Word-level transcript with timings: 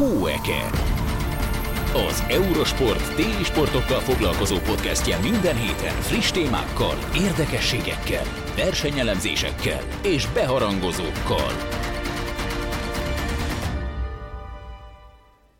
Hóeke. 0.00 0.70
Az 2.08 2.24
Eurosport 2.28 3.14
téli 3.14 3.44
sportokkal 3.44 4.00
foglalkozó 4.00 4.56
podcastje 4.56 5.18
minden 5.18 5.56
héten 5.56 6.00
friss 6.00 6.30
témákkal, 6.30 6.96
érdekességekkel, 7.14 8.24
versenyelemzésekkel 8.56 9.80
és 10.02 10.26
beharangozókkal. 10.26 11.50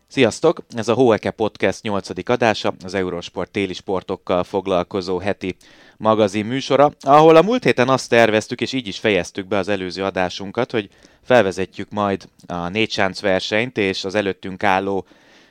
Sziasztok! 0.07 0.63
Ez 0.75 0.87
a 0.87 0.93
Hóeke 0.93 1.31
Podcast 1.31 1.81
8. 1.81 2.29
adása, 2.29 2.73
az 2.83 2.93
Eurosport 2.93 3.51
téli 3.51 3.73
sportokkal 3.73 4.43
foglalkozó 4.43 5.19
heti 5.19 5.55
magazin 6.01 6.45
műsora, 6.45 6.91
ahol 6.99 7.35
a 7.35 7.41
múlt 7.41 7.63
héten 7.63 7.89
azt 7.89 8.09
terveztük, 8.09 8.61
és 8.61 8.73
így 8.73 8.87
is 8.87 8.99
fejeztük 8.99 9.47
be 9.47 9.57
az 9.57 9.67
előző 9.67 10.03
adásunkat, 10.03 10.71
hogy 10.71 10.89
felvezetjük 11.23 11.89
majd 11.89 12.27
a 12.47 12.67
négy 12.67 13.01
versenyt 13.21 13.77
és 13.77 14.03
az 14.03 14.15
előttünk 14.15 14.63
álló 14.63 15.05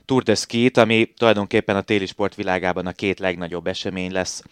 Tour 0.04 0.22
de 0.22 0.34
Ski-t, 0.34 0.76
ami 0.76 1.12
tulajdonképpen 1.16 1.76
a 1.76 1.80
téli 1.80 2.06
sport 2.06 2.34
világában 2.34 2.86
a 2.86 2.92
két 2.92 3.18
legnagyobb 3.18 3.66
esemény 3.66 4.12
lesz 4.12 4.42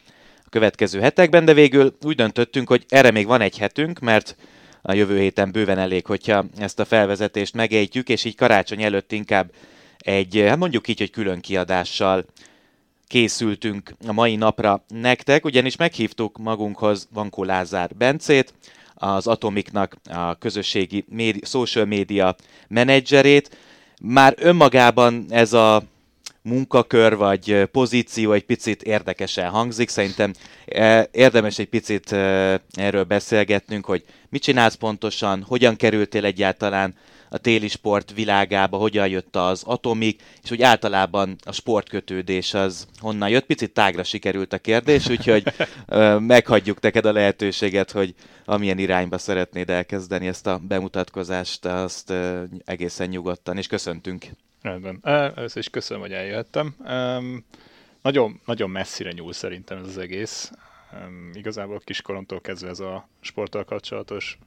a 0.45 0.49
következő 0.49 1.01
hetekben, 1.01 1.45
de 1.45 1.53
végül 1.53 1.97
úgy 2.03 2.17
döntöttünk, 2.17 2.69
hogy 2.69 2.85
erre 2.89 3.11
még 3.11 3.27
van 3.27 3.41
egy 3.41 3.59
hetünk, 3.59 3.99
mert 3.99 4.37
a 4.83 4.93
jövő 4.93 5.19
héten 5.19 5.53
bőven 5.53 5.79
elég, 5.79 6.07
hogyha 6.07 6.45
ezt 6.59 6.81
a 6.81 6.85
felvezetést 6.85 7.55
megejtjük, 7.55 8.09
és 8.09 8.25
így 8.25 8.37
karácsony 8.37 8.83
előtt 8.83 9.13
inkább 9.13 9.51
egy, 9.99 10.45
hát 10.49 10.59
mondjuk 10.59 10.89
így, 10.89 10.99
hogy 10.99 11.11
külön 11.11 11.41
kiadással 11.41 12.25
készültünk 13.09 13.95
a 14.07 14.13
mai 14.13 14.37
napra 14.37 14.85
nektek, 14.89 15.45
ugyanis 15.45 15.77
meghívtuk 15.77 16.39
magunkhoz 16.39 17.09
Vankó 17.13 17.45
Lázár 17.45 17.91
Bencét, 17.95 18.55
az 18.95 19.27
Atomiknak 19.27 19.97
a 20.11 20.35
közösségi 20.35 21.05
médi- 21.09 21.47
social 21.47 21.85
media 21.85 22.37
menedzserét. 22.69 23.57
Már 24.03 24.35
önmagában 24.37 25.27
ez 25.29 25.53
a 25.53 25.83
munkakör 26.43 27.17
vagy 27.17 27.65
pozíció 27.73 28.33
egy 28.33 28.45
picit 28.45 28.83
érdekesen 28.83 29.49
hangzik. 29.49 29.89
Szerintem 29.89 30.33
e, 30.67 31.09
érdemes 31.13 31.59
egy 31.59 31.69
picit 31.69 32.13
e, 32.13 32.61
erről 32.73 33.05
beszélgetnünk, 33.05 33.85
hogy 33.85 34.05
mit 34.29 34.43
csinálsz 34.43 34.75
pontosan, 34.75 35.43
hogyan 35.43 35.77
kerültél 35.77 36.25
egyáltalán 36.25 36.95
a 37.29 37.39
téli 37.39 37.69
sport 37.69 38.13
világába, 38.15 38.77
hogyan 38.77 39.09
jött 39.09 39.37
az 39.37 39.63
atomik, 39.67 40.23
és 40.43 40.49
hogy 40.49 40.63
általában 40.63 41.37
a 41.45 41.53
sportkötődés 41.53 42.55
az 42.55 42.87
honnan 42.99 43.29
jött. 43.29 43.47
Picit 43.47 43.73
tágra 43.73 44.05
sikerült 44.05 44.53
a 44.53 44.59
kérdés, 44.59 45.09
úgyhogy 45.09 45.45
meghagyjuk 46.19 46.81
neked 46.81 47.05
a 47.05 47.13
lehetőséget, 47.13 47.91
hogy 47.91 48.15
amilyen 48.45 48.79
irányba 48.79 49.19
szeretnéd 49.19 49.71
elkezdeni 49.71 50.27
ezt 50.27 50.47
a 50.47 50.59
bemutatkozást, 50.59 51.65
azt 51.65 52.13
egészen 52.65 53.09
nyugodtan, 53.09 53.57
és 53.57 53.67
köszöntünk. 53.67 54.27
Rendben. 54.63 54.99
Először 55.03 55.59
is 55.59 55.69
köszönöm, 55.69 56.03
hogy 56.03 56.13
eljöttem. 56.13 56.75
Nagyon, 58.03 58.41
nagyon 58.45 58.71
messzire 58.71 59.11
nyúl 59.13 59.33
szerintem 59.33 59.79
ez 59.79 59.87
az 59.87 59.99
egész. 59.99 60.51
Igazából 61.33 61.81
kiskoromtól 61.85 62.41
kezdve 62.41 62.69
ez 62.69 62.81
a 62.81 63.09
sporttal 63.21 63.65
kapcsolatos 63.65 64.39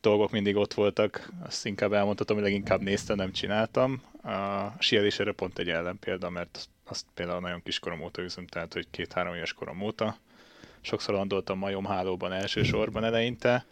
dolgok 0.00 0.30
mindig 0.30 0.56
ott 0.56 0.74
voltak, 0.74 1.30
azt 1.42 1.66
inkább 1.66 1.92
elmondhatom, 1.92 2.36
hogy 2.36 2.44
leginkább 2.44 2.80
néztem, 2.80 3.16
nem 3.16 3.32
csináltam. 3.32 4.02
A 4.22 4.72
síelés 4.78 5.18
erre 5.18 5.32
pont 5.32 5.58
egy 5.58 5.68
ellenpélda, 5.68 6.30
mert 6.30 6.68
azt 6.84 7.06
például 7.14 7.40
nagyon 7.40 7.62
kiskorom 7.62 8.02
óta 8.02 8.22
üzem, 8.22 8.46
tehát 8.46 8.72
hogy 8.72 8.86
két-három 8.90 9.34
éves 9.34 9.52
korom 9.52 9.80
óta. 9.80 10.16
Sokszor 10.80 11.14
landoltam 11.14 11.58
majomhálóban 11.58 12.32
elsősorban 12.32 13.04
eleinte, 13.04 13.64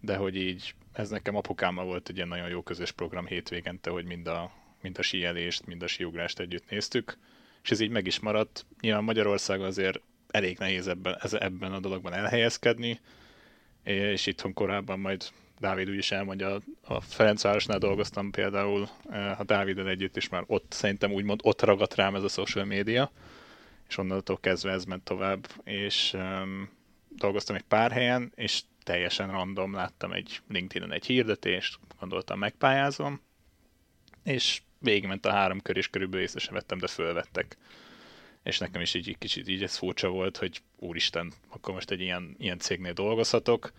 de 0.00 0.16
hogy 0.16 0.36
így 0.36 0.74
ez 0.92 1.08
nekem 1.08 1.36
apukámmal 1.36 1.84
volt 1.84 2.08
egy 2.08 2.16
ilyen 2.16 2.28
nagyon 2.28 2.48
jó 2.48 2.62
közös 2.62 2.92
program 2.92 3.26
hétvégente, 3.26 3.90
hogy 3.90 4.04
mind 4.04 4.26
a, 4.26 4.50
mind 4.82 4.98
a 4.98 5.02
síelést, 5.02 5.66
mind 5.66 5.82
a 5.82 5.86
síugrást 5.86 6.38
együtt 6.38 6.70
néztük, 6.70 7.18
és 7.62 7.70
ez 7.70 7.80
így 7.80 7.90
meg 7.90 8.06
is 8.06 8.20
maradt. 8.20 8.66
Nyilván 8.80 9.04
Magyarország 9.04 9.60
azért 9.60 10.00
elég 10.30 10.58
nehéz 10.58 10.88
ebben, 10.88 11.18
ebben 11.30 11.72
a 11.72 11.80
dologban 11.80 12.12
elhelyezkedni, 12.12 13.00
és 13.82 14.26
itthon 14.26 14.52
korábban 14.52 14.98
majd 14.98 15.28
Dávid 15.58 15.90
úgyis 15.90 16.10
elmondja, 16.10 16.60
a 16.82 17.00
Ferencvárosnál 17.00 17.78
dolgoztam 17.78 18.30
például, 18.30 18.88
eh, 19.10 19.40
a 19.40 19.44
Dávidon 19.44 19.88
együtt 19.88 20.16
is 20.16 20.28
már 20.28 20.44
ott 20.46 20.72
szerintem 20.72 21.12
úgymond 21.12 21.40
ott 21.42 21.62
ragadt 21.62 21.94
rám 21.94 22.14
ez 22.14 22.22
a 22.22 22.28
social 22.28 22.64
média, 22.64 23.10
és 23.88 23.98
onnantól 23.98 24.38
kezdve 24.40 24.72
ez 24.72 24.84
ment 24.84 25.04
tovább, 25.04 25.46
és 25.64 26.12
um, 26.14 26.70
dolgoztam 27.08 27.56
egy 27.56 27.62
pár 27.62 27.92
helyen, 27.92 28.32
és 28.34 28.62
teljesen 28.82 29.30
random 29.30 29.72
láttam 29.72 30.12
egy 30.12 30.40
LinkedIn-en 30.48 30.92
egy 30.92 31.06
hirdetést, 31.06 31.78
gondoltam 32.00 32.38
megpályázom, 32.38 33.20
és 34.24 34.62
végigment 34.78 35.26
a 35.26 35.30
három 35.30 35.60
kör, 35.60 35.76
és 35.76 35.88
körülbelül 35.88 36.24
észre 36.24 36.38
sem 36.38 36.54
vettem, 36.54 36.78
de 36.78 36.86
fölvettek. 36.86 37.56
És 38.42 38.58
nekem 38.58 38.80
is 38.80 38.94
így 38.94 39.18
kicsit 39.18 39.48
így 39.48 39.62
ez 39.62 39.76
furcsa 39.76 40.08
volt, 40.08 40.36
hogy 40.36 40.62
úristen, 40.76 41.32
akkor 41.48 41.74
most 41.74 41.90
egy 41.90 42.00
ilyen, 42.00 42.34
ilyen 42.38 42.58
cégnél 42.58 42.92
dolgozhatok, 42.92 43.72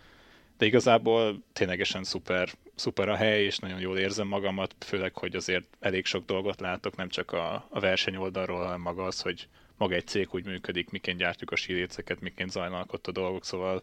de 0.58 0.66
igazából 0.66 1.42
ténylegesen 1.52 2.04
szuper, 2.04 2.48
szuper 2.74 3.08
a 3.08 3.16
hely, 3.16 3.44
és 3.44 3.58
nagyon 3.58 3.80
jól 3.80 3.98
érzem 3.98 4.26
magamat, 4.26 4.74
főleg, 4.78 5.14
hogy 5.14 5.36
azért 5.36 5.64
elég 5.80 6.04
sok 6.04 6.24
dolgot 6.24 6.60
látok, 6.60 6.96
nem 6.96 7.08
csak 7.08 7.32
a, 7.32 7.66
a 7.70 7.80
verseny 7.80 8.16
oldalról, 8.16 8.64
hanem 8.64 8.80
maga 8.80 9.04
az, 9.04 9.20
hogy 9.20 9.48
maga 9.76 9.94
egy 9.94 10.06
cég 10.06 10.28
úgy 10.30 10.44
működik, 10.44 10.90
miként 10.90 11.18
gyártjuk 11.18 11.50
a 11.50 11.56
síréceket, 11.56 12.20
miként 12.20 12.50
zajlanak 12.50 12.92
ott 12.92 13.06
a 13.06 13.12
dolgok, 13.12 13.44
szóval 13.44 13.82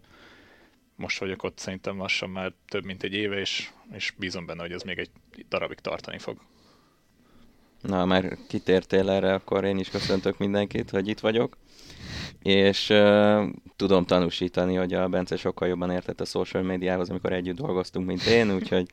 most 0.95 1.19
vagyok 1.19 1.43
ott 1.43 1.57
szerintem 1.57 1.97
lassan 1.97 2.29
már 2.29 2.53
több 2.67 2.83
mint 2.83 3.03
egy 3.03 3.13
éve, 3.13 3.39
és, 3.39 3.69
és 3.93 4.13
bízom 4.17 4.45
benne, 4.45 4.61
hogy 4.61 4.71
ez 4.71 4.81
még 4.81 4.97
egy 4.97 5.09
darabig 5.49 5.79
tartani 5.79 6.17
fog. 6.17 6.37
Na, 7.81 8.05
már 8.05 8.37
kitértél 8.47 9.09
erre, 9.09 9.33
akkor 9.33 9.63
én 9.63 9.77
is 9.77 9.89
köszöntök 9.89 10.37
mindenkit, 10.37 10.89
hogy 10.89 11.07
itt 11.07 11.19
vagyok 11.19 11.57
és 12.45 12.89
uh, 12.89 13.43
tudom 13.75 14.05
tanúsítani, 14.05 14.75
hogy 14.75 14.93
a 14.93 15.07
Bence 15.07 15.35
sokkal 15.35 15.67
jobban 15.67 15.91
értett 15.91 16.21
a 16.21 16.25
social 16.25 16.63
médiához, 16.63 17.09
amikor 17.09 17.33
együtt 17.33 17.55
dolgoztunk, 17.55 18.05
mint 18.05 18.23
én, 18.25 18.55
úgyhogy 18.55 18.87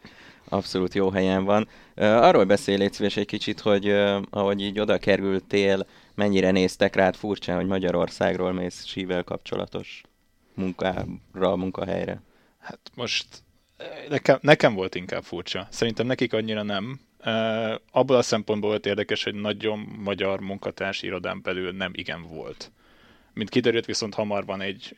abszolút 0.49 0.95
jó 0.95 1.11
helyen 1.11 1.45
van. 1.45 1.69
Uh, 1.97 2.05
arról 2.05 2.45
beszél 2.45 2.91
szíves 2.91 3.17
egy 3.17 3.27
kicsit, 3.27 3.61
hogy 3.61 3.89
uh, 3.89 4.23
ahogy 4.31 4.61
így 4.61 4.81
oda 4.81 4.99
kerültél, 4.99 5.87
mennyire 6.15 6.51
néztek 6.51 6.95
rád 6.95 7.15
furcsán, 7.15 7.57
hogy 7.57 7.67
Magyarországról 7.67 8.53
mész 8.53 8.85
sível 8.85 9.23
kapcsolatos 9.23 10.03
munkára, 10.55 11.57
munkahelyre? 11.57 12.21
Hát 12.59 12.81
most 12.95 13.27
nekem, 14.09 14.39
nekem 14.41 14.75
volt 14.75 14.95
inkább 14.95 15.23
furcsa. 15.23 15.67
Szerintem 15.71 16.07
nekik 16.07 16.33
annyira 16.33 16.63
nem. 16.63 17.01
Uh, 17.25 17.75
abból 17.91 18.17
a 18.17 18.23
szempontból 18.23 18.71
volt 18.71 18.87
érdekes, 18.87 19.25
hogy 19.25 19.35
nagyon 19.35 19.79
magyar 19.99 20.41
munkatárs 20.41 21.03
irodán 21.03 21.41
belül 21.43 21.73
nem 21.73 21.91
igen 21.95 22.23
volt. 22.23 22.71
Mint 23.35 23.49
kiderült, 23.49 23.85
viszont 23.85 24.15
hamar 24.15 24.45
van 24.45 24.61
egy, 24.61 24.95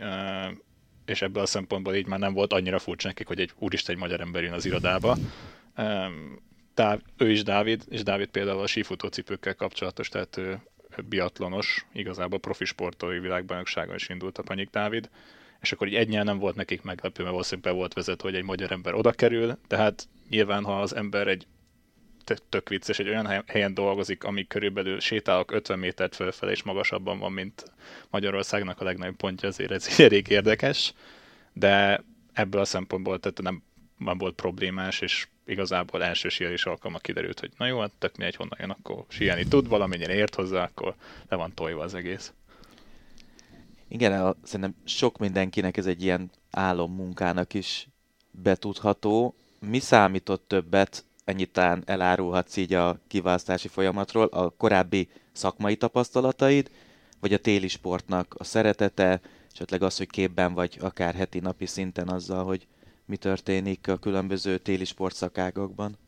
és 1.06 1.22
ebből 1.22 1.42
a 1.42 1.46
szempontból 1.46 1.94
így 1.94 2.06
már 2.06 2.18
nem 2.18 2.32
volt 2.32 2.52
annyira 2.52 2.78
furcsa 2.78 3.08
nekik, 3.08 3.26
hogy 3.26 3.40
egy 3.40 3.52
úristen 3.58 3.94
egy 3.94 4.00
magyar 4.00 4.20
ember 4.20 4.42
jön 4.42 4.52
az 4.52 4.64
irodába. 4.64 5.16
Tá, 6.74 6.98
ő 7.16 7.30
is 7.30 7.42
Dávid, 7.42 7.84
és 7.88 8.02
Dávid 8.02 8.28
például 8.28 8.60
a 8.60 8.66
sífutócipőkkel 8.66 9.54
kapcsolatos, 9.54 10.08
tehát 10.08 10.36
ő 10.36 10.60
biatlonos, 11.08 11.86
igazából 11.92 12.38
profi 12.38 12.64
sportolói 12.64 13.18
világbajnokságon 13.18 13.94
is 13.94 14.08
indult 14.08 14.38
a 14.38 14.42
Panyik 14.42 14.70
Dávid, 14.70 15.10
és 15.60 15.72
akkor 15.72 15.86
így 15.86 15.94
egynyel 15.94 16.24
nem 16.24 16.38
volt 16.38 16.54
nekik 16.54 16.82
meglepő, 16.82 17.22
mert 17.22 17.34
valószínűleg 17.34 17.74
volt 17.74 17.92
vezető, 17.92 18.28
hogy 18.28 18.34
egy 18.34 18.44
magyar 18.44 18.72
ember 18.72 18.94
oda 18.94 19.12
kerül, 19.12 19.58
tehát 19.66 20.08
nyilván, 20.28 20.64
ha 20.64 20.80
az 20.80 20.94
ember 20.94 21.28
egy 21.28 21.46
tök 22.48 22.68
vicces, 22.68 22.98
egy 22.98 23.08
olyan 23.08 23.44
helyen 23.46 23.74
dolgozik, 23.74 24.24
ami 24.24 24.46
körülbelül 24.46 25.00
sétálok 25.00 25.52
50 25.52 25.78
métert 25.78 26.14
fölfelé, 26.14 26.52
és 26.52 26.62
magasabban 26.62 27.18
van, 27.18 27.32
mint 27.32 27.64
Magyarországnak 28.10 28.80
a 28.80 28.84
legnagyobb 28.84 29.16
pontja, 29.16 29.48
azért 29.48 29.70
ez 29.70 29.98
elég 29.98 30.28
érdekes, 30.28 30.92
de 31.52 32.04
ebből 32.32 32.60
a 32.60 32.64
szempontból 32.64 33.20
tehát 33.20 33.42
nem, 33.42 33.62
nem 33.98 34.18
volt 34.18 34.34
problémás, 34.34 35.00
és 35.00 35.28
igazából 35.46 36.04
első 36.04 36.28
síelés 36.28 36.64
alkalma 36.64 36.98
kiderült, 36.98 37.40
hogy 37.40 37.50
na 37.56 37.66
jó, 37.66 37.80
hát 37.80 37.92
tök 37.98 38.22
egy 38.22 38.36
honnan 38.36 38.58
jön, 38.60 38.70
akkor 38.70 39.04
síelni 39.08 39.44
tud, 39.48 39.68
valamennyire 39.68 40.14
ért 40.14 40.34
hozzá, 40.34 40.62
akkor 40.62 40.94
le 41.28 41.36
van 41.36 41.54
tojva 41.54 41.82
az 41.82 41.94
egész. 41.94 42.32
Igen, 43.88 44.20
a, 44.20 44.36
szerintem 44.42 44.74
sok 44.84 45.18
mindenkinek 45.18 45.76
ez 45.76 45.86
egy 45.86 46.02
ilyen 46.02 46.30
álommunkának 46.50 47.54
is 47.54 47.88
betudható. 48.30 49.34
Mi 49.60 49.78
számított 49.78 50.48
többet 50.48 51.04
ennyit 51.24 51.52
talán 51.52 51.82
elárulhatsz 51.86 52.56
így 52.56 52.74
a 52.74 52.98
kiválasztási 53.06 53.68
folyamatról, 53.68 54.26
a 54.26 54.50
korábbi 54.50 55.08
szakmai 55.32 55.76
tapasztalataid, 55.76 56.70
vagy 57.20 57.32
a 57.32 57.38
téli 57.38 57.68
sportnak 57.68 58.34
a 58.38 58.44
szeretete, 58.44 59.20
esetleg 59.52 59.82
az, 59.82 59.96
hogy 59.96 60.08
képben 60.08 60.54
vagy 60.54 60.76
akár 60.80 61.14
heti 61.14 61.38
napi 61.38 61.66
szinten 61.66 62.08
azzal, 62.08 62.44
hogy 62.44 62.66
mi 63.04 63.16
történik 63.16 63.88
a 63.88 63.96
különböző 63.96 64.58
téli 64.58 64.84
sportszakágokban? 64.84 65.98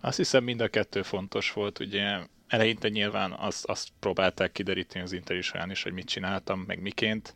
Azt 0.00 0.16
hiszem 0.16 0.44
mind 0.44 0.60
a 0.60 0.68
kettő 0.68 1.02
fontos 1.02 1.52
volt, 1.52 1.78
ugye 1.78 2.18
eleinte 2.46 2.88
nyilván 2.88 3.32
azt, 3.32 3.64
azt 3.64 3.88
próbálták 4.00 4.52
kideríteni 4.52 5.04
az 5.04 5.12
interjú 5.12 5.42
során 5.42 5.70
is, 5.70 5.82
hogy 5.82 5.92
mit 5.92 6.06
csináltam, 6.06 6.60
meg 6.66 6.80
miként, 6.80 7.34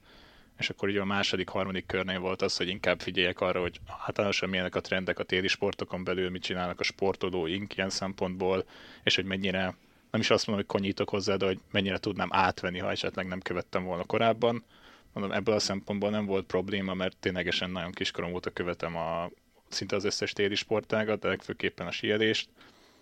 és 0.60 0.70
akkor 0.70 0.88
ugye 0.88 1.00
a 1.00 1.04
második, 1.04 1.48
harmadik 1.48 1.86
körnél 1.86 2.18
volt 2.18 2.42
az, 2.42 2.56
hogy 2.56 2.68
inkább 2.68 3.00
figyeljek 3.00 3.40
arra, 3.40 3.60
hogy 3.60 3.80
általánosan 4.06 4.48
milyenek 4.48 4.74
a 4.74 4.80
trendek 4.80 5.18
a 5.18 5.22
téli 5.22 5.48
sportokon 5.48 6.04
belül, 6.04 6.30
mit 6.30 6.42
csinálnak 6.42 6.80
a 6.80 6.82
sportolóink 6.82 7.76
ilyen 7.76 7.90
szempontból, 7.90 8.64
és 9.02 9.14
hogy 9.14 9.24
mennyire, 9.24 9.74
nem 10.10 10.20
is 10.20 10.30
azt 10.30 10.46
mondom, 10.46 10.66
hogy 10.66 10.80
konyítok 10.80 11.08
hozzá, 11.08 11.36
de 11.36 11.46
hogy 11.46 11.60
mennyire 11.70 11.98
tudnám 11.98 12.28
átvenni, 12.32 12.78
ha 12.78 12.90
esetleg 12.90 13.26
nem 13.26 13.40
követtem 13.40 13.84
volna 13.84 14.04
korábban. 14.04 14.64
Mondom, 15.12 15.32
ebből 15.32 15.54
a 15.54 15.58
szempontból 15.58 16.10
nem 16.10 16.26
volt 16.26 16.46
probléma, 16.46 16.94
mert 16.94 17.16
ténylegesen 17.16 17.70
nagyon 17.70 17.92
kiskorom 17.92 18.32
óta 18.32 18.50
követem 18.50 18.96
a, 18.96 19.30
szinte 19.68 19.96
az 19.96 20.04
összes 20.04 20.32
téli 20.32 20.54
sportágat, 20.54 21.20
de 21.20 21.28
legfőképpen 21.28 21.86
a 21.86 21.90
síelést, 21.90 22.48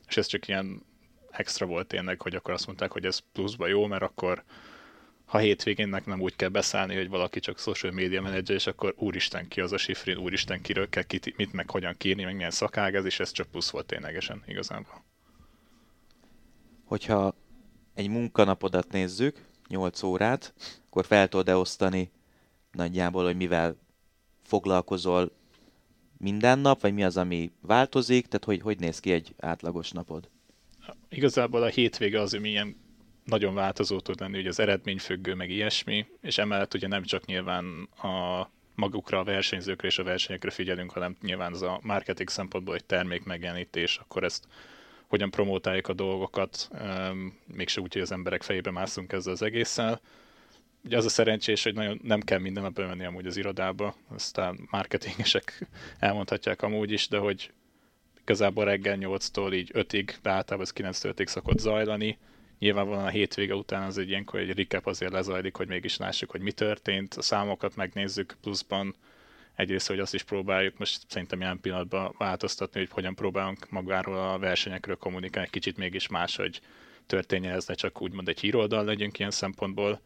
és 0.09 0.17
ez 0.17 0.27
csak 0.27 0.49
ilyen 0.49 0.83
extra 1.31 1.67
volt 1.67 1.87
tényleg, 1.87 2.21
hogy 2.21 2.35
akkor 2.35 2.55
azt 2.55 2.67
mondták, 2.67 2.93
hogy 2.93 3.05
ez 3.05 3.19
pluszba 3.33 3.67
jó, 3.67 3.87
mert 3.87 4.03
akkor 4.03 4.45
ha 5.29 5.39
hétvégénnek 5.39 6.07
nem 6.07 6.21
úgy 6.21 6.37
kell 6.37 6.49
beszállni, 6.49 6.97
hogy 6.97 7.09
valaki 7.09 7.41
csak 7.41 7.59
social 7.59 7.93
media 7.93 8.23
menedzser, 8.23 8.57
és 8.57 8.67
akkor 8.67 8.95
úristen 8.97 9.49
ki 9.49 9.61
az 9.61 9.73
a 9.73 9.77
sifrin, 9.77 10.17
úristen 10.17 10.61
kiről 10.61 10.89
kell 10.89 11.03
kit, 11.03 11.37
mit 11.37 11.53
meg 11.53 11.71
hogyan 11.71 11.95
kírni, 11.99 12.25
meg 12.25 12.35
milyen 12.35 12.51
szakág 12.51 12.95
ez, 12.95 13.05
és 13.05 13.21
ez 13.21 13.31
csak 13.31 13.47
plusz 13.51 13.71
volt 13.71 13.87
ténylegesen 13.87 14.43
igazából. 14.47 15.05
Hogyha 16.85 17.35
egy 17.95 18.09
munkanapodat 18.09 18.93
nézzük, 18.93 19.45
8 19.69 20.03
órát, 20.03 20.55
akkor 20.87 21.05
fel 21.05 21.29
tudod 21.29 21.49
osztani 21.49 22.11
nagyjából, 22.73 23.25
hogy 23.25 23.37
mivel 23.37 23.77
foglalkozol 24.43 25.33
minden 26.19 26.59
nap, 26.59 26.81
vagy 26.81 26.95
mi 26.95 27.05
az, 27.05 27.17
ami 27.17 27.53
változik, 27.61 28.27
tehát 28.27 28.45
hogy, 28.45 28.61
hogy 28.61 28.79
néz 28.79 29.01
ki 29.01 29.13
egy 29.13 29.35
átlagos 29.39 29.91
napod? 29.91 30.29
Igazából 31.09 31.63
a 31.63 31.67
hétvége 31.67 32.21
az, 32.21 32.35
ami 32.35 32.49
ilyen 32.49 32.77
nagyon 33.29 33.55
változó 33.55 34.01
tud 34.01 34.21
lenni, 34.21 34.37
hogy 34.37 34.47
az 34.47 34.61
eredményfüggő, 34.61 35.35
meg 35.35 35.51
ilyesmi, 35.51 36.07
és 36.21 36.39
emellett 36.39 36.75
ugye 36.75 36.87
nem 36.89 37.03
csak 37.03 37.25
nyilván 37.25 37.89
a 38.03 38.49
magukra, 38.75 39.19
a 39.19 39.25
versenyzőkre 39.25 39.89
és 39.89 39.99
a 39.99 40.03
versenyekre 40.03 40.51
figyelünk, 40.51 40.91
hanem 40.91 41.17
nyilván 41.23 41.53
az 41.53 41.63
a 41.63 41.81
marketing 41.83 42.29
szempontból 42.29 42.75
egy 42.75 42.85
termék 42.85 43.25
megjelenítés, 43.25 43.97
akkor 43.97 44.25
ezt 44.25 44.45
hogyan 45.07 45.31
promotáljuk 45.31 45.89
a 45.89 45.93
dolgokat, 45.93 46.71
mégse 47.47 47.81
úgy, 47.81 47.93
hogy 47.93 48.03
az 48.03 48.13
emberek 48.13 48.43
fejébe 48.43 48.71
mászunk 48.71 49.13
ezzel 49.13 49.33
az 49.33 49.43
egésszel. 49.43 50.01
Ugye 50.85 50.97
az 50.97 51.05
a 51.05 51.09
szerencsés, 51.09 51.63
hogy 51.63 51.75
nagyon 51.75 52.01
nem 52.03 52.21
kell 52.21 52.39
minden 52.39 52.63
nap 52.63 52.73
bemenni 52.73 53.05
amúgy 53.05 53.27
az 53.27 53.37
irodába, 53.37 53.95
aztán 54.09 54.69
marketingesek 54.71 55.69
elmondhatják 55.99 56.63
amúgy 56.63 56.91
is, 56.91 57.09
de 57.09 57.19
hogy 57.19 57.53
igazából 58.21 58.65
reggel 58.65 58.97
8-tól 59.01 59.55
így 59.55 59.71
5-ig, 59.75 60.15
de 60.23 60.31
általában 60.31 60.69
ez 60.75 61.01
9-től 61.01 61.15
5-ig 61.17 61.27
szokott 61.27 61.59
zajlani, 61.59 62.19
nyilvánvalóan 62.59 63.05
a 63.05 63.09
hétvége 63.09 63.55
után 63.55 63.83
az 63.83 63.99
egy 63.99 64.09
ilyenkor 64.09 64.41
egy 64.41 64.57
recap 64.57 64.87
azért 64.87 65.13
lezajlik, 65.13 65.57
hogy 65.57 65.69
mégis 65.69 65.97
lássuk, 65.97 66.31
hogy 66.31 66.41
mi 66.41 66.53
történt, 66.53 67.15
a 67.15 67.23
számokat 67.23 67.77
megnézzük 67.77 68.37
pluszban, 68.41 68.95
egyrészt, 69.55 69.89
hogy 69.89 69.99
azt 69.99 70.15
is 70.15 70.23
próbáljuk 70.23 70.79
most 70.79 71.01
szerintem 71.09 71.41
ilyen 71.41 71.61
pillanatban 71.61 72.15
változtatni, 72.19 72.81
hogy 72.81 72.91
hogyan 72.91 73.15
próbálunk 73.15 73.71
magáról 73.71 74.19
a 74.19 74.39
versenyekről 74.39 74.97
kommunikálni, 74.97 75.49
kicsit 75.51 75.77
mégis 75.77 76.09
más, 76.09 76.37
hogy 76.37 76.61
történjen 77.07 77.55
ez, 77.55 77.67
ne 77.67 77.75
csak 77.75 78.03
úgymond 78.03 78.29
egy 78.29 78.41
híroldal 78.41 78.85
legyünk 78.85 79.19
ilyen 79.19 79.31
szempontból, 79.31 80.01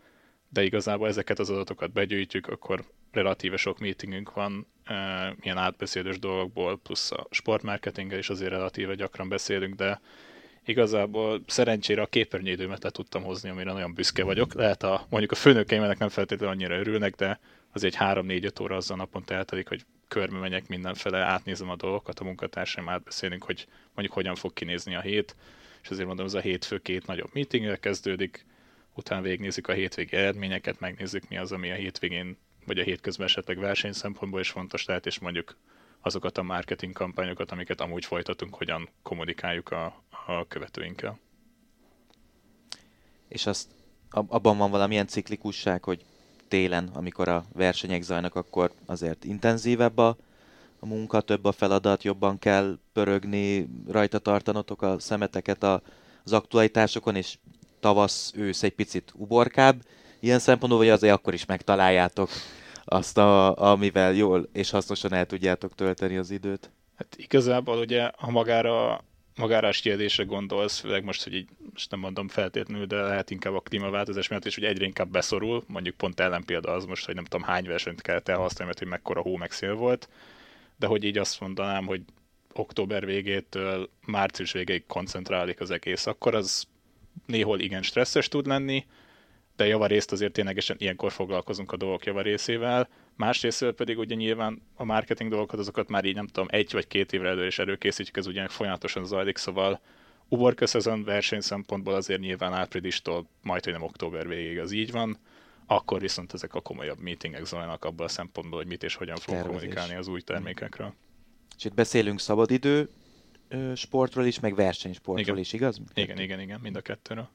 de 0.48 0.62
igazából 0.62 1.08
ezeket 1.08 1.38
az 1.38 1.50
adatokat 1.50 1.92
begyűjtjük, 1.92 2.46
akkor 2.46 2.84
relatíve 3.10 3.56
sok 3.56 3.78
meetingünk 3.78 4.32
van, 4.32 4.66
e, 4.84 5.34
ilyen 5.40 5.58
átbeszélős 5.58 6.18
dolgokból, 6.18 6.78
plusz 6.78 7.10
a 7.10 7.26
sportmarketinggel 7.30 8.18
is 8.18 8.28
azért 8.30 8.50
relatíve 8.50 8.94
gyakran 8.94 9.28
beszélünk, 9.28 9.74
de 9.74 10.00
igazából 10.64 11.42
szerencsére 11.46 12.02
a 12.02 12.06
képernyőidőmet 12.06 12.82
le 12.82 12.90
tudtam 12.90 13.22
hozni, 13.22 13.48
amire 13.48 13.72
nagyon 13.72 13.94
büszke 13.94 14.24
vagyok. 14.24 14.54
Lehet 14.54 14.82
a, 14.82 15.06
mondjuk 15.08 15.32
a 15.32 15.34
főnökeimnek 15.34 15.98
nem 15.98 16.08
feltétlenül 16.08 16.54
annyira 16.54 16.78
örülnek, 16.78 17.14
de 17.14 17.40
az 17.72 17.84
egy 17.84 17.96
3-4-5 17.98 18.62
óra 18.62 18.76
azzal 18.76 18.96
naponta 18.96 19.34
eltelik, 19.34 19.68
hogy 19.68 19.84
körbe 20.08 20.38
megyek 20.38 20.68
mindenfele, 20.68 21.18
átnézem 21.18 21.70
a 21.70 21.76
dolgokat, 21.76 22.18
a 22.20 22.24
munkatársaim 22.24 22.88
átbeszélünk, 22.88 23.44
hogy 23.44 23.66
mondjuk 23.94 24.16
hogyan 24.16 24.34
fog 24.34 24.52
kinézni 24.52 24.94
a 24.94 25.00
hét, 25.00 25.36
és 25.82 25.88
azért 25.88 26.06
mondom, 26.06 26.26
ez 26.26 26.34
a 26.34 26.40
hétfő 26.40 26.78
két 26.78 27.06
nagyobb 27.06 27.30
meetinggel 27.32 27.78
kezdődik, 27.78 28.46
utána 28.94 29.22
végignézzük 29.22 29.68
a 29.68 29.72
hétvégi 29.72 30.16
eredményeket, 30.16 30.80
megnézzük 30.80 31.28
mi 31.28 31.36
az, 31.36 31.52
ami 31.52 31.70
a 31.70 31.74
hétvégén, 31.74 32.36
vagy 32.66 32.78
a 32.78 32.82
hétközben 32.82 33.26
esetleg 33.26 33.58
verseny 33.58 33.92
szempontból 33.92 34.40
is 34.40 34.50
fontos 34.50 34.84
lehet, 34.84 35.06
és 35.06 35.18
mondjuk 35.18 35.56
azokat 36.02 36.38
a 36.38 36.42
marketing 36.42 36.92
kampányokat, 36.92 37.50
amiket 37.50 37.80
amúgy 37.80 38.04
folytatunk, 38.04 38.54
hogyan 38.54 38.88
kommunikáljuk 39.02 39.70
a, 39.70 39.84
a 40.26 40.46
követőinkkel. 40.48 41.18
És 43.28 43.46
azt 43.46 43.68
abban 44.10 44.56
van 44.56 44.70
valamilyen 44.70 45.06
ciklikusság, 45.06 45.84
hogy 45.84 46.04
télen, 46.48 46.90
amikor 46.92 47.28
a 47.28 47.44
versenyek 47.52 48.02
zajnak, 48.02 48.34
akkor 48.34 48.72
azért 48.86 49.24
intenzívebb 49.24 49.98
a, 49.98 50.16
a 50.78 50.86
munka, 50.86 51.20
több 51.20 51.44
a 51.44 51.52
feladat, 51.52 52.02
jobban 52.02 52.38
kell 52.38 52.78
pörögni, 52.92 53.68
rajta 53.88 54.18
tartanotok 54.18 54.82
a 54.82 54.98
szemeteket 54.98 55.62
a, 55.62 55.82
az 56.24 56.32
aktualitásokon, 56.32 57.16
és 57.16 57.38
tavasz, 57.80 58.32
ősz 58.36 58.62
egy 58.62 58.74
picit 58.74 59.12
uborkább. 59.16 59.82
Ilyen 60.20 60.38
szempontból, 60.38 60.80
hogy 60.80 60.88
azért 60.88 61.14
akkor 61.14 61.34
is 61.34 61.44
megtaláljátok 61.44 62.30
azt, 62.84 63.18
a, 63.18 63.56
amivel 63.56 64.12
jól 64.12 64.48
és 64.52 64.70
hasznosan 64.70 65.12
el 65.12 65.26
tudjátok 65.26 65.74
tölteni 65.74 66.16
az 66.16 66.30
időt. 66.30 66.70
Hát 66.96 67.16
igazából 67.16 67.78
ugye, 67.78 68.10
ha 68.16 68.30
magára 68.30 69.04
magára 69.36 69.68
a 69.68 69.72
kérdésre 69.82 70.24
gondolsz, 70.24 70.78
főleg 70.78 71.04
most, 71.04 71.22
hogy 71.24 71.34
így, 71.34 71.48
most 71.72 71.90
nem 71.90 72.00
mondom 72.00 72.28
feltétlenül, 72.28 72.86
de 72.86 72.96
lehet 72.96 73.30
inkább 73.30 73.54
a 73.54 73.60
klímaváltozás 73.60 74.28
miatt 74.28 74.44
is, 74.44 74.54
hogy 74.54 74.64
egyre 74.64 74.84
inkább 74.84 75.10
beszorul, 75.10 75.64
mondjuk 75.66 75.96
pont 75.96 76.20
ellenpélda 76.20 76.72
az 76.72 76.84
most, 76.84 77.06
hogy 77.06 77.14
nem 77.14 77.24
tudom 77.24 77.46
hány 77.46 77.66
versenyt 77.66 78.00
kellett 78.00 78.28
elhasználni, 78.28 78.64
mert 78.64 78.78
hogy 78.78 78.88
mekkora 78.88 79.20
hó 79.20 79.36
meg 79.36 79.50
szél 79.50 79.74
volt, 79.74 80.08
de 80.76 80.86
hogy 80.86 81.04
így 81.04 81.18
azt 81.18 81.40
mondanám, 81.40 81.86
hogy 81.86 82.02
október 82.52 83.06
végétől 83.06 83.88
március 84.06 84.52
végéig 84.52 84.86
koncentrálik 84.86 85.60
az 85.60 85.70
egész, 85.70 86.06
akkor 86.06 86.34
az 86.34 86.64
néhol 87.26 87.60
igen 87.60 87.82
stresszes 87.82 88.28
tud 88.28 88.46
lenni, 88.46 88.86
de 89.56 89.66
javarészt 89.66 90.12
azért 90.12 90.32
ténylegesen 90.32 90.76
ilyenkor 90.78 91.12
foglalkozunk 91.12 91.72
a 91.72 91.76
dolgok 91.76 92.04
javarészével, 92.04 92.88
másrészt 93.16 93.70
pedig 93.70 93.98
ugye 93.98 94.14
nyilván 94.14 94.62
a 94.74 94.84
marketing 94.84 95.30
dolgokat, 95.30 95.58
azokat 95.58 95.88
már 95.88 96.04
így 96.04 96.14
nem 96.14 96.26
tudom, 96.26 96.48
egy 96.50 96.72
vagy 96.72 96.86
két 96.86 97.12
évre 97.12 97.28
elő 97.28 97.46
is 97.46 97.58
előkészítjük, 97.58 98.16
ez 98.16 98.26
ugye 98.26 98.48
folyamatosan 98.48 99.04
zajlik, 99.04 99.36
szóval 99.36 99.80
uborka 100.28 100.66
szezon 100.66 101.04
verseny 101.04 101.40
szempontból 101.40 101.94
azért 101.94 102.20
nyilván 102.20 102.52
áprilistól 102.52 103.28
majd, 103.42 103.64
hogy 103.64 103.72
nem 103.72 103.82
október 103.82 104.28
végéig 104.28 104.58
az 104.58 104.72
így 104.72 104.90
van, 104.90 105.18
akkor 105.66 106.00
viszont 106.00 106.32
ezek 106.32 106.54
a 106.54 106.60
komolyabb 106.60 106.98
meetingek 106.98 107.44
zajlanak 107.44 107.84
abban 107.84 108.06
a 108.06 108.08
szempontból, 108.08 108.58
hogy 108.58 108.68
mit 108.68 108.82
és 108.82 108.94
hogyan 108.94 109.16
fogunk 109.16 109.46
kommunikálni 109.46 109.94
az 109.94 110.08
új 110.08 110.20
termékekről. 110.20 110.94
És 111.56 111.64
itt 111.64 111.74
beszélünk 111.74 112.20
szabadidő 112.20 112.88
sportról 113.74 114.24
is, 114.24 114.40
meg 114.40 114.54
versenysportról 114.54 115.26
igen. 115.26 115.38
is, 115.38 115.52
igaz? 115.52 115.80
Igen, 115.94 116.18
igen, 116.18 116.40
igen, 116.40 116.60
mind 116.60 116.76
a 116.76 116.80
kettőről 116.80 117.28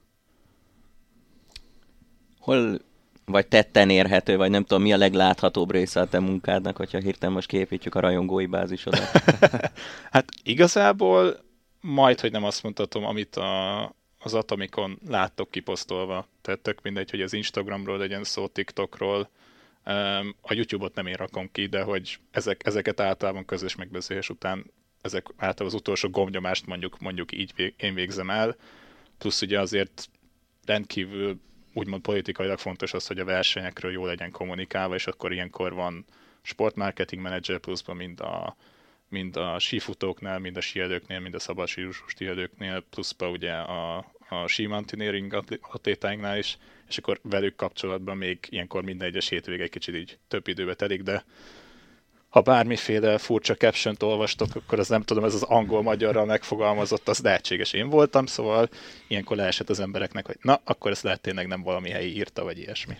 hol 2.47 2.79
vagy 3.25 3.47
tetten 3.47 3.89
érhető, 3.89 4.37
vagy 4.37 4.49
nem 4.49 4.63
tudom, 4.63 4.83
mi 4.83 4.93
a 4.93 4.97
legláthatóbb 4.97 5.71
része 5.71 5.99
a 5.99 6.07
te 6.07 6.19
munkádnak, 6.19 6.77
hogyha 6.77 6.99
hirtelen 6.99 7.33
most 7.35 7.47
képítjük 7.47 7.95
a 7.95 7.99
rajongói 7.99 8.45
bázisodat? 8.45 9.11
hát 10.11 10.25
igazából 10.43 11.37
majd, 11.81 12.19
hogy 12.19 12.31
nem 12.31 12.43
azt 12.43 12.63
mondhatom, 12.63 13.05
amit 13.05 13.35
a, 13.35 13.83
az 14.19 14.33
Atomikon 14.33 14.99
láttok 15.07 15.51
kiposztolva. 15.51 16.27
Tehát 16.41 16.59
tök 16.59 16.81
mindegy, 16.81 17.09
hogy 17.09 17.21
az 17.21 17.33
Instagramról 17.33 17.97
legyen 17.97 18.23
szó, 18.23 18.47
TikTokról, 18.47 19.29
a 20.41 20.53
YouTube-ot 20.53 20.95
nem 20.95 21.07
én 21.07 21.15
rakom 21.15 21.49
ki, 21.51 21.65
de 21.65 21.81
hogy 21.81 22.19
ezek, 22.31 22.65
ezeket 22.65 22.99
általában 22.99 23.45
közös 23.45 23.75
megbeszélés 23.75 24.29
után 24.29 24.71
ezek 25.01 25.25
általában 25.29 25.67
az 25.67 25.73
utolsó 25.73 26.09
gombnyomást 26.09 26.65
mondjuk, 26.65 26.99
mondjuk 26.99 27.31
így 27.31 27.73
én 27.77 27.93
végzem 27.93 28.29
el, 28.29 28.55
plusz 29.17 29.41
ugye 29.41 29.59
azért 29.59 30.09
rendkívül 30.65 31.39
úgymond 31.77 32.01
politikailag 32.01 32.57
fontos 32.57 32.93
az, 32.93 33.07
hogy 33.07 33.19
a 33.19 33.25
versenyekről 33.25 33.91
jól 33.91 34.07
legyen 34.07 34.31
kommunikálva, 34.31 34.95
és 34.95 35.07
akkor 35.07 35.31
ilyenkor 35.31 35.73
van 35.73 36.05
sportmarketing 36.41 37.21
manager 37.21 37.57
pluszban 37.59 37.95
mind 37.95 38.19
a, 38.19 38.55
mind 39.09 39.35
a 39.35 39.59
sífutóknál, 39.59 40.39
mind 40.39 40.57
a 40.57 40.61
síelőknél, 40.61 41.19
mind 41.19 41.35
a 41.35 41.39
szabad 41.39 41.67
síelőknél, 42.15 42.83
pluszban 42.89 43.29
ugye 43.29 43.53
a, 43.53 43.97
a 44.29 44.47
símountaineering 44.47 45.43
atlétáinknál 45.61 46.37
is, 46.37 46.57
és 46.87 46.97
akkor 46.97 47.19
velük 47.23 47.55
kapcsolatban 47.55 48.17
még 48.17 48.39
ilyenkor 48.49 48.83
minden 48.83 49.07
egyes 49.07 49.29
hétvége 49.29 49.63
egy 49.63 49.69
kicsit 49.69 49.95
így 49.95 50.17
több 50.27 50.47
időbe 50.47 50.73
telik, 50.73 51.01
de 51.01 51.25
ha 52.37 52.43
bármiféle 52.43 53.17
furcsa 53.17 53.55
caption 53.55 53.95
olvastok, 53.99 54.55
akkor 54.55 54.79
az 54.79 54.87
nem 54.87 55.01
tudom, 55.01 55.23
ez 55.23 55.33
az 55.33 55.43
angol-magyarral 55.43 56.25
megfogalmazott, 56.25 57.07
az 57.07 57.19
lehetséges 57.19 57.73
én 57.73 57.89
voltam, 57.89 58.25
szóval 58.25 58.69
ilyenkor 59.07 59.37
leesett 59.37 59.69
az 59.69 59.79
embereknek, 59.79 60.25
hogy 60.25 60.37
na, 60.41 60.61
akkor 60.63 60.91
ez 60.91 61.01
lehet 61.01 61.21
tényleg 61.21 61.47
nem 61.47 61.61
valami 61.61 61.89
helyi 61.89 62.15
írta, 62.15 62.43
vagy 62.43 62.57
ilyesmi. 62.57 62.93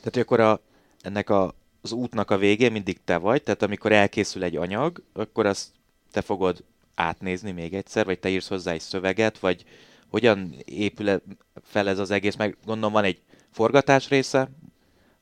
Tehát, 0.00 0.16
akkor 0.16 0.40
a, 0.40 0.60
ennek 1.00 1.30
a, 1.30 1.54
az 1.80 1.92
útnak 1.92 2.30
a 2.30 2.38
végén 2.38 2.72
mindig 2.72 2.98
te 3.04 3.16
vagy, 3.16 3.42
tehát 3.42 3.62
amikor 3.62 3.92
elkészül 3.92 4.42
egy 4.42 4.56
anyag, 4.56 5.02
akkor 5.12 5.46
azt 5.46 5.68
te 6.12 6.20
fogod 6.20 6.64
átnézni 6.94 7.50
még 7.50 7.74
egyszer, 7.74 8.04
vagy 8.04 8.18
te 8.18 8.28
írsz 8.28 8.48
hozzá 8.48 8.72
egy 8.72 8.80
szöveget, 8.80 9.38
vagy 9.38 9.64
hogyan 10.08 10.54
épül 10.64 11.22
fel 11.62 11.88
ez 11.88 11.98
az 11.98 12.10
egész, 12.10 12.36
meg 12.36 12.56
gondolom 12.64 12.92
van 12.92 13.04
egy 13.04 13.20
forgatás 13.50 14.08
része, 14.08 14.50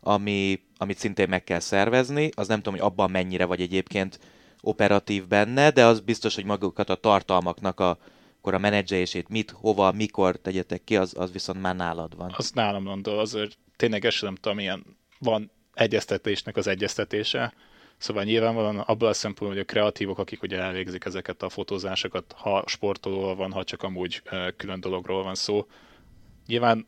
ami, 0.05 0.61
amit 0.77 0.99
szintén 0.99 1.29
meg 1.29 1.45
kell 1.45 1.59
szervezni. 1.59 2.31
Az 2.35 2.49
nem 2.49 2.57
tudom, 2.57 2.79
hogy 2.79 2.89
abban 2.91 3.11
mennyire 3.11 3.45
vagy 3.45 3.61
egyébként 3.61 4.19
operatív 4.61 5.27
benne, 5.27 5.71
de 5.71 5.87
az 5.87 6.01
biztos, 6.01 6.35
hogy 6.35 6.45
magukat 6.45 6.91
a 6.91 6.95
tartalmaknak 6.95 7.81
a, 7.81 7.99
akkor 8.39 8.55
a 8.55 8.59
menedzselését 8.59 9.29
mit, 9.29 9.51
hova, 9.51 9.93
mikor 9.93 10.37
tegyetek 10.37 10.85
ki, 10.85 10.97
az, 10.97 11.15
az 11.17 11.33
viszont 11.33 11.61
már 11.61 11.77
nálad 11.77 12.17
van. 12.17 12.35
Az 12.37 12.51
nálam 12.51 12.85
van, 12.85 13.03
de 13.03 13.11
azért 13.11 13.59
tényleg 13.77 14.05
ezt 14.05 14.23
nem 14.23 14.35
tudom, 14.35 14.57
milyen 14.57 14.85
van 15.19 15.51
egyeztetésnek 15.75 16.57
az 16.57 16.67
egyeztetése, 16.67 17.53
Szóval 18.03 18.25
nyilvánvalóan 18.25 18.79
abban 18.79 19.09
a 19.09 19.13
szempontból, 19.13 19.49
hogy 19.49 19.59
a 19.69 19.73
kreatívok, 19.73 20.19
akik 20.19 20.43
ugye 20.43 20.59
elvégzik 20.59 21.05
ezeket 21.05 21.43
a 21.43 21.49
fotózásokat, 21.49 22.35
ha 22.37 22.65
sportolóval 22.67 23.35
van, 23.35 23.53
ha 23.53 23.65
csak 23.65 23.83
amúgy 23.83 24.23
külön 24.57 24.81
dologról 24.81 25.23
van 25.23 25.35
szó, 25.35 25.67
nyilván 26.47 26.87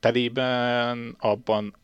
telében 0.00 1.16
abban 1.18 1.74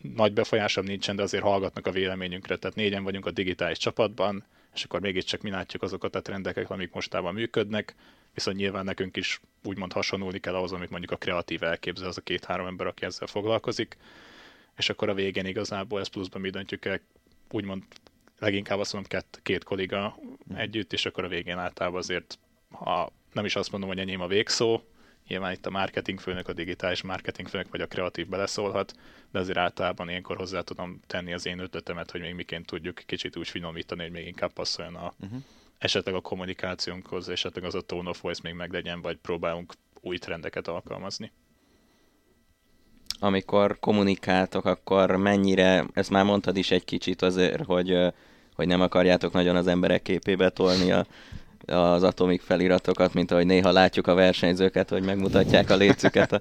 nagy 0.00 0.32
befolyásom 0.32 0.84
nincsen, 0.84 1.16
de 1.16 1.22
azért 1.22 1.42
hallgatnak 1.42 1.86
a 1.86 1.90
véleményünkre, 1.90 2.56
tehát 2.56 2.76
négyen 2.76 3.02
vagyunk 3.02 3.26
a 3.26 3.30
digitális 3.30 3.78
csapatban, 3.78 4.44
és 4.74 4.84
akkor 4.84 5.00
mégiscsak 5.00 5.42
mi 5.42 5.50
látjuk 5.50 5.82
azokat 5.82 6.14
a 6.14 6.22
trendeket, 6.22 6.70
amik 6.70 6.92
mostában 6.92 7.34
működnek, 7.34 7.94
viszont 8.34 8.56
nyilván 8.56 8.84
nekünk 8.84 9.16
is 9.16 9.40
úgymond 9.64 9.92
hasonlulni 9.92 10.38
kell 10.38 10.54
ahhoz, 10.54 10.72
amit 10.72 10.90
mondjuk 10.90 11.12
a 11.12 11.16
kreatív 11.16 11.62
elképzel, 11.62 12.08
az 12.08 12.18
a 12.18 12.20
két-három 12.20 12.66
ember, 12.66 12.86
aki 12.86 13.04
ezzel 13.04 13.26
foglalkozik, 13.26 13.96
és 14.76 14.88
akkor 14.88 15.08
a 15.08 15.14
végén 15.14 15.46
igazából 15.46 16.00
ezt 16.00 16.10
pluszban 16.10 16.40
mi 16.40 16.50
döntjük 16.50 16.84
el, 16.84 17.00
úgymond 17.50 17.82
leginkább 18.38 18.78
azt 18.78 18.92
mondom 18.92 19.10
két, 19.10 19.40
két 19.42 19.64
kolléga 19.64 20.18
együtt, 20.54 20.92
és 20.92 21.06
akkor 21.06 21.24
a 21.24 21.28
végén 21.28 21.58
általában 21.58 21.98
azért, 21.98 22.38
ha 22.70 23.12
nem 23.32 23.44
is 23.44 23.56
azt 23.56 23.70
mondom, 23.70 23.88
hogy 23.88 23.98
enyém 23.98 24.20
a 24.20 24.26
végszó, 24.26 24.80
nyilván 25.28 25.52
itt 25.52 25.66
a 25.66 25.70
marketingfőnök, 25.70 26.48
a 26.48 26.52
digitális 26.52 27.02
marketingfőnök 27.02 27.70
vagy 27.70 27.80
a 27.80 27.86
kreatív 27.86 28.28
beleszólhat, 28.28 28.94
de 29.32 29.38
azért 29.38 29.58
általában 29.58 30.08
ilyenkor 30.08 30.36
hozzá 30.36 30.60
tudom 30.60 31.00
tenni 31.06 31.32
az 31.32 31.46
én 31.46 31.58
ötletemet, 31.58 32.10
hogy 32.10 32.20
még 32.20 32.34
miként 32.34 32.66
tudjuk 32.66 33.02
kicsit 33.06 33.36
úgy 33.36 33.48
finomítani, 33.48 34.02
hogy 34.02 34.10
még 34.10 34.26
inkább 34.26 34.52
passzoljon 34.52 34.94
a, 34.94 35.12
uh-huh. 35.20 35.42
esetleg 35.78 36.14
a 36.14 36.20
kommunikációnkhoz, 36.20 37.28
esetleg 37.28 37.64
az 37.64 37.74
a 37.74 37.80
tone 37.80 38.08
of 38.08 38.20
voice 38.20 38.40
még 38.42 38.54
meglegyen, 38.54 39.02
vagy 39.02 39.16
próbálunk 39.16 39.72
új 40.00 40.18
trendeket 40.18 40.68
alkalmazni. 40.68 41.32
Amikor 43.20 43.78
kommunikáltok, 43.78 44.64
akkor 44.64 45.16
mennyire, 45.16 45.86
ezt 45.92 46.10
már 46.10 46.24
mondtad 46.24 46.56
is 46.56 46.70
egy 46.70 46.84
kicsit 46.84 47.22
azért, 47.22 47.64
hogy, 47.64 47.96
hogy 48.54 48.66
nem 48.66 48.80
akarjátok 48.80 49.32
nagyon 49.32 49.56
az 49.56 49.66
emberek 49.66 50.02
képébe 50.02 50.50
tolni 50.50 50.92
a, 50.92 51.06
az 51.70 52.02
atomik 52.02 52.40
feliratokat, 52.40 53.14
mint 53.14 53.30
ahogy 53.30 53.46
néha 53.46 53.72
látjuk 53.72 54.06
a 54.06 54.14
versenyzőket, 54.14 54.88
hogy 54.88 55.04
megmutatják 55.04 55.70
a 55.70 55.76
létszüket 55.76 56.32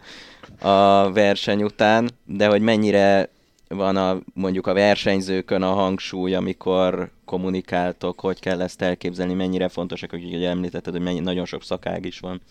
a, 0.60 0.68
a 0.68 1.12
verseny 1.12 1.64
után, 1.64 2.10
de 2.26 2.48
hogy 2.48 2.62
mennyire 2.62 3.30
van 3.68 3.96
a, 3.96 4.20
mondjuk 4.34 4.68
a 4.68 4.74
versenyzőkön 4.74 5.62
a 5.62 5.74
hangsúly, 5.74 6.34
amikor 6.34 7.12
kommunikáltok, 7.26 8.20
hogy 8.20 8.40
kell 8.40 8.62
ezt 8.62 8.82
elképzelni, 8.82 9.34
mennyire 9.34 9.68
fontosak, 9.68 10.10
hogy 10.10 10.34
ugye 10.36 10.50
említetted, 10.50 10.94
hogy 10.94 11.04
mennyi, 11.04 11.20
nagyon 11.20 11.46
sok 11.46 11.64
szakág 11.64 12.06
is 12.06 12.20
van. 12.20 12.42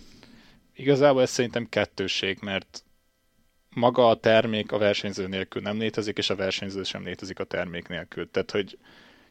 Igazából 0.74 1.22
ez 1.22 1.30
szerintem 1.30 1.68
kettőség, 1.68 2.38
mert 2.40 2.84
maga 3.68 4.08
a 4.08 4.14
termék 4.14 4.72
a 4.72 4.78
versenyző 4.78 5.26
nélkül 5.26 5.62
nem 5.62 5.78
létezik, 5.78 6.18
és 6.18 6.30
a 6.30 6.36
versenyző 6.36 6.82
sem 6.82 7.04
létezik 7.04 7.38
a 7.38 7.44
termék 7.44 7.88
nélkül. 7.88 8.30
Tehát, 8.30 8.50
hogy 8.50 8.78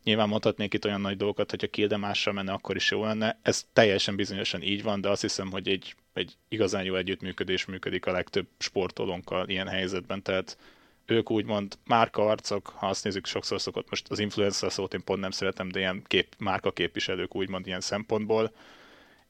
Nyilván 0.05 0.27
mondhatnék 0.27 0.73
itt 0.73 0.85
olyan 0.85 1.01
nagy 1.01 1.17
dolgokat, 1.17 1.49
hogy 1.49 1.63
a 1.63 1.67
Kilde 1.67 1.97
mással 1.97 2.33
menne, 2.33 2.51
akkor 2.51 2.75
is 2.75 2.91
jó 2.91 3.03
lenne. 3.03 3.39
Ez 3.41 3.65
teljesen 3.73 4.15
bizonyosan 4.15 4.61
így 4.61 4.83
van, 4.83 5.01
de 5.01 5.09
azt 5.09 5.21
hiszem, 5.21 5.51
hogy 5.51 5.67
egy, 5.67 5.95
egy 6.13 6.33
igazán 6.47 6.83
jó 6.83 6.95
együttműködés 6.95 7.65
működik 7.65 8.05
a 8.05 8.11
legtöbb 8.11 8.47
sportolónkkal 8.57 9.49
ilyen 9.49 9.67
helyzetben. 9.67 10.21
Tehát 10.21 10.57
ők 11.05 11.31
úgymond 11.31 11.77
márkaarcok, 11.85 12.67
ha 12.67 12.87
azt 12.87 13.03
nézzük, 13.03 13.25
sokszor 13.25 13.61
szokott, 13.61 13.89
most 13.89 14.09
az 14.09 14.19
influencer 14.19 14.71
szót 14.71 14.93
én 14.93 15.03
pont 15.03 15.19
nem 15.19 15.31
szeretem, 15.31 15.69
de 15.69 15.79
ilyen 15.79 16.03
kép, 16.07 16.35
márka 16.37 16.71
képviselők 16.71 17.35
úgymond 17.35 17.67
ilyen 17.67 17.81
szempontból, 17.81 18.51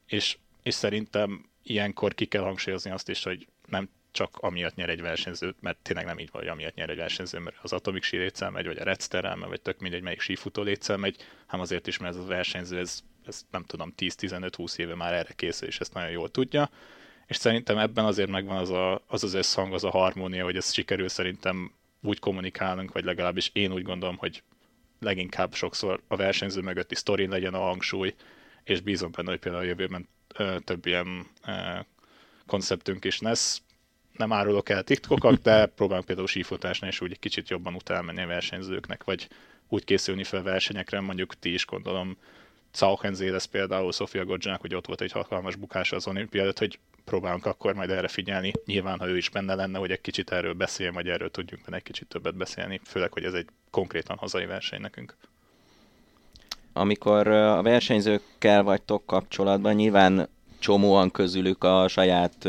és, 0.06 0.36
és 0.62 0.74
szerintem 0.74 1.44
ilyenkor 1.62 2.14
ki 2.14 2.24
kell 2.26 2.42
hangsúlyozni 2.42 2.90
azt 2.90 3.08
is, 3.08 3.22
hogy 3.22 3.46
nem 3.66 3.88
csak 4.16 4.36
amiatt 4.40 4.74
nyer 4.74 4.88
egy 4.88 5.00
versenyző, 5.00 5.54
mert 5.60 5.78
tényleg 5.82 6.04
nem 6.04 6.18
így 6.18 6.28
van, 6.32 6.42
hogy 6.42 6.50
amiatt 6.50 6.74
nyer 6.74 6.90
egy 6.90 6.96
versenyző, 6.96 7.38
mert 7.38 7.56
az 7.62 7.72
Atomic 7.72 8.04
sí 8.04 8.16
létszel 8.16 8.50
megy, 8.50 8.66
vagy 8.66 8.78
a 8.78 8.84
Red 8.84 9.02
Star 9.02 9.38
vagy 9.38 9.60
tök 9.60 9.78
mindegy, 9.78 10.02
melyik 10.02 10.20
sífutó 10.20 10.62
létszel 10.62 10.96
megy, 10.96 11.16
hanem 11.46 11.64
azért 11.64 11.86
is, 11.86 11.98
mert 11.98 12.14
ez 12.14 12.20
a 12.20 12.26
versenyző, 12.26 12.78
ez, 12.78 13.00
ez 13.26 13.46
nem 13.50 13.64
tudom, 13.64 13.94
10-15-20 13.98 14.78
éve 14.78 14.94
már 14.94 15.12
erre 15.14 15.32
készül, 15.32 15.68
és 15.68 15.80
ezt 15.80 15.94
nagyon 15.94 16.10
jól 16.10 16.30
tudja. 16.30 16.70
És 17.26 17.36
szerintem 17.36 17.78
ebben 17.78 18.04
azért 18.04 18.30
megvan 18.30 18.56
az 18.56 18.70
a, 18.70 19.02
az, 19.06 19.24
az 19.24 19.34
összhang, 19.34 19.72
az 19.72 19.84
a 19.84 19.90
harmónia, 19.90 20.44
hogy 20.44 20.56
ez 20.56 20.72
sikerül 20.72 21.08
szerintem 21.08 21.72
úgy 22.02 22.18
kommunikálnunk, 22.18 22.92
vagy 22.92 23.04
legalábbis 23.04 23.50
én 23.52 23.72
úgy 23.72 23.82
gondolom, 23.82 24.16
hogy 24.16 24.42
leginkább 25.00 25.54
sokszor 25.54 26.02
a 26.08 26.16
versenyző 26.16 26.60
mögötti 26.60 26.94
sztorin 26.94 27.30
legyen 27.30 27.54
a 27.54 27.58
hangsúly, 27.58 28.14
és 28.64 28.80
bízom 28.80 29.10
benne, 29.10 29.30
hogy 29.30 29.38
például 29.38 29.64
a 29.64 29.66
jövőben 29.66 30.08
több 30.64 30.86
ilyen 30.86 31.26
konceptünk 32.46 33.04
is 33.04 33.20
lesz, 33.20 33.62
nem 34.18 34.32
árulok 34.32 34.68
el 34.68 34.82
titkokat, 34.82 35.42
de 35.42 35.66
próbálunk 35.66 36.06
például 36.06 36.26
sífutásnál 36.26 36.90
is 36.90 37.00
úgy 37.00 37.10
egy 37.10 37.18
kicsit 37.18 37.48
jobban 37.48 37.74
utálmenni 37.74 38.22
a 38.22 38.26
versenyzőknek, 38.26 39.04
vagy 39.04 39.28
úgy 39.68 39.84
készülni 39.84 40.24
fel 40.24 40.42
versenyekre, 40.42 41.00
mondjuk 41.00 41.38
ti 41.38 41.52
is 41.52 41.66
gondolom, 41.66 42.16
Sauchenzé 42.76 43.28
lesz 43.28 43.44
például 43.44 43.92
Sofia 43.92 44.24
Godzsának, 44.24 44.60
hogy 44.60 44.74
ott 44.74 44.86
volt 44.86 45.00
egy 45.00 45.12
hatalmas 45.12 45.56
bukás 45.56 45.92
az 45.92 46.06
olimpiádat, 46.06 46.58
hogy 46.58 46.78
próbálunk 47.04 47.46
akkor 47.46 47.74
majd 47.74 47.90
erre 47.90 48.08
figyelni. 48.08 48.52
Nyilván, 48.64 48.98
ha 48.98 49.08
ő 49.08 49.16
is 49.16 49.28
benne 49.28 49.54
lenne, 49.54 49.78
hogy 49.78 49.90
egy 49.90 50.00
kicsit 50.00 50.30
erről 50.30 50.54
beszéljen, 50.54 50.94
vagy 50.94 51.08
erről 51.08 51.30
tudjunk 51.30 51.64
benne 51.64 51.76
egy 51.76 51.82
kicsit 51.82 52.08
többet 52.08 52.34
beszélni, 52.34 52.80
főleg, 52.84 53.12
hogy 53.12 53.24
ez 53.24 53.32
egy 53.32 53.46
konkrétan 53.70 54.16
hazai 54.16 54.46
verseny 54.46 54.80
nekünk. 54.80 55.16
Amikor 56.72 57.28
a 57.28 57.62
versenyzőkkel 57.62 58.62
vagytok 58.62 59.06
kapcsolatban, 59.06 59.74
nyilván 59.74 60.28
csomóan 60.58 61.10
közülük 61.10 61.64
a 61.64 61.88
saját 61.88 62.48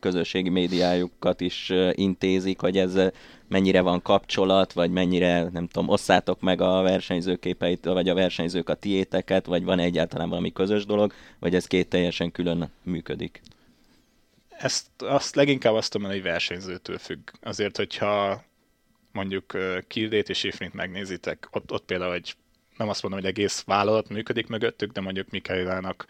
közösségi 0.00 0.48
médiájukat 0.48 1.40
is 1.40 1.72
intézik, 1.92 2.60
hogy 2.60 2.76
ez 2.76 2.98
mennyire 3.48 3.80
van 3.80 4.02
kapcsolat, 4.02 4.72
vagy 4.72 4.90
mennyire, 4.90 5.42
nem 5.42 5.66
tudom, 5.66 5.88
osszátok 5.88 6.40
meg 6.40 6.60
a 6.60 6.82
versenyzőképeit, 6.82 7.84
vagy 7.84 8.08
a 8.08 8.14
versenyzők 8.14 8.68
a 8.68 8.74
tiéteket, 8.74 9.46
vagy 9.46 9.64
van 9.64 9.78
egyáltalán 9.78 10.28
valami 10.28 10.52
közös 10.52 10.86
dolog, 10.86 11.12
vagy 11.38 11.54
ez 11.54 11.66
két 11.66 11.88
teljesen 11.88 12.30
külön 12.30 12.70
működik? 12.82 13.40
Ezt 14.48 14.86
azt 14.98 15.34
leginkább 15.34 15.74
azt 15.74 15.90
tudom, 15.90 16.10
hogy 16.10 16.22
versenyzőtől 16.22 16.98
függ. 16.98 17.30
Azért, 17.42 17.76
hogyha 17.76 18.44
mondjuk 19.12 19.56
Kildét 19.88 20.28
és 20.28 20.44
Ifrint 20.44 20.74
megnézitek, 20.74 21.48
ott, 21.50 21.72
ott 21.72 21.84
például 21.84 22.14
egy, 22.14 22.34
nem 22.76 22.88
azt 22.88 23.02
mondom, 23.02 23.20
hogy 23.20 23.30
egész 23.30 23.62
vállalat 23.64 24.08
működik 24.08 24.46
mögöttük, 24.46 24.92
de 24.92 25.00
mondjuk 25.00 25.30
Mikaelának 25.30 26.06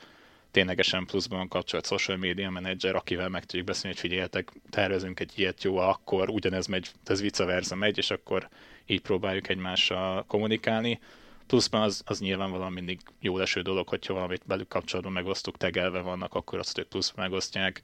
ténylegesen 0.56 1.06
pluszban 1.06 1.48
kapcsolat 1.48 1.86
social 1.86 2.16
media 2.16 2.50
manager, 2.50 2.94
akivel 2.94 3.28
meg 3.28 3.44
tudjuk 3.44 3.66
beszélni, 3.66 3.96
hogy 3.96 4.08
figyeljetek, 4.08 4.52
tervezünk 4.70 5.20
egy 5.20 5.32
ilyet 5.34 5.64
jó, 5.64 5.76
akkor 5.76 6.28
ugyanez 6.28 6.66
megy, 6.66 6.90
ez 7.04 7.20
vice 7.20 7.44
versa 7.44 7.74
megy, 7.74 7.98
és 7.98 8.10
akkor 8.10 8.48
így 8.86 9.00
próbáljuk 9.00 9.48
egymással 9.48 10.24
kommunikálni. 10.26 11.00
Pluszban 11.46 11.82
az, 11.82 12.02
az 12.06 12.20
nyilvánvalóan 12.20 12.72
mindig 12.72 13.00
jó 13.20 13.38
leső 13.38 13.60
dolog, 13.60 13.88
hogyha 13.88 14.14
valamit 14.14 14.46
belük 14.46 14.68
kapcsolatban 14.68 15.12
megosztuk, 15.12 15.56
tegelve 15.56 16.00
vannak, 16.00 16.34
akkor 16.34 16.58
azt 16.58 16.78
ők 16.78 16.88
plusz 16.88 17.12
megosztják. 17.16 17.82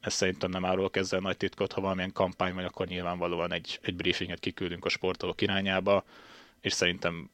Ez 0.00 0.12
szerintem 0.12 0.50
nem 0.50 0.64
árulok 0.64 0.96
ezzel 0.96 1.20
nagy 1.20 1.36
titkot, 1.36 1.72
ha 1.72 1.80
valamilyen 1.80 2.12
kampány 2.12 2.54
van, 2.54 2.64
akkor 2.64 2.86
nyilvánvalóan 2.86 3.52
egy, 3.52 3.78
egy 3.82 3.96
briefinget 3.96 4.40
kiküldünk 4.40 4.84
a 4.84 4.88
sportolók 4.88 5.40
irányába, 5.40 6.04
és 6.60 6.72
szerintem 6.72 7.30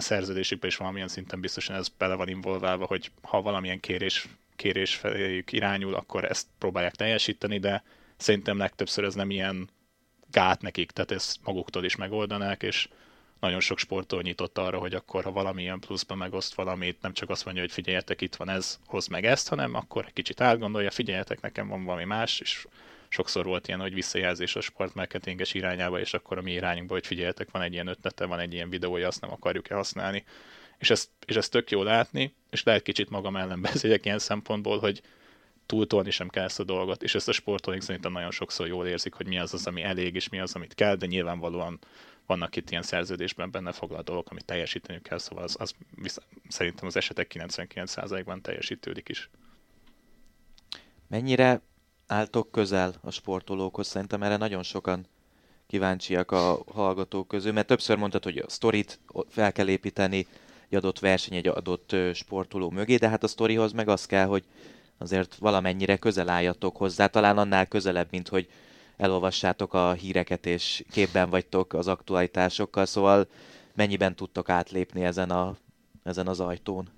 a 0.00 0.02
szerződésükbe 0.02 0.66
is 0.66 0.76
valamilyen 0.76 1.08
szinten 1.08 1.40
biztosan 1.40 1.76
ez 1.76 1.88
bele 1.88 2.14
van 2.14 2.28
involválva, 2.28 2.86
hogy 2.86 3.10
ha 3.22 3.42
valamilyen 3.42 3.80
kérés, 3.80 4.28
kérés 4.56 4.94
feléjük 4.94 5.52
irányul, 5.52 5.94
akkor 5.94 6.24
ezt 6.24 6.46
próbálják 6.58 6.94
teljesíteni, 6.94 7.58
de 7.58 7.82
szerintem 8.16 8.58
legtöbbször 8.58 9.04
ez 9.04 9.14
nem 9.14 9.30
ilyen 9.30 9.68
gát 10.30 10.62
nekik, 10.62 10.90
tehát 10.90 11.10
ezt 11.10 11.38
maguktól 11.44 11.84
is 11.84 11.96
megoldanák, 11.96 12.62
és 12.62 12.88
nagyon 13.40 13.60
sok 13.60 13.78
sportol 13.78 14.22
nyitott 14.22 14.58
arra, 14.58 14.78
hogy 14.78 14.94
akkor 14.94 15.24
ha 15.24 15.32
valamilyen 15.32 15.80
pluszban 15.80 16.18
megoszt 16.18 16.54
valamit, 16.54 17.02
nem 17.02 17.12
csak 17.12 17.30
azt 17.30 17.44
mondja, 17.44 17.62
hogy 17.62 17.72
figyeljetek, 17.72 18.20
itt 18.20 18.36
van 18.36 18.48
ez, 18.48 18.78
hoz 18.86 19.06
meg 19.06 19.24
ezt, 19.24 19.48
hanem 19.48 19.74
akkor 19.74 20.04
egy 20.06 20.12
kicsit 20.12 20.40
átgondolja, 20.40 20.90
figyeljetek, 20.90 21.40
nekem 21.40 21.68
van 21.68 21.84
valami 21.84 22.04
más, 22.04 22.40
és 22.40 22.66
sokszor 23.12 23.44
volt 23.44 23.68
ilyen, 23.68 23.80
hogy 23.80 23.94
visszajelzés 23.94 24.56
a 24.56 24.60
sportmarketinges 24.60 25.54
irányába, 25.54 26.00
és 26.00 26.14
akkor 26.14 26.38
a 26.38 26.42
mi 26.42 26.52
irányunkba, 26.52 26.94
hogy 26.94 27.06
figyeljetek, 27.06 27.50
van 27.50 27.62
egy 27.62 27.72
ilyen 27.72 27.86
ötlete, 27.86 28.24
van 28.24 28.38
egy 28.38 28.52
ilyen 28.52 28.70
videója, 28.70 29.06
azt 29.06 29.20
nem 29.20 29.32
akarjuk-e 29.32 29.74
használni. 29.74 30.24
És 30.78 30.90
ezt, 30.90 31.08
és 31.26 31.36
ezt 31.36 31.50
tök 31.50 31.70
jó 31.70 31.82
látni, 31.82 32.34
és 32.50 32.62
lehet 32.62 32.82
kicsit 32.82 33.10
magam 33.10 33.36
ellen 33.36 33.60
beszéljek 33.70 34.04
ilyen 34.04 34.18
szempontból, 34.18 34.78
hogy 34.78 35.02
túltolni 35.66 36.10
sem 36.10 36.28
kell 36.28 36.44
ezt 36.44 36.60
a 36.60 36.64
dolgot, 36.64 37.02
és 37.02 37.14
ezt 37.14 37.28
a 37.28 37.32
sportolóink 37.32 37.84
szerintem 37.84 38.12
nagyon 38.12 38.30
sokszor 38.30 38.66
jól 38.66 38.86
érzik, 38.86 39.14
hogy 39.14 39.26
mi 39.26 39.38
az 39.38 39.54
az, 39.54 39.66
ami 39.66 39.82
elég, 39.82 40.14
és 40.14 40.28
mi 40.28 40.40
az, 40.40 40.54
amit 40.54 40.74
kell, 40.74 40.94
de 40.94 41.06
nyilvánvalóan 41.06 41.78
vannak 42.26 42.56
itt 42.56 42.70
ilyen 42.70 42.82
szerződésben 42.82 43.50
benne 43.50 43.72
foglalt 43.72 44.04
dolgok, 44.04 44.30
amit 44.30 44.44
teljesíteni 44.44 45.00
kell, 45.02 45.18
szóval 45.18 45.44
az, 45.44 45.56
az 45.58 45.74
szerintem 46.48 46.86
az 46.86 46.96
esetek 46.96 47.32
99%-ban 47.34 48.42
teljesítődik 48.42 49.08
is. 49.08 49.30
Mennyire 51.08 51.62
álltok 52.10 52.50
közel 52.50 52.94
a 53.00 53.10
sportolókhoz? 53.10 53.86
Szerintem 53.86 54.22
erre 54.22 54.36
nagyon 54.36 54.62
sokan 54.62 55.06
kíváncsiak 55.66 56.30
a 56.30 56.62
hallgatók 56.72 57.28
közül, 57.28 57.52
mert 57.52 57.66
többször 57.66 57.96
mondtad, 57.96 58.24
hogy 58.24 58.38
a 58.38 58.48
sztorit 58.48 59.00
fel 59.28 59.52
kell 59.52 59.68
építeni 59.68 60.26
egy 60.68 60.76
adott 60.76 60.98
verseny, 60.98 61.36
egy 61.36 61.48
adott 61.48 61.96
sportoló 62.14 62.70
mögé, 62.70 62.96
de 62.96 63.08
hát 63.08 63.22
a 63.22 63.26
sztorihoz 63.26 63.72
meg 63.72 63.88
az 63.88 64.06
kell, 64.06 64.26
hogy 64.26 64.44
azért 64.98 65.34
valamennyire 65.34 65.96
közel 65.96 66.28
álljatok 66.28 66.76
hozzá, 66.76 67.06
talán 67.06 67.38
annál 67.38 67.66
közelebb, 67.66 68.08
mint 68.10 68.28
hogy 68.28 68.48
elolvassátok 68.96 69.74
a 69.74 69.92
híreket 69.92 70.46
és 70.46 70.84
képben 70.90 71.30
vagytok 71.30 71.72
az 71.72 71.88
aktualitásokkal, 71.88 72.86
szóval 72.86 73.26
mennyiben 73.74 74.14
tudtok 74.14 74.48
átlépni 74.48 75.04
ezen, 75.04 75.30
a, 75.30 75.56
ezen 76.02 76.26
az 76.26 76.40
ajtón? 76.40 76.88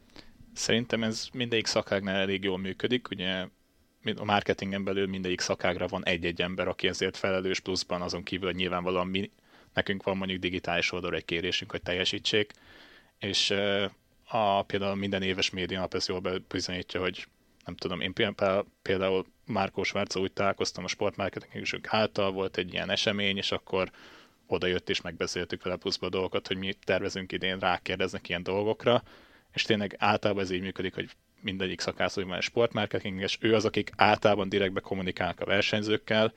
Szerintem 0.54 1.02
ez 1.02 1.28
mindegyik 1.32 1.66
szakágnál 1.66 2.16
elég 2.16 2.44
jól 2.44 2.58
működik, 2.58 3.10
ugye 3.10 3.46
a 4.16 4.24
marketingen 4.24 4.84
belül 4.84 5.06
mindegyik 5.06 5.40
szakágra 5.40 5.86
van 5.86 6.04
egy-egy 6.04 6.42
ember, 6.42 6.68
aki 6.68 6.88
ezért 6.88 7.16
felelős 7.16 7.60
pluszban, 7.60 8.02
azon 8.02 8.22
kívül, 8.22 8.46
hogy 8.46 8.56
nyilvánvalóan 8.56 9.06
mi, 9.06 9.30
nekünk 9.74 10.02
van 10.02 10.16
mondjuk 10.16 10.40
digitális 10.40 10.92
oldalra 10.92 11.16
egy 11.16 11.24
kérésünk, 11.24 11.70
hogy 11.70 11.82
teljesítsék, 11.82 12.52
és 13.18 13.50
a, 14.28 14.62
például 14.62 14.94
minden 14.94 15.22
éves 15.22 15.50
média 15.50 15.80
nap 15.80 15.94
ez 15.94 16.08
jól 16.08 16.42
bizonyítja, 16.48 17.00
hogy 17.00 17.26
nem 17.64 17.76
tudom, 17.76 18.00
én 18.00 18.12
például 18.82 19.26
Márkó 19.46 19.82
Svárca 19.82 20.20
úgy 20.20 20.32
találkoztam 20.32 20.84
a 20.84 20.88
sportmarketingünk 20.88 21.86
által, 21.86 22.32
volt 22.32 22.56
egy 22.56 22.72
ilyen 22.72 22.90
esemény, 22.90 23.36
és 23.36 23.52
akkor 23.52 23.90
oda 24.46 24.66
jött 24.66 24.88
és 24.88 25.00
megbeszéltük 25.00 25.62
vele 25.62 25.76
pluszba 25.76 26.08
dolgokat, 26.08 26.46
hogy 26.46 26.56
mi 26.56 26.72
tervezünk 26.84 27.32
idén 27.32 27.58
rákérdeznek 27.58 28.28
ilyen 28.28 28.42
dolgokra, 28.42 29.02
és 29.52 29.62
tényleg 29.62 29.96
általában 29.98 30.42
ez 30.42 30.50
így 30.50 30.60
működik, 30.60 30.94
hogy 30.94 31.10
mindegyik 31.42 31.80
szakász, 31.80 32.14
hogy 32.14 32.26
már 32.26 32.42
sportmarketing, 32.42 33.20
és 33.20 33.38
ő 33.40 33.54
az, 33.54 33.64
akik 33.64 33.90
általában 33.96 34.48
direktbe 34.48 34.80
kommunikálnak 34.80 35.40
a 35.40 35.44
versenyzőkkel, 35.44 36.32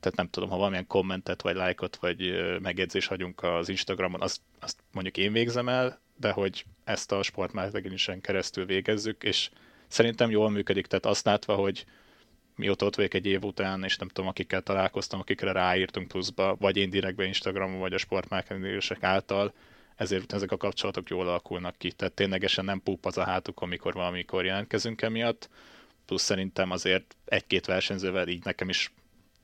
tehát 0.00 0.16
nem 0.16 0.28
tudom, 0.28 0.48
ha 0.48 0.56
valamilyen 0.56 0.86
kommentet, 0.86 1.42
vagy 1.42 1.54
lájkot, 1.54 1.96
vagy 1.96 2.32
megjegyzés 2.62 3.06
hagyunk 3.06 3.42
az 3.42 3.68
Instagramon, 3.68 4.20
azt, 4.20 4.40
azt 4.60 4.78
mondjuk 4.92 5.16
én 5.16 5.32
végzem 5.32 5.68
el, 5.68 6.00
de 6.16 6.30
hogy 6.30 6.64
ezt 6.84 7.12
a 7.12 7.22
sportmarketingisen 7.22 8.20
keresztül 8.20 8.66
végezzük, 8.66 9.22
és 9.22 9.50
szerintem 9.88 10.30
jól 10.30 10.50
működik, 10.50 10.86
tehát 10.86 11.06
azt 11.06 11.24
látva, 11.24 11.54
hogy 11.54 11.84
mióta 12.56 12.86
ott 12.86 12.96
vagyok 12.96 13.14
egy 13.14 13.26
év 13.26 13.44
után, 13.44 13.84
és 13.84 13.96
nem 13.96 14.08
tudom, 14.08 14.28
akikkel 14.28 14.62
találkoztam, 14.62 15.20
akikre 15.20 15.52
ráírtunk 15.52 16.08
pluszba, 16.08 16.56
vagy 16.58 16.76
én 16.76 16.90
direktben 16.90 17.26
Instagramon, 17.26 17.78
vagy 17.78 17.92
a 17.92 17.98
sportmarketingések 17.98 19.02
által, 19.02 19.52
ezért 20.00 20.32
ezek 20.32 20.52
a 20.52 20.56
kapcsolatok 20.56 21.08
jól 21.08 21.28
alakulnak 21.28 21.76
ki. 21.78 21.92
Tehát 21.92 22.12
ténylegesen 22.12 22.64
nem 22.64 22.82
púp 22.82 23.06
az 23.06 23.18
a 23.18 23.24
hátuk, 23.24 23.60
amikor 23.60 23.92
valamikor 23.92 24.44
jelentkezünk 24.44 25.02
emiatt. 25.02 25.48
Plusz 26.06 26.22
szerintem 26.22 26.70
azért 26.70 27.16
egy-két 27.24 27.66
versenyzővel 27.66 28.28
így 28.28 28.44
nekem 28.44 28.68
is 28.68 28.92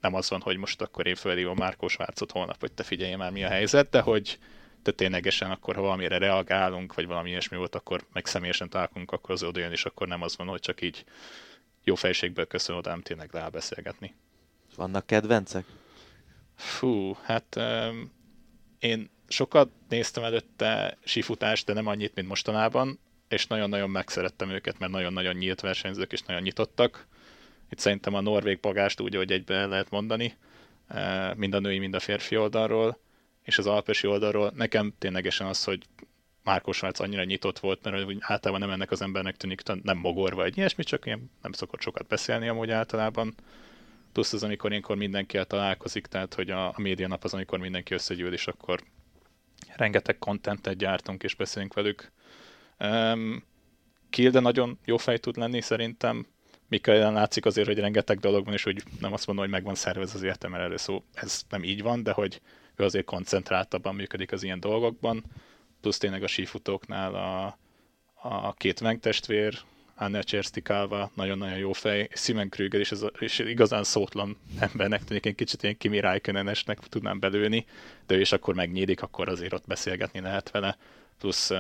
nem 0.01 0.15
az 0.15 0.31
van, 0.31 0.41
hogy 0.41 0.57
most 0.57 0.83
akkor 0.83 1.07
én 1.07 1.15
fölhívom 1.15 1.57
Márkó 1.57 1.89
Svárcot 1.89 2.33
holnap, 2.33 2.61
hogy 2.61 2.73
te 2.73 2.83
figyelj 2.83 3.15
már 3.15 3.33
mi 3.33 3.45
a 3.45 3.49
helyzet, 3.49 3.91
de 3.91 4.01
hogy 4.01 4.39
te 4.83 4.93
ténylegesen 4.93 5.51
akkor, 5.51 5.75
ha 5.75 5.81
valamire 5.81 6.19
reagálunk, 6.19 6.95
vagy 6.95 7.07
valami 7.07 7.31
ilyesmi 7.31 7.57
volt, 7.57 7.75
akkor 7.75 8.05
meg 8.13 8.27
személyesen 8.27 8.69
találkozunk, 8.69 9.13
akkor 9.13 9.31
az 9.31 9.43
oda 9.43 9.61
jön, 9.61 9.73
és 9.73 9.85
akkor 9.85 10.09
nem 10.09 10.23
az 10.23 10.37
van, 10.37 10.47
hogy 10.47 10.61
csak 10.61 10.83
így 10.83 11.05
jó 11.85 11.95
fejségből 11.95 12.47
köszön 12.47 12.77
oda, 12.77 12.99
tényleg 13.03 13.31
rá 13.33 13.49
beszélgetni. 13.49 14.15
Vannak 14.77 15.07
kedvencek? 15.07 15.65
Fú, 16.55 17.17
hát 17.23 17.57
um, 17.57 18.13
én 18.79 19.15
sokat 19.29 19.69
néztem 19.89 20.25
előtte 20.25 20.99
sífutást, 21.05 21.67
de 21.67 21.73
nem 21.73 21.87
annyit, 21.87 22.15
mint 22.15 22.29
mostanában, 22.29 22.99
és 23.29 23.47
nagyon-nagyon 23.47 23.91
megszerettem 23.91 24.51
őket, 24.51 24.79
mert 24.79 24.93
nagyon-nagyon 24.93 25.35
nyílt 25.35 25.61
versenyzők, 25.61 26.13
és 26.13 26.23
nagyon 26.23 26.43
nyitottak. 26.43 27.07
Itt 27.71 27.79
szerintem 27.79 28.15
a 28.15 28.21
norvég 28.21 28.59
pagást 28.59 29.01
úgy, 29.01 29.15
hogy 29.15 29.33
egybe 29.33 29.67
lehet 29.67 29.91
mondani, 29.91 30.37
eh, 30.89 31.35
mind 31.35 31.55
a 31.55 31.59
női, 31.59 31.79
mind 31.79 31.95
a 31.95 32.01
férfi 32.01 32.37
oldalról, 32.37 32.99
és 33.43 33.59
az 33.59 33.67
alpesi 33.67 34.07
oldalról. 34.07 34.53
Nekem 34.55 34.95
ténylegesen 34.99 35.47
az, 35.47 35.65
hogy 35.65 35.83
Márko 36.45 36.73
Svárc 36.73 37.01
annyira 37.01 37.25
nyitott 37.25 37.59
volt, 37.59 37.83
mert 37.83 38.13
általában 38.21 38.61
nem 38.61 38.71
ennek 38.71 38.91
az 38.91 39.03
embernek 39.03 39.37
tűnik, 39.37 39.63
nem 39.83 39.97
mogorva 39.97 40.45
egy 40.45 40.57
ilyesmi, 40.57 40.85
csak 40.85 41.07
ilyen 41.07 41.31
nem 41.43 41.53
szokott 41.53 41.81
sokat 41.81 42.07
beszélni 42.07 42.49
amúgy 42.49 42.71
általában. 42.71 43.35
Plusz 44.13 44.33
az, 44.33 44.43
amikor 44.43 44.71
ilyenkor 44.71 44.97
mindenkivel 44.97 45.45
találkozik, 45.45 46.07
tehát 46.07 46.35
hogy 46.35 46.51
a, 46.51 46.69
a 46.69 46.75
média 46.77 47.09
nap 47.09 47.25
az, 47.25 47.35
amikor 47.35 47.59
mindenki 47.59 47.95
összegyűl, 47.95 48.33
és 48.33 48.47
akkor 48.47 48.83
rengeteg 49.77 50.19
kontentet 50.19 50.77
gyártunk 50.77 51.23
és 51.23 51.35
beszélünk 51.35 51.75
velük. 51.75 52.13
Um, 52.79 53.45
Kilde 54.11 54.41
nagyon 54.41 54.79
jó 54.85 54.97
fej 54.97 55.19
tud 55.19 55.37
lenni 55.37 55.61
szerintem, 55.61 56.27
Mikaelen 56.69 57.13
látszik 57.13 57.47
azért, 57.47 57.67
hogy 57.67 57.79
rengeteg 57.79 58.19
dolog 58.19 58.45
van, 58.45 58.55
és 58.55 58.63
hogy 58.63 58.83
nem 59.01 59.13
azt 59.13 59.27
mondom, 59.27 59.45
hogy 59.45 59.55
megvan 59.55 59.75
szervez 59.75 60.15
az 60.15 60.23
értelme 60.23 60.59
elő, 60.59 60.77
szó, 60.77 61.05
ez 61.15 61.43
nem 61.49 61.65
így 61.65 61.83
van, 61.83 62.03
de 62.03 62.13
hogy 62.13 62.41
ő 62.77 62.85
azért 62.85 63.05
koncentráltabban 63.05 63.95
működik 63.95 64.33
az 64.33 64.43
ilyen 64.43 64.61
dolgokban, 64.61 65.25
plusz 65.81 65.99
tényleg 65.99 66.23
a 66.23 66.27
sífutóknál 66.27 67.15
a, 67.15 67.59
a 68.29 68.53
két 68.53 68.81
megtestvér, 68.81 69.59
Anna 69.99 70.23
Cserstikálva, 70.23 71.11
nagyon-nagyon 71.15 71.59
jó 71.59 71.73
fej, 71.73 72.09
Simon 72.13 72.49
Krüger 72.49 72.81
is, 72.81 72.93
ez 72.93 73.03
a, 73.03 73.11
és 73.19 73.39
igazán 73.39 73.85
szótlan 73.85 74.37
embernek 74.59 75.05
tűnik, 75.05 75.27
egy 75.27 75.35
kicsit 75.35 75.63
ilyen 75.63 75.77
Kimi 75.77 76.01
Räikkönenesnek 76.01 76.79
tudnám 76.79 77.19
belőni, 77.19 77.67
de 78.07 78.15
ő 78.15 78.21
is 78.21 78.33
akkor 78.33 78.55
megnyílik, 78.55 79.03
akkor 79.03 79.29
azért 79.29 79.53
ott 79.53 79.67
beszélgetni 79.67 80.21
lehet 80.21 80.51
vele, 80.51 80.77
plusz 81.19 81.53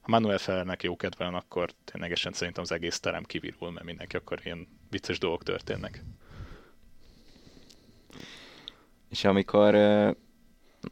ha 0.00 0.10
Manuel 0.10 0.38
Fellernek 0.38 0.82
jó 0.82 0.96
kedve 0.96 1.24
van, 1.24 1.34
akkor 1.34 1.70
ténylegesen 1.84 2.32
szerintem 2.32 2.62
az 2.62 2.72
egész 2.72 3.00
terem 3.00 3.24
kivirul, 3.24 3.70
mert 3.70 3.86
mindenki 3.86 4.16
akkor 4.16 4.40
ilyen 4.44 4.66
vicces 4.90 5.18
dolgok 5.18 5.42
történnek. 5.42 6.02
És 9.10 9.24
amikor 9.24 9.74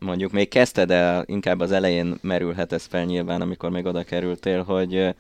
mondjuk 0.01 0.33
még 0.33 0.48
kezdted 0.48 0.90
el, 0.90 1.24
inkább 1.27 1.61
az 1.61 1.72
elején 1.72 2.18
merülhet 2.20 2.72
ez 2.72 2.85
fel 2.87 3.05
nyilván, 3.05 3.40
amikor 3.40 3.70
még 3.70 3.85
oda 3.85 4.05
kerültél, 4.05 4.62
hogy 4.62 5.14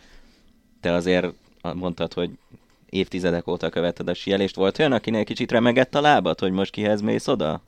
te 0.80 0.92
azért 0.92 1.34
mondtad, 1.76 2.12
hogy 2.12 2.30
évtizedek 2.88 3.46
óta 3.46 3.68
követed 3.68 4.08
a 4.08 4.14
sielést. 4.14 4.54
Volt 4.54 4.78
olyan, 4.78 4.92
akinél 4.92 5.24
kicsit 5.24 5.50
remegett 5.50 5.94
a 5.94 6.00
lábad, 6.00 6.38
hogy 6.38 6.52
most 6.52 6.72
kihez 6.72 7.00
mész 7.00 7.26
oda? 7.26 7.62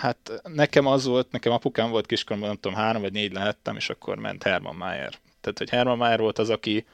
Hát 0.00 0.40
nekem 0.44 0.86
az 0.86 1.04
volt, 1.06 1.30
nekem 1.30 1.52
apukám 1.52 1.90
volt 1.90 2.06
kiskoromban, 2.06 2.48
nem 2.48 2.58
tudom, 2.60 2.78
három 2.78 3.02
vagy 3.02 3.12
négy 3.12 3.32
lehettem, 3.32 3.76
és 3.76 3.90
akkor 3.90 4.18
ment 4.18 4.42
Herman 4.42 4.76
Mayer. 4.76 5.14
Tehát, 5.40 5.58
hogy 5.58 5.70
Herman 5.70 5.96
Mayer 5.96 6.18
volt 6.18 6.38
az, 6.38 6.50
aki 6.50 6.86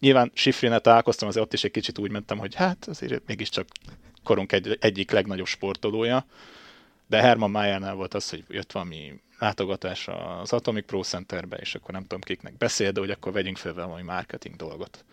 nyilván 0.00 0.30
Sifrinet 0.34 0.82
találkoztam, 0.82 1.28
azért 1.28 1.44
ott 1.44 1.52
is 1.52 1.64
egy 1.64 1.70
kicsit 1.70 1.98
úgy 1.98 2.10
mentem, 2.10 2.38
hogy 2.38 2.54
hát 2.54 2.86
azért 2.88 3.22
mégiscsak 3.26 3.66
korunk 4.24 4.52
egy, 4.52 4.76
egyik 4.80 5.10
legnagyobb 5.10 5.46
sportolója, 5.46 6.26
de 7.06 7.20
Herman 7.20 7.50
Mayernál 7.50 7.94
volt 7.94 8.14
az, 8.14 8.30
hogy 8.30 8.44
jött 8.48 8.72
valami 8.72 9.20
látogatás 9.42 10.08
az 10.40 10.52
Atomic 10.52 10.86
Pro 10.86 11.02
Centerbe, 11.02 11.56
és 11.56 11.74
akkor 11.74 11.94
nem 11.94 12.02
tudom 12.02 12.20
kiknek 12.20 12.56
beszél, 12.56 12.92
de 12.92 13.00
hogy 13.00 13.10
akkor 13.10 13.32
vegyünk 13.32 13.56
fel 13.56 13.74
valami 13.74 14.02
marketing 14.02 14.56
dolgot. 14.56 15.04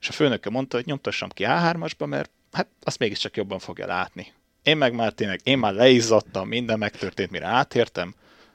És 0.00 0.08
a 0.08 0.12
főnöke 0.12 0.50
mondta, 0.50 0.76
hogy 0.76 0.86
nyomtassam 0.86 1.28
ki 1.28 1.44
A3-asba, 1.46 2.06
mert 2.06 2.30
hát 2.52 2.68
azt 2.82 2.98
mégiscsak 2.98 3.36
jobban 3.36 3.58
fogja 3.58 3.86
látni. 3.86 4.32
Én 4.62 4.76
meg 4.76 4.94
már 4.94 5.12
tényleg, 5.12 5.40
én 5.42 5.58
már 5.58 5.72
leizzadtam, 5.72 6.48
minden 6.48 6.78
megtörtént, 6.78 7.30
mire 7.30 7.46
átértem, 7.46 8.14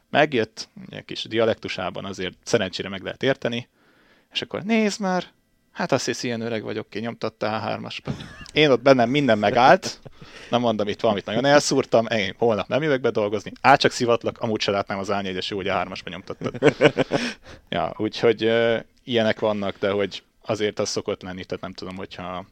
megjött, 0.09 0.69
egy 0.89 1.05
kis 1.05 1.23
dialektusában 1.23 2.05
azért 2.05 2.37
szerencsére 2.43 2.89
meg 2.89 3.01
lehet 3.01 3.23
érteni, 3.23 3.67
és 4.31 4.41
akkor 4.41 4.63
nézd 4.63 4.99
már, 4.99 5.27
hát 5.77 5.91
azt 5.91 6.05
hisz, 6.05 6.23
ilyen 6.23 6.41
öreg 6.41 6.63
vagyok, 6.63 6.89
ki 6.89 6.99
nyomtatta 6.99 7.45
a 7.45 7.59
hármasba. 7.59 8.11
Én 8.53 8.69
ott 8.69 8.81
bennem 8.81 9.09
minden 9.09 9.37
megállt, 9.37 9.99
nem 10.49 10.61
mondom, 10.61 10.87
itt 10.87 10.99
valamit 10.99 11.25
nagyon 11.25 11.45
elszúrtam, 11.45 12.05
én 12.05 12.33
holnap 12.37 12.67
nem 12.67 12.81
jövök 12.81 13.01
be 13.01 13.09
dolgozni, 13.09 13.51
át 13.61 13.79
csak 13.79 13.91
szivatlak, 13.91 14.37
amúgy 14.39 14.61
se 14.61 14.71
látnám 14.71 14.99
az 14.99 15.11
árnyegyes, 15.11 15.49
hogy 15.49 15.67
a 15.67 15.73
hármasba 15.73 16.09
nyomtattad. 16.09 16.75
ja, 17.69 17.93
úgyhogy 17.97 18.51
ilyenek 19.03 19.39
vannak, 19.39 19.77
de 19.79 19.91
hogy 19.91 20.23
azért 20.41 20.79
az 20.79 20.89
szokott 20.89 21.21
lenni, 21.21 21.45
tehát 21.45 21.63
nem 21.63 21.73
tudom, 21.73 21.95
hogyha 21.95 22.45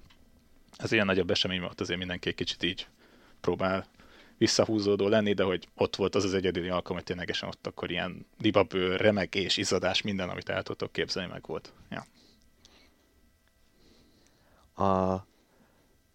az 0.77 0.91
ilyen 0.91 1.05
nagyobb 1.05 1.29
esemény 1.29 1.59
volt, 1.59 1.81
azért 1.81 1.99
mindenki 1.99 2.29
egy 2.29 2.35
kicsit 2.35 2.63
így 2.63 2.87
próbál 3.41 3.85
visszahúzódó 4.37 5.07
lenni, 5.07 5.33
de 5.33 5.43
hogy 5.43 5.67
ott 5.75 5.95
volt 5.95 6.15
az 6.15 6.23
az 6.23 6.33
egyedüli 6.33 6.69
alkalom, 6.69 6.97
hogy 6.97 7.05
ténylegesen 7.05 7.49
ott 7.49 7.67
akkor 7.67 7.91
ilyen 7.91 8.25
libabő, 8.41 8.95
remegés, 8.95 9.57
izadás, 9.57 10.01
minden, 10.01 10.29
amit 10.29 10.49
el 10.49 10.63
tudtok 10.63 10.91
képzelni, 10.91 11.31
meg 11.31 11.43
volt. 11.45 11.71
Ja. 11.89 12.05
A... 14.75 15.15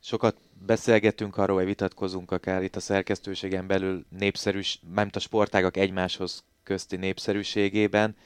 Sokat 0.03 0.37
beszélgetünk 0.67 1.37
arról, 1.37 1.57
vagy 1.57 1.65
vitatkozunk 1.65 2.31
akár 2.31 2.63
itt 2.63 2.77
a 2.77 2.81
szerkesztőségen 2.81 3.67
belül 3.67 4.05
népszerűs, 4.19 4.81
nem 4.95 5.09
a 5.13 5.19
sportágak 5.19 5.77
egymáshoz 5.77 6.45
közti 6.63 6.97
népszerűségében, 6.97 8.17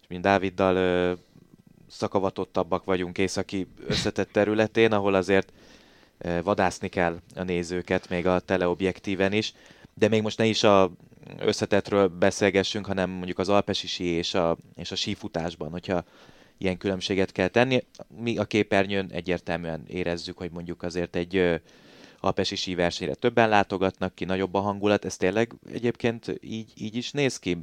és 0.00 0.06
mint 0.08 0.22
Dáviddal 0.22 0.76
ö, 0.76 1.12
szakavatottabbak 1.88 2.84
vagyunk 2.84 3.18
északi 3.18 3.66
összetett 3.86 4.32
területén, 4.32 4.92
ahol 4.92 5.14
azért 5.14 5.52
vadászni 6.42 6.88
kell 6.88 7.20
a 7.34 7.42
nézőket, 7.42 8.08
még 8.08 8.26
a 8.26 8.40
teleobjektíven 8.40 9.32
is, 9.32 9.54
de 9.94 10.08
még 10.08 10.22
most 10.22 10.38
ne 10.38 10.44
is 10.44 10.62
a 10.62 10.90
összetetről 11.38 12.08
beszélgessünk, 12.08 12.86
hanem 12.86 13.10
mondjuk 13.10 13.38
az 13.38 13.48
alpesi 13.48 13.86
sí 13.86 14.04
és 14.04 14.34
a, 14.34 14.56
és 14.74 14.90
a 14.90 14.94
sífutásban, 14.96 15.70
hogyha 15.70 16.04
ilyen 16.62 16.76
különbséget 16.76 17.32
kell 17.32 17.48
tenni. 17.48 17.84
Mi 18.16 18.38
a 18.38 18.44
képernyőn 18.44 19.10
egyértelműen 19.10 19.84
érezzük, 19.86 20.38
hogy 20.38 20.50
mondjuk 20.50 20.82
azért 20.82 21.16
egy 21.16 21.60
alpesi 22.20 22.56
síversenyre 22.56 23.14
többen 23.14 23.48
látogatnak 23.48 24.14
ki, 24.14 24.24
nagyobb 24.24 24.54
a 24.54 24.60
hangulat. 24.60 25.04
Ez 25.04 25.16
tényleg 25.16 25.52
egyébként 25.72 26.38
így, 26.40 26.72
így 26.74 26.96
is 26.96 27.10
néz 27.10 27.38
ki? 27.38 27.58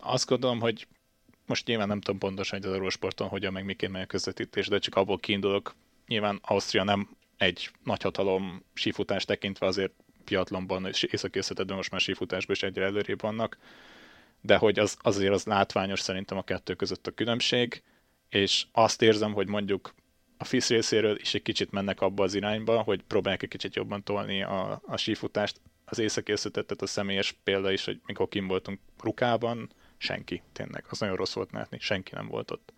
Azt 0.00 0.28
gondolom, 0.28 0.60
hogy 0.60 0.86
most 1.46 1.66
nyilván 1.66 1.88
nem 1.88 2.00
tudom 2.00 2.20
pontosan, 2.20 2.58
hogy 2.58 2.68
az 2.68 2.74
Eurosporton 2.74 3.28
hogyan 3.28 3.52
meg 3.52 3.64
miként 3.64 3.92
megy 3.92 4.02
a 4.02 4.06
közvetítés, 4.06 4.68
de 4.68 4.78
csak 4.78 4.94
abból 4.94 5.18
kiindulok. 5.18 5.74
Nyilván 6.06 6.38
Ausztria 6.42 6.84
nem 6.84 7.08
egy 7.36 7.70
nagyhatalom 7.84 8.62
sífutás 8.74 9.24
tekintve 9.24 9.66
azért 9.66 9.92
piatlonban 10.24 10.86
és 10.86 11.02
északi 11.02 11.38
összetetben 11.38 11.76
most 11.76 11.90
már 11.90 12.00
sífutásban 12.00 12.56
is 12.56 12.62
egyre 12.62 12.84
előrébb 12.84 13.20
vannak, 13.20 13.58
de 14.40 14.56
hogy 14.56 14.78
az, 14.78 14.96
azért 15.00 15.32
az 15.32 15.44
látványos 15.44 16.00
szerintem 16.00 16.38
a 16.38 16.42
kettő 16.42 16.74
között 16.74 17.06
a 17.06 17.10
különbség, 17.10 17.82
és 18.28 18.66
azt 18.72 19.02
érzem, 19.02 19.32
hogy 19.32 19.48
mondjuk 19.48 19.94
a 20.36 20.44
FISZ 20.44 20.68
részéről 20.68 21.18
is 21.20 21.34
egy 21.34 21.42
kicsit 21.42 21.70
mennek 21.70 22.00
abba 22.00 22.22
az 22.22 22.34
irányba, 22.34 22.82
hogy 22.82 23.02
próbálják 23.02 23.42
egy 23.42 23.48
kicsit 23.48 23.74
jobban 23.74 24.02
tolni 24.02 24.42
a, 24.42 24.82
a 24.86 24.96
sífutást. 24.96 25.60
Az 25.84 25.98
északi 25.98 26.32
összetettet 26.32 26.82
a 26.82 26.86
személyes 26.86 27.36
példa 27.44 27.72
is, 27.72 27.84
hogy 27.84 28.00
mikor 28.06 28.28
kim 28.28 28.46
voltunk 28.46 28.78
Rukában, 29.02 29.70
senki, 29.98 30.42
tényleg. 30.52 30.84
Az 30.88 30.98
nagyon 30.98 31.16
rossz 31.16 31.32
volt 31.32 31.52
látni, 31.52 31.78
senki 31.80 32.14
nem 32.14 32.28
volt 32.28 32.50
ott. 32.50 32.72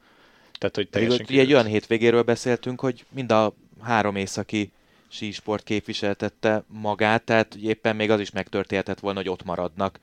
Tehát, 0.59 0.77
hogy 0.77 0.89
teljesen 0.89 1.27
Pedig, 1.27 1.39
egy 1.39 1.53
olyan 1.53 1.67
hétvégéről 1.67 2.23
beszéltünk, 2.23 2.81
hogy 2.81 3.05
mind 3.09 3.33
a 3.33 3.55
három 3.83 4.17
északi 4.17 4.73
sísport 5.09 5.65
képviseltette 5.65 6.65
magát, 6.67 7.23
tehát 7.23 7.55
éppen 7.55 7.97
még 7.97 8.11
az 8.11 8.21
is 8.21 8.31
megtörténhetett 8.31 9.01
volna, 9.01 9.19
hogy 9.19 9.29
ott 9.29 9.45
maradnak 9.45 10.01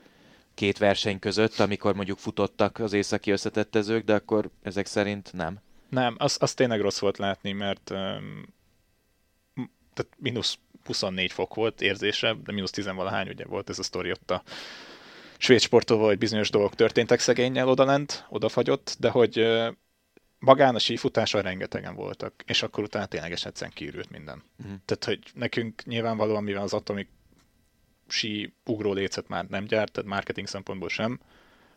két 0.55 0.77
verseny 0.77 1.19
között, 1.19 1.59
amikor 1.59 1.95
mondjuk 1.95 2.17
futottak 2.17 2.79
az 2.79 2.93
északi 2.93 3.31
összetettezők, 3.31 4.03
de 4.03 4.13
akkor 4.13 4.49
ezek 4.61 4.85
szerint 4.85 5.33
nem. 5.33 5.59
Nem, 5.89 6.15
az, 6.17 6.37
az 6.39 6.53
tényleg 6.53 6.81
rossz 6.81 6.99
volt 6.99 7.17
látni, 7.17 7.51
mert 7.51 7.89
um, 7.89 8.53
tehát 9.93 10.11
mínusz 10.17 10.57
24 10.85 11.31
fok 11.31 11.55
volt 11.55 11.81
érzése, 11.81 12.35
de 12.43 12.51
mínusz 12.51 12.71
10 12.71 12.85
valahány 12.85 13.27
ugye 13.27 13.45
volt 13.45 13.69
ez 13.69 13.79
a 13.79 13.83
sztori 13.83 14.11
ott 14.11 14.31
a 14.31 14.43
svéd 15.37 15.59
sportolva, 15.59 16.05
hogy 16.05 16.17
bizonyos 16.17 16.49
dolgok 16.49 16.75
történtek 16.75 17.19
szegényel 17.19 17.69
odalent, 17.69 18.25
odafagyott, 18.29 18.95
de 18.99 19.09
hogy 19.09 19.47
magán 20.39 20.75
a 20.75 20.79
sífutáson 20.79 21.41
rengetegen 21.41 21.95
voltak, 21.95 22.43
és 22.45 22.63
akkor 22.63 22.83
utána 22.83 23.05
tényleg 23.05 23.31
egyszerűen 23.31 23.71
kiürült 23.73 24.09
minden. 24.09 24.43
Uh-huh. 24.59 24.75
Tehát, 24.85 25.05
hogy 25.05 25.19
nekünk 25.33 25.85
nyilvánvalóan, 25.85 26.43
mivel 26.43 26.61
az 26.61 26.73
Atomic 26.73 27.07
sí 28.07 28.53
ugró 28.65 28.93
lécet 28.93 29.27
már 29.27 29.45
nem 29.45 29.65
gyárt, 29.65 29.91
tehát 29.91 30.09
marketing 30.09 30.47
szempontból 30.47 30.89
sem, 30.89 31.19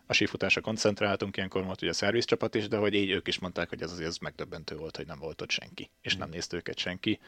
a 0.06 0.12
sífutásra 0.12 0.60
koncentráltunk, 0.60 1.36
ilyenkor 1.36 1.64
volt 1.64 1.82
ugye 1.82 1.90
a 1.90 1.94
szervizcsapat 1.94 2.54
is, 2.54 2.68
de 2.68 2.76
hogy 2.76 2.94
így 2.94 3.10
ők 3.10 3.28
is 3.28 3.38
mondták, 3.38 3.68
hogy 3.68 3.82
ez 3.82 3.92
azért 3.92 4.08
az 4.08 4.18
megdöbbentő 4.18 4.76
volt, 4.76 4.96
hogy 4.96 5.06
nem 5.06 5.18
volt 5.18 5.42
ott 5.42 5.50
senki, 5.50 5.90
és 6.02 6.16
nem 6.16 6.28
nézte 6.28 6.56
őket 6.56 6.78
senki. 6.78 7.18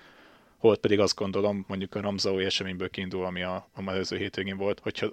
Holt 0.57 0.81
pedig 0.81 0.99
azt 0.99 1.15
gondolom, 1.15 1.65
mondjuk 1.69 1.95
a 1.95 2.01
Ramzaui 2.01 2.45
eseményből 2.45 2.91
kiindul, 2.91 3.25
ami 3.25 3.43
a, 3.43 3.69
a 3.73 3.91
előző 3.91 4.17
hétvégén 4.17 4.57
volt, 4.57 4.81
hogyha, 4.81 5.13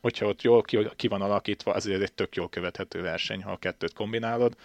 hogyha 0.00 0.26
ott 0.26 0.42
jól 0.42 0.62
ki, 0.62 0.78
ki 0.96 1.08
van 1.08 1.22
alakítva, 1.22 1.72
azért 1.72 2.02
egy 2.02 2.12
tök 2.12 2.34
jól 2.34 2.48
követhető 2.48 3.00
verseny, 3.02 3.42
ha 3.42 3.52
a 3.52 3.56
kettőt 3.56 3.92
kombinálod. 3.92 4.56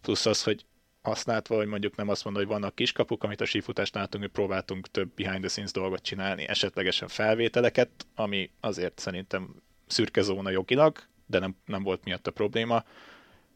Plusz 0.00 0.26
az, 0.26 0.42
hogy 0.42 0.64
azt 1.06 1.26
látva, 1.26 1.56
hogy 1.56 1.66
mondjuk 1.66 1.96
nem 1.96 2.08
azt 2.08 2.24
mondom, 2.24 2.42
hogy 2.42 2.52
vannak 2.52 2.74
kiskapuk, 2.74 3.24
amit 3.24 3.40
a 3.40 3.44
sífutást 3.44 3.94
látunk, 3.94 4.24
hogy 4.24 4.32
próbáltunk 4.32 4.90
több 4.90 5.10
behind 5.14 5.40
the 5.40 5.48
scenes 5.48 5.70
dolgot 5.70 6.02
csinálni, 6.02 6.48
esetlegesen 6.48 7.08
felvételeket, 7.08 7.90
ami 8.14 8.50
azért 8.60 8.98
szerintem 8.98 9.54
szürke 9.86 10.22
zóna 10.22 10.50
jogilag, 10.50 10.98
de 11.26 11.38
nem, 11.38 11.56
nem 11.64 11.82
volt 11.82 12.04
miatt 12.04 12.26
a 12.26 12.30
probléma. 12.30 12.84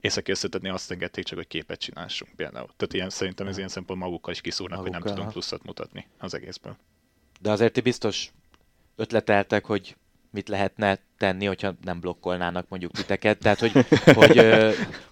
Északi 0.00 0.30
összetetni 0.30 0.68
azt 0.68 0.90
engedték 0.90 1.24
csak, 1.24 1.38
hogy 1.38 1.46
képet 1.46 1.80
csináljunk 1.80 2.36
például. 2.36 2.68
Tehát 2.76 2.92
ilyen, 2.92 3.10
szerintem 3.10 3.46
ez 3.46 3.56
ilyen 3.56 3.68
szempont 3.68 4.00
magukkal 4.00 4.32
is 4.32 4.40
kiszúrnak, 4.40 4.78
magukkal, 4.78 4.98
hogy 4.98 5.06
nem 5.06 5.14
tudunk 5.16 5.32
pluszat 5.32 5.64
mutatni 5.64 6.06
az 6.18 6.34
egészből. 6.34 6.76
De 7.40 7.50
azért 7.50 7.72
ti 7.72 7.80
biztos 7.80 8.30
ötleteltek, 8.96 9.64
hogy 9.64 9.96
mit 10.30 10.48
lehetne 10.48 10.98
tenni, 11.18 11.44
hogyha 11.44 11.74
nem 11.82 12.00
blokkolnának 12.00 12.68
mondjuk 12.68 12.92
titeket. 12.92 13.38
Tehát, 13.38 13.58
hogy, 13.58 13.72
hogy 14.14 14.40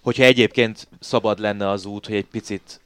hogyha 0.01 0.23
egyébként 0.23 0.87
szabad 0.99 1.39
lenne 1.39 1.69
az 1.69 1.85
út, 1.85 2.05
hogy 2.05 2.15
egy 2.15 2.27
picit 2.27 2.81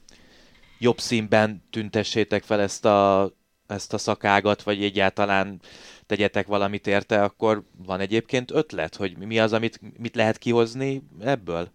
jobb 0.78 0.98
színben 0.98 1.62
tüntessétek 1.70 2.42
fel 2.42 2.60
ezt 2.60 2.84
a, 2.84 3.30
ezt 3.66 3.92
a 3.92 3.98
szakágat, 3.98 4.62
vagy 4.62 4.84
egyáltalán 4.84 5.60
tegyetek 6.06 6.46
valamit 6.46 6.86
érte, 6.86 7.22
akkor 7.22 7.62
van 7.76 8.00
egyébként 8.00 8.50
ötlet, 8.50 8.94
hogy 8.94 9.16
mi 9.16 9.38
az, 9.38 9.52
amit 9.52 9.80
mit 9.98 10.14
lehet 10.14 10.38
kihozni 10.38 11.02
ebből? 11.20 11.68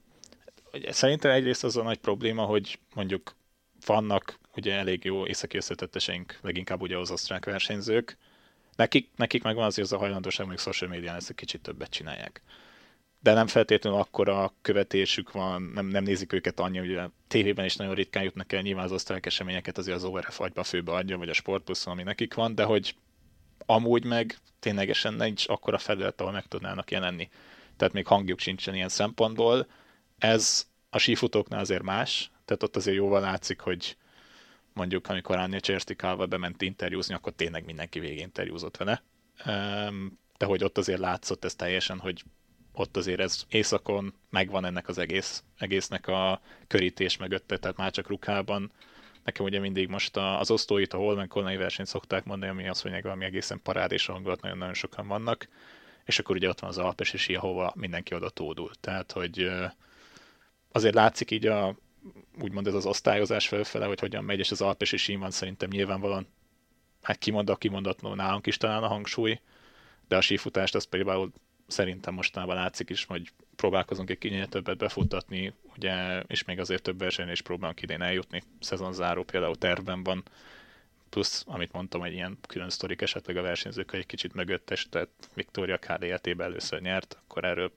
Szerintem 0.89 1.31
egyrészt 1.31 1.63
az 1.63 1.77
a 1.77 1.83
nagy 1.83 1.97
probléma, 1.97 2.43
hogy 2.43 2.79
mondjuk 2.95 3.35
vannak 3.85 4.39
ugye 4.55 4.73
elég 4.73 5.03
jó 5.03 5.25
északi 5.25 5.57
összetetteseink, 5.57 6.39
leginkább 6.41 6.81
ugye 6.81 6.97
az 6.97 7.11
osztrák 7.11 7.45
versenyzők, 7.45 8.17
nekik, 8.79 9.09
nekik 9.15 9.43
meg 9.43 9.55
van 9.55 9.65
azért 9.65 9.87
az 9.87 9.93
a 9.93 9.97
hajlandóság, 9.97 10.47
hogy 10.47 10.57
social 10.57 10.89
médián 10.89 11.15
ezt 11.15 11.29
egy 11.29 11.35
kicsit 11.35 11.61
többet 11.61 11.89
csinálják. 11.89 12.41
De 13.19 13.33
nem 13.33 13.47
feltétlenül 13.47 13.99
akkora 13.99 14.53
követésük 14.61 15.31
van, 15.31 15.61
nem, 15.61 15.85
nem 15.85 16.03
nézik 16.03 16.33
őket 16.33 16.59
annyi, 16.59 16.77
hogy 16.77 16.95
a 16.95 17.11
tévében 17.27 17.65
is 17.65 17.75
nagyon 17.75 17.93
ritkán 17.93 18.23
jutnak 18.23 18.53
el, 18.53 18.61
nyilván 18.61 18.85
az 18.85 18.91
osztrák 18.91 19.25
eseményeket 19.25 19.77
azért 19.77 19.97
az 19.97 20.03
ORF 20.03 20.39
agyba 20.39 20.63
főbe 20.63 20.91
adja, 20.91 21.17
vagy 21.17 21.29
a 21.29 21.33
sportbuszon, 21.33 21.93
ami 21.93 22.03
nekik 22.03 22.33
van, 22.33 22.55
de 22.55 22.63
hogy 22.63 22.95
amúgy 23.65 24.05
meg 24.05 24.37
ténylegesen 24.59 25.13
nincs 25.13 25.47
akkora 25.47 25.77
felület, 25.77 26.21
ahol 26.21 26.33
meg 26.33 26.45
tudnának 26.47 26.91
jelenni. 26.91 27.29
Tehát 27.77 27.93
még 27.93 28.07
hangjuk 28.07 28.39
sincsen 28.39 28.75
ilyen 28.75 28.89
szempontból. 28.89 29.67
Ez 30.17 30.67
a 30.89 30.97
sífutóknál 30.97 31.59
azért 31.59 31.83
más, 31.83 32.31
tehát 32.45 32.63
ott 32.63 32.75
azért 32.75 32.97
jóval 32.97 33.21
látszik, 33.21 33.59
hogy 33.59 33.97
mondjuk 34.79 35.07
amikor 35.07 35.37
Anya 35.37 35.59
Cserstikával 35.59 36.25
bement 36.25 36.61
interjúzni, 36.61 37.13
akkor 37.13 37.33
tényleg 37.33 37.65
mindenki 37.65 37.99
végén 37.99 38.23
interjúzott 38.23 38.77
vele. 38.77 39.03
De 40.37 40.45
hogy 40.45 40.63
ott 40.63 40.77
azért 40.77 40.99
látszott 40.99 41.45
ez 41.45 41.55
teljesen, 41.55 41.99
hogy 41.99 42.23
ott 42.73 42.97
azért 42.97 43.19
ez 43.19 43.43
északon 43.49 44.13
megvan 44.29 44.65
ennek 44.65 44.87
az 44.87 44.97
egész, 44.97 45.43
egésznek 45.57 46.07
a 46.07 46.41
körítés 46.67 47.17
mögötte, 47.17 47.57
tehát 47.57 47.77
már 47.77 47.91
csak 47.91 48.07
rukában 48.07 48.71
Nekem 49.23 49.45
ugye 49.45 49.59
mindig 49.59 49.87
most 49.87 50.17
az 50.17 50.51
osztóit, 50.51 50.93
a 50.93 50.97
Holmen 50.97 51.27
Kolnai 51.27 51.55
versenyt 51.55 51.87
szokták 51.87 52.25
mondani, 52.25 52.51
ami 52.51 52.67
azt 52.67 52.83
mondják, 52.83 53.05
valami 53.05 53.25
egészen 53.25 53.61
parádés 53.61 54.05
hangulat, 54.05 54.41
nagyon-nagyon 54.41 54.73
sokan 54.73 55.07
vannak, 55.07 55.47
és 56.05 56.19
akkor 56.19 56.35
ugye 56.35 56.47
ott 56.49 56.59
van 56.59 56.69
az 56.69 56.77
Alpes 56.77 57.13
és 57.13 57.29
ahova 57.29 57.73
mindenki 57.75 58.15
oda 58.15 58.29
tódul. 58.29 58.71
Tehát, 58.79 59.11
hogy 59.11 59.49
azért 60.71 60.93
látszik 60.93 61.31
így 61.31 61.45
a, 61.45 61.75
úgymond 62.41 62.67
ez 62.67 62.73
az 62.73 62.85
osztályozás 62.85 63.47
felfele, 63.47 63.85
hogy 63.85 63.99
hogyan 63.99 64.23
megy, 64.23 64.39
és 64.39 64.51
az 64.51 64.61
Alpes 64.61 64.91
és 64.91 65.15
van 65.19 65.31
szerintem 65.31 65.69
nyilvánvalóan, 65.69 66.27
hát 67.01 67.17
kimond 67.17 67.49
a 67.49 67.55
kimondatlan 67.55 68.15
nálunk 68.15 68.47
is 68.47 68.57
talán 68.57 68.83
a 68.83 68.87
hangsúly, 68.87 69.39
de 70.07 70.17
a 70.17 70.21
sífutást 70.21 70.75
az 70.75 70.83
például 70.83 71.31
szerintem 71.67 72.13
mostanában 72.13 72.55
látszik 72.55 72.89
is, 72.89 73.05
hogy 73.05 73.31
próbálkozunk 73.55 74.09
egy 74.09 74.17
kicsit 74.17 74.49
többet 74.49 74.77
befuttatni, 74.77 75.53
ugye, 75.75 76.19
és 76.19 76.43
még 76.43 76.59
azért 76.59 76.83
több 76.83 76.99
versenyre 76.99 77.31
is 77.31 77.41
próbálunk 77.41 77.81
idén 77.81 78.01
eljutni. 78.01 78.43
Szezonzáró 78.59 79.23
például 79.23 79.55
tervben 79.55 80.03
van, 80.03 80.23
plusz, 81.09 81.43
amit 81.47 81.71
mondtam, 81.71 82.03
egy 82.03 82.13
ilyen 82.13 82.37
külön 82.47 82.69
sztorik 82.69 83.01
esetleg 83.01 83.37
a 83.37 83.41
versenyzők, 83.41 83.93
egy 83.93 84.05
kicsit 84.05 84.33
mögöttes, 84.33 84.87
tehát 84.89 85.09
Victoria 85.33 85.77
KDLT-ben 85.77 86.47
először 86.47 86.81
nyert, 86.81 87.17
akkor 87.23 87.43
erről 87.43 87.71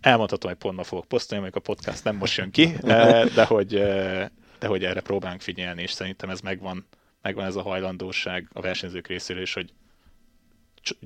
elmondhatom, 0.00 0.50
hogy 0.50 0.58
pont 0.58 0.76
ma 0.76 0.82
fogok 0.82 1.04
posztolni, 1.04 1.44
amikor 1.44 1.62
a 1.64 1.72
podcast 1.72 2.04
nem 2.04 2.16
most 2.16 2.36
jön 2.36 2.50
ki, 2.50 2.62
eh, 2.82 3.24
de 3.24 3.44
hogy, 3.44 3.74
eh, 3.74 4.28
de 4.58 4.66
hogy 4.66 4.84
erre 4.84 5.00
próbálunk 5.00 5.40
figyelni, 5.40 5.82
és 5.82 5.90
szerintem 5.90 6.30
ez 6.30 6.40
megvan, 6.40 6.86
megvan 7.22 7.44
ez 7.44 7.56
a 7.56 7.62
hajlandóság 7.62 8.48
a 8.52 8.60
versenyzők 8.60 9.06
részéről 9.06 9.42
is, 9.42 9.54
hogy 9.54 9.72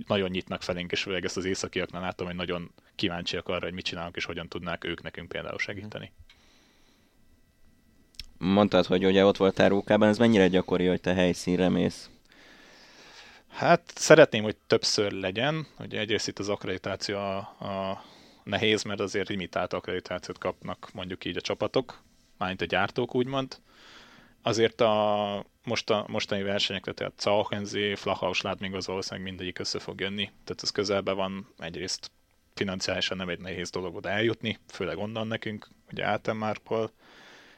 nagyon 0.06 0.30
nyitnak 0.30 0.62
felénk, 0.62 0.92
és 0.92 1.02
főleg 1.02 1.24
ezt 1.24 1.36
az 1.36 1.44
északiaknál 1.44 2.02
látom, 2.02 2.26
hogy 2.26 2.36
nagyon 2.36 2.70
kíváncsiak 2.94 3.48
arra, 3.48 3.64
hogy 3.64 3.72
mit 3.72 3.84
csinálunk, 3.84 4.16
és 4.16 4.24
hogyan 4.24 4.48
tudnák 4.48 4.84
ők 4.84 5.02
nekünk 5.02 5.28
például 5.28 5.58
segíteni. 5.58 6.12
Mondtad, 8.38 8.86
hogy 8.86 9.04
ugye 9.04 9.24
ott 9.24 9.36
voltál 9.36 9.68
Rókában, 9.68 10.08
ez 10.08 10.18
mennyire 10.18 10.48
gyakori, 10.48 10.86
hogy 10.86 11.00
te 11.00 11.14
helyszínre 11.14 11.68
mész? 11.68 12.10
Hát 13.48 13.92
szeretném, 13.94 14.42
hogy 14.42 14.56
többször 14.66 15.12
legyen. 15.12 15.66
Ugye 15.78 15.98
egyrészt 15.98 16.28
itt 16.28 16.38
az 16.38 16.48
akkreditáció 16.48 17.16
a, 17.16 17.36
a 17.38 18.04
nehéz, 18.44 18.82
mert 18.82 19.00
azért 19.00 19.28
limitált 19.28 19.72
akkreditációt 19.72 20.38
kapnak 20.38 20.90
mondjuk 20.92 21.24
így 21.24 21.36
a 21.36 21.40
csapatok, 21.40 22.02
mármint 22.38 22.60
a 22.60 22.64
gyártók 22.64 23.14
úgymond. 23.14 23.56
Azért 24.42 24.80
a, 24.80 25.44
most 25.64 25.90
a 25.90 26.04
mostani 26.08 26.42
versenyekre, 26.42 26.92
tehát 26.92 27.12
Cauchenzi, 27.16 27.94
Flachau, 27.94 28.32
még 28.58 28.74
az 28.74 28.86
valószínűleg 28.86 29.28
mindegyik 29.28 29.58
össze 29.58 29.78
fog 29.78 30.00
jönni. 30.00 30.24
Tehát 30.24 30.62
ez 30.62 30.70
közelben 30.70 31.16
van, 31.16 31.48
egyrészt 31.58 32.10
financiálisan 32.54 33.16
nem 33.16 33.28
egy 33.28 33.40
nehéz 33.40 33.70
dolog 33.70 33.94
oda 33.94 34.08
eljutni, 34.08 34.58
főleg 34.68 34.98
onnan 34.98 35.26
nekünk, 35.26 35.68
ugye 35.90 36.06
Altenmarkból, 36.06 36.90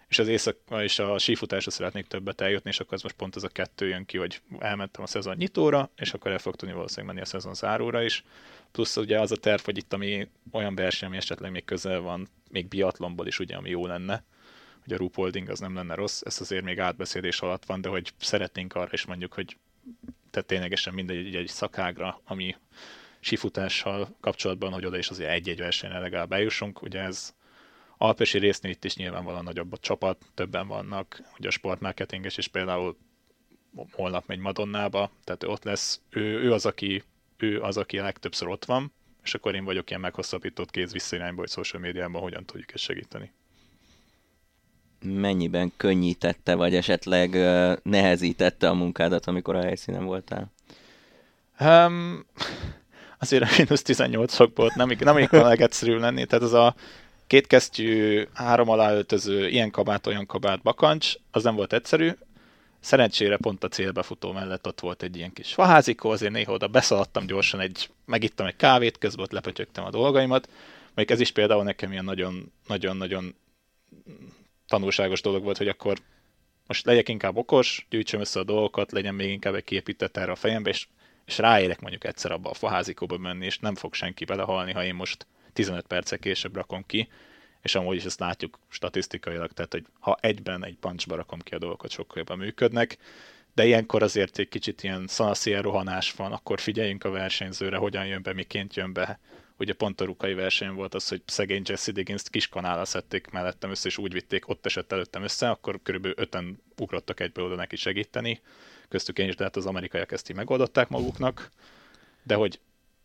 és 0.08 0.18
az 0.18 0.28
éjszaka 0.28 0.82
és 0.82 0.98
a 0.98 1.18
sífutásra 1.18 1.70
szeretnék 1.70 2.06
többet 2.06 2.40
eljutni, 2.40 2.70
és 2.70 2.80
akkor 2.80 2.94
ez 2.94 3.02
most 3.02 3.14
pont 3.14 3.36
ez 3.36 3.42
a 3.42 3.48
kettő 3.48 3.88
jön 3.88 4.04
ki, 4.04 4.18
hogy 4.18 4.40
elmentem 4.58 5.02
a 5.02 5.06
szezon 5.06 5.36
nyitóra, 5.36 5.90
és 5.96 6.14
akkor 6.14 6.30
el 6.30 6.38
fog 6.38 6.56
tudni 6.56 6.74
valószínűleg 6.74 7.14
menni 7.14 7.26
a 7.26 7.28
szezon 7.30 7.54
záróra 7.54 8.02
is. 8.02 8.24
Plusz 8.74 8.96
ugye 8.96 9.20
az 9.20 9.32
a 9.32 9.36
terv, 9.36 9.64
hogy 9.64 9.76
itt 9.76 9.92
ami 9.92 10.28
olyan 10.52 10.74
verseny, 10.74 11.08
ami 11.08 11.16
esetleg 11.16 11.50
még 11.50 11.64
közel 11.64 12.00
van, 12.00 12.28
még 12.50 12.68
biatlonból 12.68 13.26
is 13.26 13.38
ugye, 13.38 13.56
ami 13.56 13.70
jó 13.70 13.86
lenne, 13.86 14.24
hogy 14.82 14.92
a 14.92 14.96
Rupolding 14.96 15.48
az 15.48 15.58
nem 15.58 15.74
lenne 15.74 15.94
rossz, 15.94 16.20
ez 16.24 16.40
azért 16.40 16.64
még 16.64 16.78
átbeszélés 16.78 17.40
alatt 17.40 17.64
van, 17.64 17.80
de 17.80 17.88
hogy 17.88 18.12
szeretnénk 18.18 18.74
arra 18.74 18.90
is 18.92 19.04
mondjuk, 19.04 19.32
hogy 19.32 19.56
tehát 20.30 20.48
ténylegesen 20.48 20.94
mindegy 20.94 21.26
egy, 21.26 21.34
egy 21.34 21.46
szakágra, 21.46 22.20
ami 22.24 22.56
sifutással 23.20 24.16
kapcsolatban, 24.20 24.72
hogy 24.72 24.86
oda 24.86 24.98
is 24.98 25.08
azért 25.08 25.30
egy-egy 25.30 25.58
versenyre 25.58 25.98
legalább 25.98 26.32
eljussunk. 26.32 26.82
Ugye 26.82 27.00
ez 27.00 27.34
Alpesi 27.96 28.38
résznél 28.38 28.70
itt 28.72 28.84
is 28.84 28.96
nyilvánvalóan 28.96 29.44
nagyobb 29.44 29.72
a 29.72 29.78
csapat, 29.78 30.24
többen 30.34 30.66
vannak, 30.66 31.22
ugye 31.38 31.48
a 31.48 31.50
sportmarketinges 31.50 32.36
is 32.36 32.48
például 32.48 32.96
holnap 33.92 34.26
megy 34.26 34.38
Madonnába, 34.38 35.10
tehát 35.24 35.44
ő 35.44 35.46
ott 35.46 35.64
lesz, 35.64 36.00
ő, 36.10 36.20
ő, 36.20 36.52
az, 36.52 36.66
aki, 36.66 37.02
ő 37.36 37.60
az, 37.60 37.76
aki 37.76 37.98
a 37.98 38.02
legtöbbször 38.02 38.48
ott 38.48 38.64
van, 38.64 38.92
és 39.22 39.34
akkor 39.34 39.54
én 39.54 39.64
vagyok 39.64 39.88
ilyen 39.88 40.00
meghosszabbított 40.00 40.70
kéz 40.70 40.92
visszairányba, 40.92 41.40
hogy 41.40 41.50
social 41.50 41.82
médiában 41.82 42.22
hogyan 42.22 42.44
tudjuk 42.44 42.74
ezt 42.74 42.82
segíteni. 42.82 43.32
Mennyiben 45.02 45.72
könnyítette, 45.76 46.54
vagy 46.54 46.74
esetleg 46.74 47.30
nehezítette 47.82 48.68
a 48.68 48.74
munkádat, 48.74 49.26
amikor 49.26 49.56
a 49.56 49.62
helyszínen 49.62 50.04
voltál? 50.04 50.52
Um, 51.60 52.26
azért 53.18 53.42
a 53.42 53.48
mínusz 53.58 53.82
18 53.82 54.34
fokból 54.34 54.72
nem, 54.74 54.90
nem 54.98 55.26
a 55.30 55.36
legegyszerűbb 55.36 56.00
lenni, 56.00 56.26
tehát 56.26 56.44
az 56.44 56.52
a 56.52 56.74
két 57.26 57.46
kesztyű, 57.46 58.24
három 58.34 58.68
aláöltöző, 58.68 59.48
ilyen 59.48 59.70
kabát, 59.70 60.06
olyan 60.06 60.26
kabát, 60.26 60.62
bakancs, 60.62 61.14
az 61.30 61.42
nem 61.42 61.54
volt 61.54 61.72
egyszerű. 61.72 62.10
Szerencsére 62.84 63.36
pont 63.36 63.64
a 63.64 63.68
célbefutó 63.68 64.32
mellett 64.32 64.66
ott 64.66 64.80
volt 64.80 65.02
egy 65.02 65.16
ilyen 65.16 65.32
kis 65.32 65.54
faházikó, 65.54 66.10
azért 66.10 66.32
néha 66.32 66.52
oda 66.52 66.68
beszaladtam 66.68 67.26
gyorsan, 67.26 67.60
egy, 67.60 67.90
megittam 68.04 68.46
egy 68.46 68.56
kávét, 68.56 68.98
közben 68.98 69.24
ott 69.24 69.32
lepötyögtem 69.32 69.84
a 69.84 69.90
dolgaimat. 69.90 70.48
Még 70.94 71.10
ez 71.10 71.20
is 71.20 71.32
például 71.32 71.62
nekem 71.62 71.92
ilyen 71.92 72.04
nagyon-nagyon 72.66 73.34
tanulságos 74.68 75.20
dolog 75.20 75.42
volt, 75.42 75.56
hogy 75.56 75.68
akkor 75.68 75.98
most 76.66 76.86
legyek 76.86 77.08
inkább 77.08 77.36
okos, 77.36 77.86
gyűjtsem 77.90 78.20
össze 78.20 78.40
a 78.40 78.44
dolgokat, 78.44 78.92
legyen 78.92 79.14
még 79.14 79.30
inkább 79.30 79.54
egy 79.54 79.64
kiépített 79.64 80.16
erre 80.16 80.32
a 80.32 80.36
fejembe, 80.36 80.70
és, 80.70 80.86
és 81.24 81.38
ráérek 81.38 81.80
mondjuk 81.80 82.04
egyszer 82.04 82.32
abba 82.32 82.50
a 82.50 82.54
faházikóba 82.54 83.18
menni, 83.18 83.44
és 83.44 83.58
nem 83.58 83.74
fog 83.74 83.94
senki 83.94 84.24
belehalni, 84.24 84.72
ha 84.72 84.84
én 84.84 84.94
most 84.94 85.26
15 85.52 85.86
perccel 85.86 86.18
később 86.18 86.54
rakom 86.54 86.84
ki, 86.86 87.08
és 87.64 87.74
amúgy 87.74 87.96
is 87.96 88.04
ezt 88.04 88.20
látjuk 88.20 88.58
statisztikailag, 88.68 89.52
tehát 89.52 89.72
hogy 89.72 89.84
ha 90.00 90.18
egyben 90.20 90.64
egy 90.64 90.76
punchba 90.76 91.16
rakom 91.16 91.40
ki 91.40 91.54
a 91.54 91.58
dolgokat, 91.58 91.90
sokkal 91.90 92.18
jobban 92.18 92.38
működnek, 92.38 92.98
de 93.54 93.66
ilyenkor 93.66 94.02
azért 94.02 94.38
egy 94.38 94.48
kicsit 94.48 94.82
ilyen 94.82 95.06
szanaszél 95.06 95.62
rohanás 95.62 96.12
van, 96.12 96.32
akkor 96.32 96.60
figyeljünk 96.60 97.04
a 97.04 97.10
versenyzőre, 97.10 97.76
hogyan 97.76 98.06
jön 98.06 98.22
be, 98.22 98.32
miként 98.32 98.74
jön 98.76 98.92
be. 98.92 99.18
Ugye 99.58 99.72
pont 99.72 100.00
a 100.00 100.04
rukai 100.04 100.34
verseny 100.34 100.72
volt 100.72 100.94
az, 100.94 101.08
hogy 101.08 101.22
szegény 101.26 101.62
Jesse 101.64 101.92
Diggins-t 101.92 102.28
kis 102.28 102.48
kanála 102.48 102.84
szedték 102.84 103.30
mellettem 103.30 103.70
össze, 103.70 103.88
és 103.88 103.98
úgy 103.98 104.12
vitték, 104.12 104.48
ott 104.48 104.66
esett 104.66 104.92
előttem 104.92 105.22
össze, 105.22 105.50
akkor 105.50 105.80
körülbelül 105.82 106.16
öten 106.18 106.62
ugrottak 106.76 107.20
egyből 107.20 107.44
oda 107.44 107.54
neki 107.54 107.76
segíteni, 107.76 108.40
köztük 108.88 109.18
én 109.18 109.28
is, 109.28 109.36
de 109.36 109.44
hát 109.44 109.56
az 109.56 109.66
amerikaiak 109.66 110.12
ezt 110.12 110.30
így 110.30 110.36
megoldották 110.36 110.88
maguknak, 110.88 111.50
de 112.22 112.34
hogy 112.34 112.60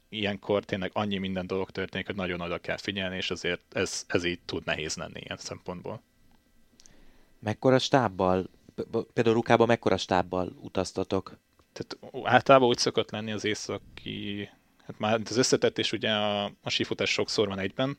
ilyenkor 0.09 0.65
tényleg 0.65 0.91
annyi 0.93 1.17
minden 1.17 1.47
dolog 1.47 1.71
történik, 1.71 2.05
hogy 2.05 2.15
nagyon 2.15 2.41
oda 2.41 2.57
kell 2.57 2.77
figyelni, 2.77 3.15
és 3.15 3.31
azért 3.31 3.61
ez, 3.73 4.05
ez 4.07 4.23
így 4.23 4.39
tud 4.45 4.65
nehéz 4.65 4.95
lenni 4.95 5.19
ilyen 5.23 5.37
szempontból. 5.37 6.01
Mekkora 7.39 7.79
stábbal, 7.79 8.49
például 9.13 9.35
Rukában 9.35 9.67
mekkora 9.67 9.97
stábbal 9.97 10.53
utaztatok? 10.61 11.37
Tehát 11.73 12.15
általában 12.23 12.67
úgy 12.67 12.77
szokott 12.77 13.11
lenni 13.11 13.31
az 13.31 13.43
északi, 13.43 14.49
hát 14.85 14.99
már 14.99 15.21
az 15.25 15.37
összetetés 15.37 15.91
ugye 15.91 16.11
a, 16.11 16.43
a 16.45 16.69
sífutás 16.69 17.09
sokszor 17.09 17.47
van 17.47 17.59
egyben, 17.59 17.97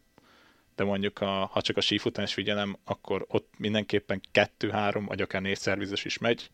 de 0.75 0.85
mondjuk 0.85 1.21
a, 1.21 1.47
ha 1.53 1.63
csak 1.63 1.77
a 1.77 1.81
sífutás 1.81 2.35
figyelem, 2.35 2.77
akkor 2.85 3.25
ott 3.29 3.53
mindenképpen 3.57 4.21
kettő-három, 4.33 5.05
vagy 5.05 5.21
akár 5.21 5.43
négy 5.43 5.59
szervizes 5.59 6.05
is 6.05 6.19
megy, 6.19 6.51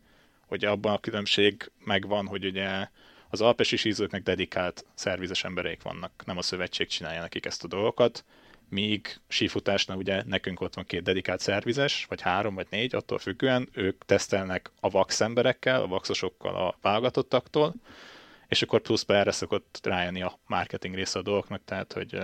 hogy 0.47 0.64
abban 0.64 0.92
a 0.92 0.99
különbség 0.99 1.71
megvan, 1.85 2.27
hogy 2.27 2.45
ugye 2.45 2.88
az 3.29 3.41
alpesi 3.41 3.77
sízőknek 3.77 4.23
dedikált 4.23 4.85
szervizes 4.95 5.45
embereik 5.45 5.83
vannak, 5.83 6.23
nem 6.27 6.39
a 6.39 6.43
szövetség 6.43 6.87
csinálja 6.87 7.21
nekik 7.21 7.47
ezt 7.47 7.65
a 7.65 7.69
dolgokat, 7.69 8.25
míg 8.69 9.21
sífutásnál 9.29 9.97
ugye 9.97 10.23
nekünk 10.27 10.61
ott 10.61 10.75
van 10.75 10.85
két 10.85 11.03
dedikált 11.03 11.41
szervizes, 11.41 12.05
vagy 12.09 12.21
három, 12.21 12.55
vagy 12.55 12.67
négy, 12.71 12.95
attól 12.95 13.19
függően 13.19 13.69
ők 13.73 14.05
tesztelnek 14.05 14.71
a 14.81 14.89
vax 14.89 15.21
emberekkel, 15.21 15.83
a 15.83 15.87
vaxosokkal, 15.87 16.57
a 16.57 16.79
válogatottaktól, 16.81 17.75
és 18.49 18.62
akkor 18.62 18.81
plusz 18.81 19.05
erre 19.07 19.31
szokott 19.31 19.81
rájönni 19.83 20.23
a 20.23 20.39
marketing 20.47 20.95
része 20.95 21.19
a 21.19 21.23
dolgoknak, 21.23 21.65
tehát 21.65 21.93
hogy 21.93 22.15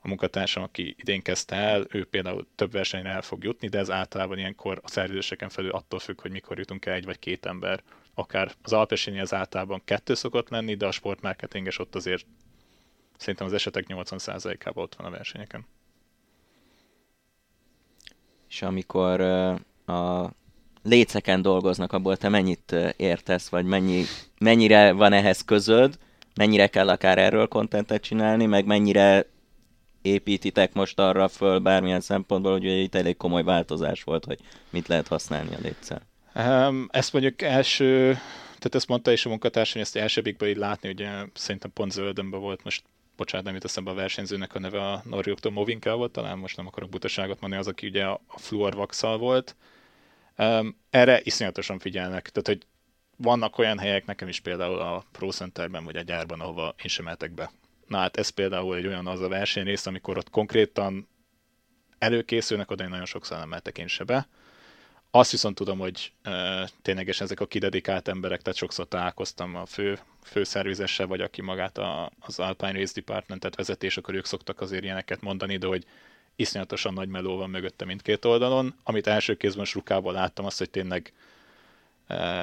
a 0.00 0.08
munkatársam, 0.08 0.62
aki 0.62 0.94
idén 0.98 1.22
kezdte 1.22 1.56
el, 1.56 1.86
ő 1.90 2.04
például 2.04 2.46
több 2.54 2.72
versenyre 2.72 3.08
el 3.08 3.22
fog 3.22 3.44
jutni, 3.44 3.68
de 3.68 3.78
ez 3.78 3.90
általában 3.90 4.38
ilyenkor 4.38 4.80
a 4.82 4.88
szerződéseken 4.88 5.48
felül 5.48 5.70
attól 5.70 5.98
függ, 5.98 6.20
hogy 6.20 6.30
mikor 6.30 6.58
jutunk 6.58 6.86
el 6.86 6.94
egy 6.94 7.04
vagy 7.04 7.18
két 7.18 7.46
ember 7.46 7.82
akár 8.14 8.52
az 8.62 8.72
Alpesini 8.72 9.20
az 9.20 9.34
általában 9.34 9.82
kettő 9.84 10.14
szokott 10.14 10.48
lenni, 10.48 10.74
de 10.74 10.86
a 10.86 10.90
sportmarketinges 10.90 11.78
ott 11.78 11.94
azért 11.94 12.26
szerintem 13.16 13.46
az 13.46 13.52
esetek 13.52 13.84
80%-ában 13.88 14.84
ott 14.84 14.94
van 14.94 15.06
a 15.06 15.10
versenyeken. 15.10 15.66
És 18.48 18.62
amikor 18.62 19.20
a 19.86 20.30
léceken 20.82 21.42
dolgoznak, 21.42 21.92
abból 21.92 22.16
te 22.16 22.28
mennyit 22.28 22.72
értesz, 22.96 23.48
vagy 23.48 23.64
mennyi, 23.64 24.04
mennyire 24.38 24.92
van 24.92 25.12
ehhez 25.12 25.44
közöd, 25.44 25.98
mennyire 26.34 26.66
kell 26.66 26.88
akár 26.88 27.18
erről 27.18 27.48
kontentet 27.48 28.02
csinálni, 28.02 28.46
meg 28.46 28.66
mennyire 28.66 29.26
építitek 30.02 30.72
most 30.72 30.98
arra 30.98 31.28
föl 31.28 31.58
bármilyen 31.58 32.00
szempontból, 32.00 32.52
hogy 32.52 32.64
itt 32.64 32.94
elég 32.94 33.16
komoly 33.16 33.42
változás 33.42 34.02
volt, 34.02 34.24
hogy 34.24 34.38
mit 34.70 34.88
lehet 34.88 35.08
használni 35.08 35.54
a 35.54 35.58
létszer. 35.62 36.02
Ezt 36.88 37.12
mondjuk 37.12 37.42
első, 37.42 38.12
tehát 38.44 38.74
ezt 38.74 38.88
mondta 38.88 39.12
is 39.12 39.26
a 39.26 39.28
munkatárs, 39.28 39.72
hogy 39.72 39.80
ezt 39.80 39.96
elsőbbikben 39.96 40.48
így 40.48 40.56
látni, 40.56 40.88
ugye 40.88 41.10
szerintem 41.34 41.72
pont 41.72 41.92
zöldönben 41.92 42.40
volt, 42.40 42.64
most 42.64 42.84
bocsánat, 43.16 43.44
nem 43.44 43.54
jut 43.54 43.64
eszembe 43.64 43.90
a 43.90 43.94
versenyzőnek 43.94 44.54
a 44.54 44.58
neve, 44.58 44.90
a 44.90 45.02
Norjuktól 45.04 45.52
Movinka 45.52 45.96
volt 45.96 46.12
talán, 46.12 46.38
most 46.38 46.56
nem 46.56 46.66
akarok 46.66 46.88
butaságot 46.88 47.40
mondani, 47.40 47.60
az, 47.60 47.68
aki 47.68 47.86
ugye 47.86 48.04
a 48.04 48.20
fluorvaxal 48.28 49.18
volt. 49.18 49.56
Erre 50.90 51.20
iszonyatosan 51.22 51.78
figyelnek, 51.78 52.30
tehát 52.30 52.46
hogy 52.46 52.66
vannak 53.16 53.58
olyan 53.58 53.78
helyek, 53.78 54.06
nekem 54.06 54.28
is 54.28 54.40
például 54.40 54.78
a 54.78 55.04
Pro 55.12 55.30
Centerben 55.30 55.84
vagy 55.84 55.96
a 55.96 56.02
gyárban, 56.02 56.40
ahova 56.40 56.74
én 56.82 56.88
sem 56.88 57.04
mehetek 57.04 57.32
be. 57.32 57.50
Na 57.86 57.98
hát 57.98 58.16
ez 58.16 58.28
például 58.28 58.76
egy 58.76 58.86
olyan 58.86 59.06
az 59.06 59.20
a 59.20 59.28
versenyrész, 59.28 59.86
amikor 59.86 60.18
ott 60.18 60.30
konkrétan 60.30 61.08
előkészülnek, 61.98 62.70
oda 62.70 62.84
én 62.84 62.90
nagyon 62.90 63.06
sokszor 63.06 63.38
nem 63.38 63.48
mehetek 63.48 63.78
én 63.78 63.86
se 63.86 64.04
be 64.04 64.28
azt 65.16 65.30
viszont 65.30 65.54
tudom, 65.54 65.78
hogy 65.78 66.12
e, 66.22 66.68
ténylegesen 66.82 67.26
ezek 67.26 67.40
a 67.40 67.46
kidedikált 67.46 68.08
emberek, 68.08 68.42
tehát 68.42 68.58
sokszor 68.58 68.88
találkoztam 68.88 69.54
a 69.56 69.66
fő, 69.66 69.98
főszervizessel, 70.22 71.06
vagy 71.06 71.20
aki 71.20 71.42
magát 71.42 71.78
a, 71.78 72.10
az 72.20 72.38
Alpine 72.38 72.72
Race 72.72 72.92
Departmentet 72.94 73.56
vezetés, 73.56 73.96
akkor 73.96 74.14
ők 74.14 74.24
szoktak 74.24 74.60
azért 74.60 74.82
ilyeneket 74.82 75.20
mondani, 75.20 75.56
de 75.56 75.66
hogy 75.66 75.84
iszonyatosan 76.36 76.92
nagy 76.92 77.08
meló 77.08 77.36
van 77.36 77.50
mögötte 77.50 77.84
mindkét 77.84 78.24
oldalon. 78.24 78.74
Amit 78.82 79.06
első 79.06 79.34
kézben 79.34 79.64
Srukában 79.64 80.14
láttam, 80.14 80.44
azt, 80.44 80.58
hogy 80.58 80.70
tényleg 80.70 81.12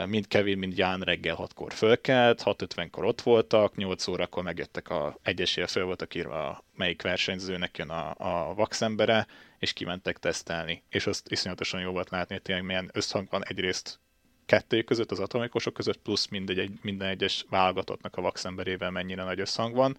mind 0.05 0.27
Kevin, 0.27 0.57
mind 0.57 0.77
Ján 0.77 0.99
reggel 0.99 1.37
6-kor 1.39 1.73
fölkelt, 1.73 2.41
6.50-kor 2.45 3.05
ott 3.05 3.21
voltak, 3.21 3.75
8 3.75 4.07
órakor 4.07 4.43
megjöttek 4.43 4.89
a 4.89 5.17
egyesére 5.23 5.67
föl 5.67 5.85
voltak 5.85 6.15
írva, 6.15 6.63
melyik 6.75 7.01
versenyzőnek 7.01 7.77
jön 7.77 7.89
a, 7.89 8.13
a 8.17 8.53
vax 8.53 8.81
embere, 8.81 9.27
és 9.59 9.73
kimentek 9.73 10.17
tesztelni. 10.17 10.83
És 10.89 11.07
azt 11.07 11.31
iszonyatosan 11.31 11.81
jó 11.81 11.91
volt 11.91 12.09
látni, 12.09 12.33
hogy 12.33 12.43
tényleg 12.43 12.65
milyen 12.65 12.89
összhang 12.93 13.27
van 13.29 13.45
egyrészt 13.45 13.99
kettő 14.45 14.81
között, 14.81 15.11
az 15.11 15.19
atomikosok 15.19 15.73
között, 15.73 15.97
plusz 15.97 16.27
mindegy, 16.27 16.59
egy, 16.59 16.79
minden 16.81 17.07
egyes 17.07 17.45
válogatottnak 17.49 18.15
a 18.15 18.21
vax 18.21 18.45
emberével 18.45 18.91
mennyire 18.91 19.23
nagy 19.23 19.39
összhang 19.39 19.75
van. 19.75 19.97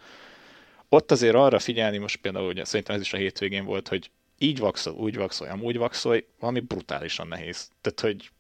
Ott 0.89 1.11
azért 1.11 1.35
arra 1.35 1.59
figyelni, 1.59 1.99
most 1.99 2.21
például, 2.21 2.49
ugye, 2.49 2.65
szerintem 2.65 2.95
ez 2.95 3.01
is 3.01 3.13
a 3.13 3.17
hétvégén 3.17 3.65
volt, 3.65 3.89
hogy 3.89 4.11
így 4.39 4.59
vaxol, 4.59 4.93
úgy 4.93 5.17
vaxolj, 5.17 5.51
amúgy 5.51 5.77
vaxolj, 5.77 6.25
valami 6.39 6.61
brutálisan 6.61 7.29
nehéz. 7.29 7.71
Tehát, 7.81 8.01
hogy 8.01 8.31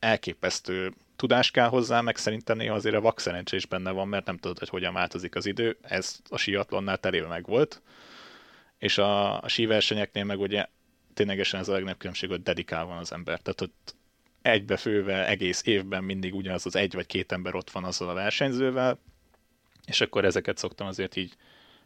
elképesztő 0.00 0.92
tudás 1.16 1.50
kell 1.50 1.68
hozzá, 1.68 2.00
meg 2.00 2.16
szerintem 2.16 2.56
néha 2.56 2.74
azért 2.74 2.94
a 2.94 3.00
vakszerencsé 3.00 3.56
is 3.56 3.66
benne 3.66 3.90
van, 3.90 4.08
mert 4.08 4.26
nem 4.26 4.36
tudod, 4.36 4.58
hogy 4.58 4.68
hogyan 4.68 4.92
változik 4.92 5.34
az 5.34 5.46
idő. 5.46 5.76
Ez 5.82 6.20
a 6.28 6.36
siatlonnál 6.36 6.98
teléve 6.98 7.26
meg 7.26 7.46
volt. 7.46 7.82
És 8.78 8.98
a, 8.98 9.42
a 9.42 9.48
síversenyeknél 9.48 10.24
meg 10.24 10.40
ugye 10.40 10.66
ténylegesen 11.14 11.60
ez 11.60 11.68
a 11.68 11.72
legnagyobb 11.72 11.98
különbség, 11.98 12.28
hogy 12.28 12.42
dedikál 12.42 12.84
van 12.84 12.98
az 12.98 13.12
ember. 13.12 13.40
Tehát 13.40 13.60
ott 13.60 13.94
egybefőve 14.42 15.26
egész 15.26 15.62
évben 15.66 16.04
mindig 16.04 16.34
ugyanaz 16.34 16.66
az 16.66 16.76
egy 16.76 16.94
vagy 16.94 17.06
két 17.06 17.32
ember 17.32 17.54
ott 17.54 17.70
van 17.70 17.84
azzal 17.84 18.08
a 18.08 18.14
versenyzővel, 18.14 18.98
és 19.86 20.00
akkor 20.00 20.24
ezeket 20.24 20.58
szoktam 20.58 20.86
azért 20.86 21.16
így 21.16 21.36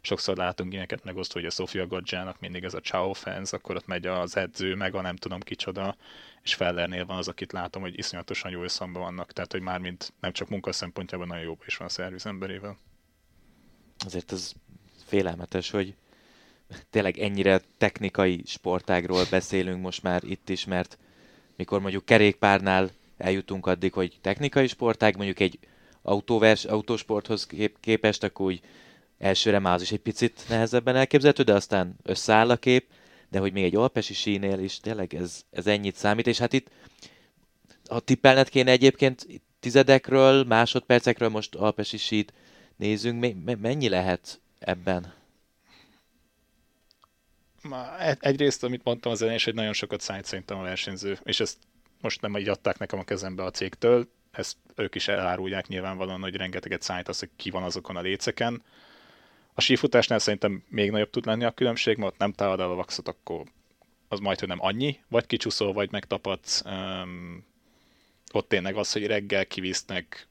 sokszor 0.05 0.37
látunk 0.37 0.73
ilyeneket 0.73 1.05
megosztva, 1.05 1.41
hogy 1.41 1.49
a 1.49 1.53
Sofia 1.53 1.87
Godzsának 1.87 2.41
mindig 2.41 2.65
ez 2.65 2.75
a 2.75 2.81
ciao 2.81 3.13
fans, 3.13 3.53
akkor 3.53 3.77
ott 3.77 3.87
megy 3.87 4.07
az 4.07 4.37
edző, 4.37 4.75
meg 4.75 4.95
a 4.95 5.01
nem 5.01 5.17
tudom 5.17 5.41
kicsoda, 5.41 5.97
és 6.43 6.55
Fellernél 6.55 7.07
van 7.07 7.17
az, 7.17 7.29
akit 7.29 7.53
látom, 7.53 7.83
hogy 7.83 7.99
iszonyatosan 7.99 8.51
jó 8.51 8.63
összhangban 8.63 9.03
vannak, 9.03 9.33
tehát 9.33 9.53
hogy 9.53 9.61
már 9.61 9.79
mint 9.79 10.13
nem 10.21 10.33
csak 10.33 10.49
munka 10.49 10.73
szempontjában 10.73 11.27
nagyon 11.27 11.45
jó 11.45 11.59
is 11.67 11.77
van 11.77 11.87
a 11.87 11.91
szerviz 11.91 12.27
emberével. 12.27 12.77
Azért 14.05 14.33
ez 14.33 14.53
félelmetes, 15.05 15.71
hogy 15.71 15.95
tényleg 16.91 17.19
ennyire 17.19 17.61
technikai 17.79 18.43
sportágról 18.47 19.25
beszélünk 19.31 19.83
most 19.83 20.03
már 20.03 20.25
itt 20.25 20.49
is, 20.49 20.65
mert 20.65 20.99
mikor 21.57 21.81
mondjuk 21.81 22.05
kerékpárnál 22.05 22.91
eljutunk 23.17 23.67
addig, 23.67 23.93
hogy 23.93 24.19
technikai 24.21 24.67
sportág, 24.67 25.17
mondjuk 25.17 25.41
egy 25.41 25.59
autóvers, 26.03 26.65
autósporthoz 26.65 27.47
kép, 27.47 27.77
képest, 27.81 28.23
akkor 28.23 28.47
úgy 28.47 28.61
elsőre 29.19 29.59
már 29.59 29.75
az 29.75 29.83
is 29.83 29.93
egy 29.93 30.01
picit 30.01 30.45
nehezebben 30.49 30.97
elképzelhető, 30.97 31.43
de 31.43 31.55
aztán 31.55 31.97
összeáll 32.03 32.51
a 32.51 32.57
kép, 32.57 32.87
de 33.29 33.39
hogy 33.39 33.53
még 33.53 33.65
egy 33.65 33.77
alpesi 33.77 34.15
sínél 34.15 34.59
is 34.59 34.79
tényleg 34.81 35.15
ez, 35.15 35.43
ez 35.51 35.67
ennyit 35.67 35.97
számít, 35.97 36.27
és 36.27 36.39
hát 36.39 36.53
itt 36.53 36.69
ha 37.89 38.01
tippelnet 38.01 38.49
kéne 38.49 38.71
egyébként 38.71 39.27
tizedekről, 39.61 40.45
másodpercekről 40.45 41.29
most 41.29 41.55
alpesi 41.55 41.97
sít 41.97 42.33
nézünk, 42.77 43.35
mennyi 43.61 43.89
lehet 43.89 44.41
ebben? 44.59 45.13
Egyrészt, 48.21 48.65
amit 48.65 48.85
mondtam 48.85 49.13
az 49.13 49.23
elején, 49.23 49.41
hogy 49.45 49.55
nagyon 49.55 49.73
sokat 49.73 50.01
szállít 50.01 50.25
szerintem 50.25 50.59
a 50.59 50.63
versenyző, 50.63 51.19
és 51.23 51.41
ezt 51.41 51.59
most 52.01 52.21
nem 52.21 52.37
így 52.37 52.49
adták 52.49 52.79
nekem 52.79 52.99
a 52.99 53.05
kezembe 53.05 53.45
a 53.45 53.51
cégtől, 53.51 54.09
ezt 54.31 54.57
ők 54.75 54.95
is 54.95 55.09
elárulják 55.09 55.67
nyilvánvalóan, 55.67 56.21
hogy 56.21 56.37
rengeteget 56.37 56.83
szállít 56.83 57.09
az, 57.09 57.19
hogy 57.19 57.31
ki 57.37 57.51
van 57.51 57.63
azokon 57.63 57.97
a 57.97 58.01
léceken. 58.01 58.63
A 59.55 59.61
sífutásnál 59.61 60.19
szerintem 60.19 60.65
még 60.69 60.91
nagyobb 60.91 61.11
tud 61.11 61.27
lenni 61.27 61.45
a 61.45 61.51
különbség, 61.51 61.97
mert 61.97 62.13
ott 62.13 62.19
nem 62.19 62.33
távod 62.33 62.61
el 62.61 62.71
a 62.71 62.75
vaxot, 62.75 63.09
akkor 63.09 63.45
az 64.09 64.19
majd, 64.19 64.39
hogy 64.39 64.49
nem 64.49 64.63
annyi, 64.63 65.01
vagy 65.09 65.27
kicsúszol, 65.27 65.73
vagy 65.73 65.91
megtapadsz. 65.91 66.63
Um, 66.65 67.45
ott 68.33 68.49
tényleg 68.49 68.77
az, 68.77 68.93
hogy 68.93 69.07
reggel 69.07 69.47
kivisznek 69.47 70.29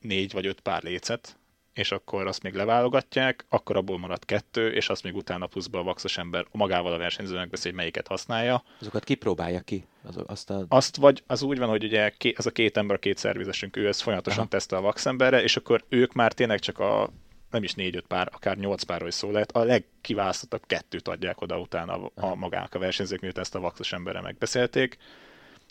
négy 0.00 0.32
vagy 0.32 0.46
öt 0.46 0.60
pár 0.60 0.82
lécet, 0.82 1.36
és 1.72 1.92
akkor 1.92 2.26
azt 2.26 2.42
még 2.42 2.54
leválogatják, 2.54 3.44
akkor 3.48 3.76
abból 3.76 3.98
marad 3.98 4.24
kettő, 4.24 4.72
és 4.72 4.88
azt 4.88 5.02
még 5.02 5.16
utána 5.16 5.46
pluszba 5.46 5.78
a 5.78 5.82
vaxos 5.82 6.18
ember 6.18 6.46
magával 6.52 6.92
a 6.92 6.98
versenyzőnek 6.98 7.50
beszél, 7.50 7.70
hogy 7.70 7.80
melyiket 7.80 8.06
használja. 8.06 8.64
Azokat 8.80 9.04
kipróbálja 9.04 9.60
ki? 9.60 9.86
Az, 10.02 10.18
azt, 10.26 10.50
a... 10.50 10.64
azt 10.68 10.96
vagy, 10.96 11.22
az 11.26 11.42
úgy 11.42 11.58
van, 11.58 11.68
hogy 11.68 11.84
ugye 11.84 12.12
ez 12.36 12.46
a 12.46 12.50
két 12.50 12.76
ember, 12.76 12.98
két 12.98 13.18
szervizesünk, 13.18 13.76
ő 13.76 13.88
ezt 13.88 14.02
folyamatosan 14.02 14.40
Aha. 14.40 14.48
tesztel 14.48 14.78
a 14.78 14.82
vaxemberre, 14.82 15.42
és 15.42 15.56
akkor 15.56 15.84
ők 15.88 16.12
már 16.12 16.32
tényleg 16.32 16.58
csak 16.58 16.78
a 16.78 17.10
nem 17.52 17.62
is 17.62 17.74
négy-öt 17.74 18.06
pár, 18.06 18.28
akár 18.32 18.56
nyolc 18.56 18.82
párról 18.82 19.08
is 19.08 19.14
szó 19.14 19.30
lehet, 19.30 19.52
a 19.52 19.64
legkiválasztottabb 19.64 20.66
kettőt 20.66 21.08
adják 21.08 21.40
oda 21.40 21.58
utána 21.58 21.92
a, 21.92 22.10
a 22.14 22.34
magának 22.34 22.74
a 22.74 22.78
versenyzők, 22.78 23.20
miután 23.20 23.42
ezt 23.42 23.54
a 23.54 23.60
vaxos 23.60 23.92
emberre 23.92 24.20
megbeszélték. 24.20 24.96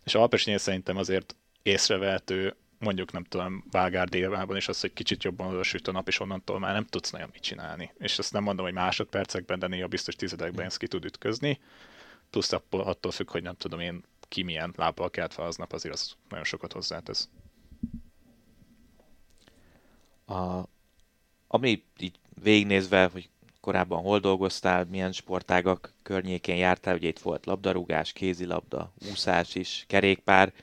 És 0.04 0.16
Alpesnél 0.16 0.58
szerintem 0.58 0.98
azért 0.98 1.36
észrevehető 1.64 2.56
mondjuk 2.82 3.12
nem 3.12 3.24
tudom, 3.24 3.64
Vágár 3.72 4.08
délvában, 4.08 4.56
és 4.56 4.68
az, 4.68 4.82
hogy 4.82 4.94
kicsit 4.94 5.24
jobban 5.24 5.48
odasüt 5.48 5.88
a 5.88 5.92
nap, 5.92 6.08
és 6.08 6.20
onnantól 6.20 6.60
már 6.60 6.74
nem 6.74 6.86
tudsz 6.86 7.12
nagyon 7.12 7.30
mit 7.32 7.42
csinálni. 7.42 7.92
És 7.98 8.20
azt 8.20 8.34
nem 8.34 8.44
mondom, 8.44 8.66
hogy 8.66 8.74
másodpercekben, 8.74 9.60
de 9.60 9.68
néha 9.68 9.88
biztos 9.88 10.16
tizedekben 10.16 10.66
ezt 10.66 10.78
ki 10.78 10.88
tud 10.88 11.06
ütközni. 11.06 11.60
Plusz 12.30 12.52
attól 12.70 13.12
függ, 13.12 13.30
hogy 13.32 13.44
nem 13.44 13.56
tudom 13.56 13.80
én 13.80 14.04
ki 14.28 14.44
milyen 14.44 14.74
lábbal 14.78 15.10
kelt 15.10 15.34
fel 15.34 15.46
aznap, 15.46 15.74
azért 15.74 15.94
az 15.94 16.16
nagyon 16.30 16.46
sokat 16.46 16.74
hozzátesz. 16.74 17.30
A, 20.26 20.64
ami 21.54 21.84
így 22.00 22.20
végignézve, 22.44 23.10
hogy 23.14 23.30
korábban 23.62 24.02
hol 24.02 24.20
dolgoztál, 24.20 24.88
milyen 24.90 25.12
sportágak 25.12 25.94
környékén 26.04 26.56
jártál, 26.56 26.96
ugye 26.96 27.08
itt 27.08 27.20
volt 27.20 27.46
labdarúgás, 27.46 28.14
kézilabda, 28.14 28.94
úszás 29.12 29.56
is, 29.56 29.86
kerékpár, 29.88 30.54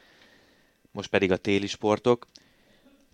most 0.90 1.10
pedig 1.10 1.32
a 1.32 1.36
téli 1.36 1.66
sportok. 1.66 2.26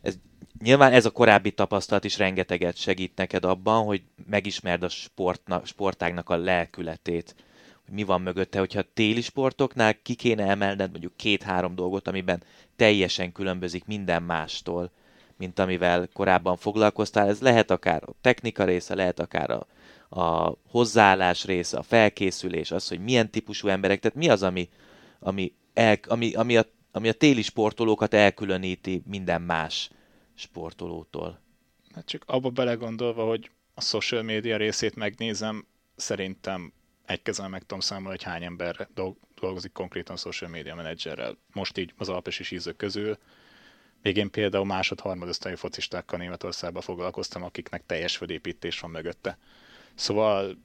Ez, 0.03 0.15
nyilván 0.63 0.93
ez 0.93 1.05
a 1.05 1.11
korábbi 1.11 1.51
tapasztalat 1.51 2.05
is 2.05 2.19
rengeteget 2.19 2.77
segít 2.77 3.17
neked 3.17 3.45
abban, 3.45 3.85
hogy 3.85 4.03
megismerd 4.27 4.83
a 4.83 4.89
sportna, 4.89 5.65
sportágnak 5.65 6.31
a 6.31 6.37
lelkületét, 6.37 7.35
hogy 7.85 7.95
mi 7.95 8.03
van 8.03 8.23
mögötte, 8.23 8.59
hogyha 8.59 8.93
téli 8.95 9.21
sportoknál 9.21 10.03
ki 10.03 10.15
kéne 10.15 10.47
emelned 10.49 10.91
mondjuk 10.91 11.17
két-három 11.17 11.75
dolgot, 11.75 12.09
amiben 12.09 12.43
teljesen 12.77 13.33
különbözik 13.33 13.85
minden 13.85 14.23
mástól, 14.23 14.91
mint 15.37 15.59
amivel 15.59 16.09
korábban 16.13 16.57
foglalkoztál. 16.57 17.29
Ez 17.29 17.41
lehet 17.41 17.71
akár 17.71 18.03
a 18.07 18.15
technika 18.21 18.65
része, 18.65 18.95
lehet 18.95 19.21
akár 19.21 19.51
a, 19.51 19.67
a 20.21 20.57
hozzáállás 20.69 21.45
része, 21.45 21.77
a 21.79 21.83
felkészülés, 21.83 22.71
az, 22.71 22.89
hogy 22.89 23.01
milyen 23.01 23.31
típusú 23.31 23.69
emberek, 23.69 24.01
tehát 24.01 24.17
mi 24.17 24.29
az, 24.29 24.43
ami, 24.43 24.69
ami, 25.19 25.53
el, 25.75 25.99
ami, 26.09 26.35
ami 26.35 26.57
a 26.57 26.65
ami 26.97 27.09
a 27.09 27.13
téli 27.13 27.43
sportolókat 27.43 28.15
elkülöníti 28.15 29.03
minden 29.07 29.43
más 29.43 29.91
sportolótól. 30.35 31.41
Hát 31.95 32.07
csak 32.07 32.23
abba 32.27 32.51
belegondolva, 32.51 33.25
hogy 33.25 33.51
a 33.75 33.81
social 33.81 34.23
media 34.23 34.57
részét 34.57 34.95
megnézem, 34.95 35.67
szerintem 35.97 36.73
egy 37.07 37.23
kezel 37.23 37.49
meg 37.49 37.61
tudom 37.61 37.81
számolni, 37.81 38.09
hogy 38.09 38.23
hány 38.23 38.45
ember 38.45 38.89
dolgozik 39.35 39.73
konkrétan 39.73 40.17
social 40.17 40.51
media 40.51 40.75
menedzserrel. 40.75 41.37
Most 41.53 41.79
így 41.79 41.93
az 41.97 42.09
alpesi 42.09 42.43
sízők 42.43 42.77
közül. 42.77 43.19
Még 44.05 44.17
én 44.17 44.31
például 44.31 44.65
másod-harmadosztályú 44.65 45.57
focistákkal 45.57 46.19
Németországban 46.19 46.83
foglalkoztam, 46.83 47.43
akiknek 47.43 47.87
teljes 47.87 48.17
fölépítés 48.17 48.81
van 48.81 48.91
mögötte. 48.91 49.39
Szóval 49.95 50.59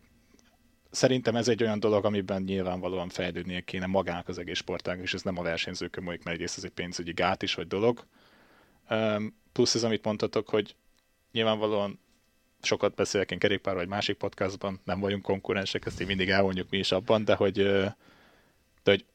szerintem 0.92 1.36
ez 1.36 1.48
egy 1.48 1.64
olyan 1.64 1.80
dolog, 1.80 2.06
amiben 2.06 2.42
nyilvánvalóan 2.42 3.10
fejlődnie 3.10 3.62
kéne 3.62 3.86
magának 3.86 4.28
az 4.28 4.38
egész 4.38 4.58
sportág, 4.58 5.00
és 5.00 5.14
ez 5.14 5.22
nem 5.22 5.38
a 5.38 5.42
versenyzőkön 5.42 6.04
múlik, 6.04 6.24
mert 6.24 6.36
egyrészt 6.36 6.58
ez 6.58 6.64
egy 6.64 6.72
pénzügyi 6.72 7.14
gát 7.14 7.42
is, 7.42 7.54
vagy 7.54 7.68
dolog. 7.68 8.06
Plusz 9.52 9.76
ez, 9.76 9.84
amit 9.84 10.04
mondtatok, 10.04 10.50
hogy 10.50 10.76
nyilvánvalóan 11.32 12.00
sokat 12.62 12.96
beszélek 12.96 13.32
én 13.32 13.40
kerékpár 13.40 13.76
vagy 13.76 13.88
másik 13.88 14.18
podcastban, 14.18 14.80
nem 14.84 15.00
vagyunk 15.00 15.24
konkurensek, 15.24 15.86
ezt 15.86 16.02
így 16.02 16.08
mindig 16.08 16.30
elvonjuk 16.30 16.70
mi 16.70 16.78
is 16.78 16.92
abban, 16.92 17.26
de 17.26 17.36
hogy, 17.36 17.64
de 17.64 17.96
hogy 18.84 19.06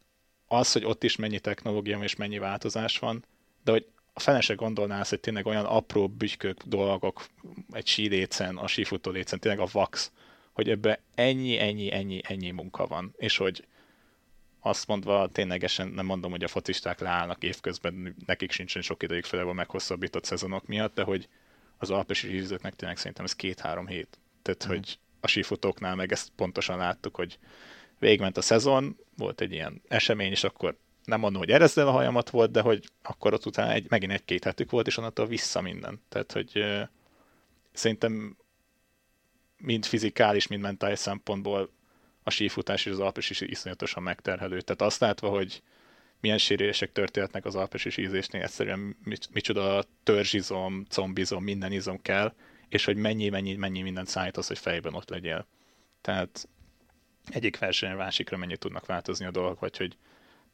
az, 0.46 0.72
hogy 0.72 0.84
ott 0.84 1.02
is 1.02 1.16
mennyi 1.16 1.38
technológia 1.38 1.98
és 1.98 2.16
mennyi 2.16 2.38
változás 2.38 2.98
van, 2.98 3.24
de 3.64 3.70
hogy 3.70 3.86
a 4.14 4.20
fene 4.20 4.40
se 4.40 4.54
gondolnál, 4.54 5.04
hogy 5.08 5.20
tényleg 5.20 5.46
olyan 5.46 5.64
apró 5.64 6.08
bütykök, 6.08 6.62
dolgok, 6.62 7.26
egy 7.70 7.86
sílécen, 7.86 8.56
a 8.56 8.66
sífutó 8.66 9.10
lécen, 9.10 9.38
tényleg 9.38 9.60
a 9.60 9.68
vax, 9.72 10.12
hogy 10.52 10.68
ebbe 10.70 11.00
ennyi, 11.14 11.58
ennyi, 11.58 11.92
ennyi, 11.92 12.20
ennyi 12.22 12.50
munka 12.50 12.86
van, 12.86 13.14
és 13.16 13.36
hogy 13.36 13.66
azt 14.60 14.86
mondva 14.86 15.28
ténylegesen 15.28 15.88
nem 15.88 16.06
mondom, 16.06 16.30
hogy 16.30 16.44
a 16.44 16.48
focisták 16.48 17.00
leállnak 17.00 17.42
évközben, 17.42 18.16
nekik 18.26 18.50
sincsen 18.50 18.82
sok 18.82 19.02
ideig 19.02 19.24
fele 19.24 19.42
a 19.42 19.52
meghosszabbított 19.52 20.24
szezonok 20.24 20.66
miatt, 20.66 20.94
de 20.94 21.02
hogy 21.02 21.28
az 21.78 21.90
alpesi 21.90 22.28
hízőknek 22.28 22.76
tényleg 22.76 22.96
szerintem 22.96 23.24
ez 23.24 23.34
két-három 23.34 23.86
hét. 23.86 24.18
Tehát, 24.42 24.66
mm. 24.66 24.68
hogy 24.68 24.98
a 25.20 25.26
sífutóknál 25.26 25.94
meg 25.94 26.12
ezt 26.12 26.30
pontosan 26.36 26.76
láttuk, 26.76 27.16
hogy 27.16 27.38
végment 27.98 28.36
a 28.36 28.42
szezon, 28.42 28.98
volt 29.16 29.40
egy 29.40 29.52
ilyen 29.52 29.82
esemény, 29.88 30.30
és 30.30 30.44
akkor 30.44 30.76
nem 31.04 31.20
mondom, 31.20 31.40
hogy 31.40 31.50
erezzel 31.50 31.88
a 31.88 31.90
hajamat 31.90 32.30
volt, 32.30 32.50
de 32.50 32.60
hogy 32.60 32.90
akkor 33.02 33.32
ott 33.32 33.46
utána 33.46 33.72
egy, 33.72 33.86
megint 33.90 34.12
egy-két 34.12 34.44
hetük 34.44 34.70
volt, 34.70 34.86
és 34.86 34.96
onnantól 34.96 35.26
vissza 35.26 35.60
minden. 35.60 36.00
Tehát, 36.08 36.32
hogy 36.32 36.50
euh, 36.54 36.88
szerintem 37.72 38.36
mind 39.56 39.84
fizikális, 39.84 40.46
mind 40.46 40.62
mentális 40.62 40.98
szempontból 40.98 41.70
a 42.22 42.30
sífutás 42.30 42.86
és 42.86 42.92
az 42.92 43.00
alpes 43.00 43.30
is 43.30 43.40
iszonyatosan 43.40 44.02
megterhelő. 44.02 44.60
Tehát 44.60 44.82
azt 44.82 45.00
látva, 45.00 45.28
hogy 45.28 45.62
milyen 46.20 46.38
sérülések 46.38 46.92
történhetnek 46.92 47.44
az 47.44 47.54
alpesi 47.54 47.90
sízésnél, 47.90 48.42
egyszerűen 48.42 48.96
micsoda 49.32 49.84
törzsizom, 50.02 50.84
combizom, 50.88 51.42
minden 51.42 51.72
izom 51.72 52.02
kell, 52.02 52.34
és 52.68 52.84
hogy 52.84 52.96
mennyi, 52.96 53.28
mennyi, 53.28 53.54
mennyi 53.54 53.82
mindent 53.82 54.16
az, 54.32 54.46
hogy 54.46 54.58
fejben 54.58 54.94
ott 54.94 55.08
legyél. 55.08 55.46
Tehát 56.00 56.48
egyik 57.26 57.58
versenyen 57.58 57.96
másikra 57.96 58.36
mennyit 58.36 58.58
tudnak 58.58 58.86
változni 58.86 59.26
a 59.26 59.30
dolgok, 59.30 59.60
vagy 59.60 59.76
hogy 59.76 59.96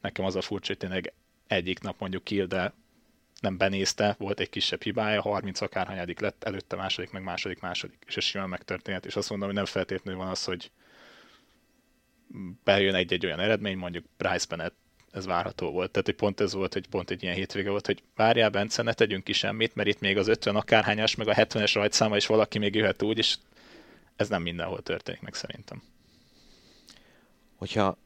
nekem 0.01 0.25
az 0.25 0.37
a 0.37 0.41
furcsa, 0.41 0.67
hogy 0.67 0.77
tényleg 0.77 1.13
egyik 1.47 1.81
nap 1.81 2.01
mondjuk 2.01 2.25
kill, 2.25 2.73
nem 3.41 3.57
benézte, 3.57 4.15
volt 4.19 4.41
egy 4.41 4.49
kisebb 4.49 4.83
hibája, 4.83 5.21
30 5.21 5.61
akárhányadik 5.61 6.21
lett, 6.21 6.45
előtte 6.45 6.77
második, 6.77 7.11
meg 7.11 7.23
második, 7.23 7.61
második, 7.61 8.05
és 8.07 8.17
ez 8.17 8.25
simán 8.25 8.49
megtörténhet, 8.49 9.07
és 9.07 9.17
azt 9.17 9.31
mondom, 9.31 9.49
hogy 9.49 9.57
nem 9.57 9.67
feltétlenül 9.67 10.21
van 10.21 10.31
az, 10.31 10.45
hogy 10.45 10.71
bejön 12.65 12.95
egy-egy 12.95 13.27
olyan 13.27 13.41
eredmény, 13.41 13.77
mondjuk 13.77 14.05
Bryce 14.17 14.47
Bennett, 14.49 14.75
ez 15.13 15.27
várható 15.27 15.71
volt. 15.71 15.91
Tehát, 15.91 16.07
hogy 16.07 16.17
pont 16.17 16.41
ez 16.41 16.55
volt, 16.55 16.73
hogy 16.73 16.87
pont 16.89 17.11
egy 17.11 17.23
ilyen 17.23 17.35
hétvége 17.35 17.71
volt, 17.71 17.87
hogy 17.87 18.03
várjál, 18.17 18.51
Bence, 18.51 18.83
ne 18.83 18.93
tegyünk 18.93 19.25
ki 19.25 19.33
semmit, 19.33 19.75
mert 19.75 19.89
itt 19.89 20.01
még 20.01 20.17
az 20.17 20.29
50 20.29 20.57
akárhányas, 20.57 21.15
meg 21.15 21.29
a 21.29 21.35
70-es 21.35 21.71
rajtszáma, 21.75 22.17
és 22.17 22.27
valaki 22.27 22.59
még 22.59 22.75
jöhet 22.75 23.03
úgy, 23.03 23.19
és 23.19 23.37
ez 24.17 24.29
nem 24.29 24.43
mindenhol 24.43 24.83
történik 24.83 25.21
meg 25.21 25.35
szerintem. 25.35 25.83
Hogyha 27.57 27.99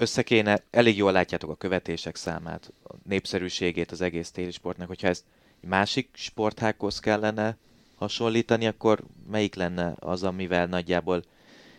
össze 0.00 0.22
kéne, 0.22 0.62
elég 0.70 0.96
jól 0.96 1.12
látjátok 1.12 1.50
a 1.50 1.54
követések 1.54 2.16
számát, 2.16 2.72
a 2.84 2.94
népszerűségét 3.08 3.92
az 3.92 4.00
egész 4.00 4.30
téli 4.30 4.50
sportnak, 4.50 4.88
hogyha 4.88 5.08
ezt 5.08 5.24
másik 5.60 6.08
sporthághoz 6.12 7.00
kellene 7.00 7.56
hasonlítani, 7.96 8.66
akkor 8.66 9.02
melyik 9.30 9.54
lenne 9.54 9.94
az, 9.98 10.22
amivel 10.22 10.66
nagyjából 10.66 11.22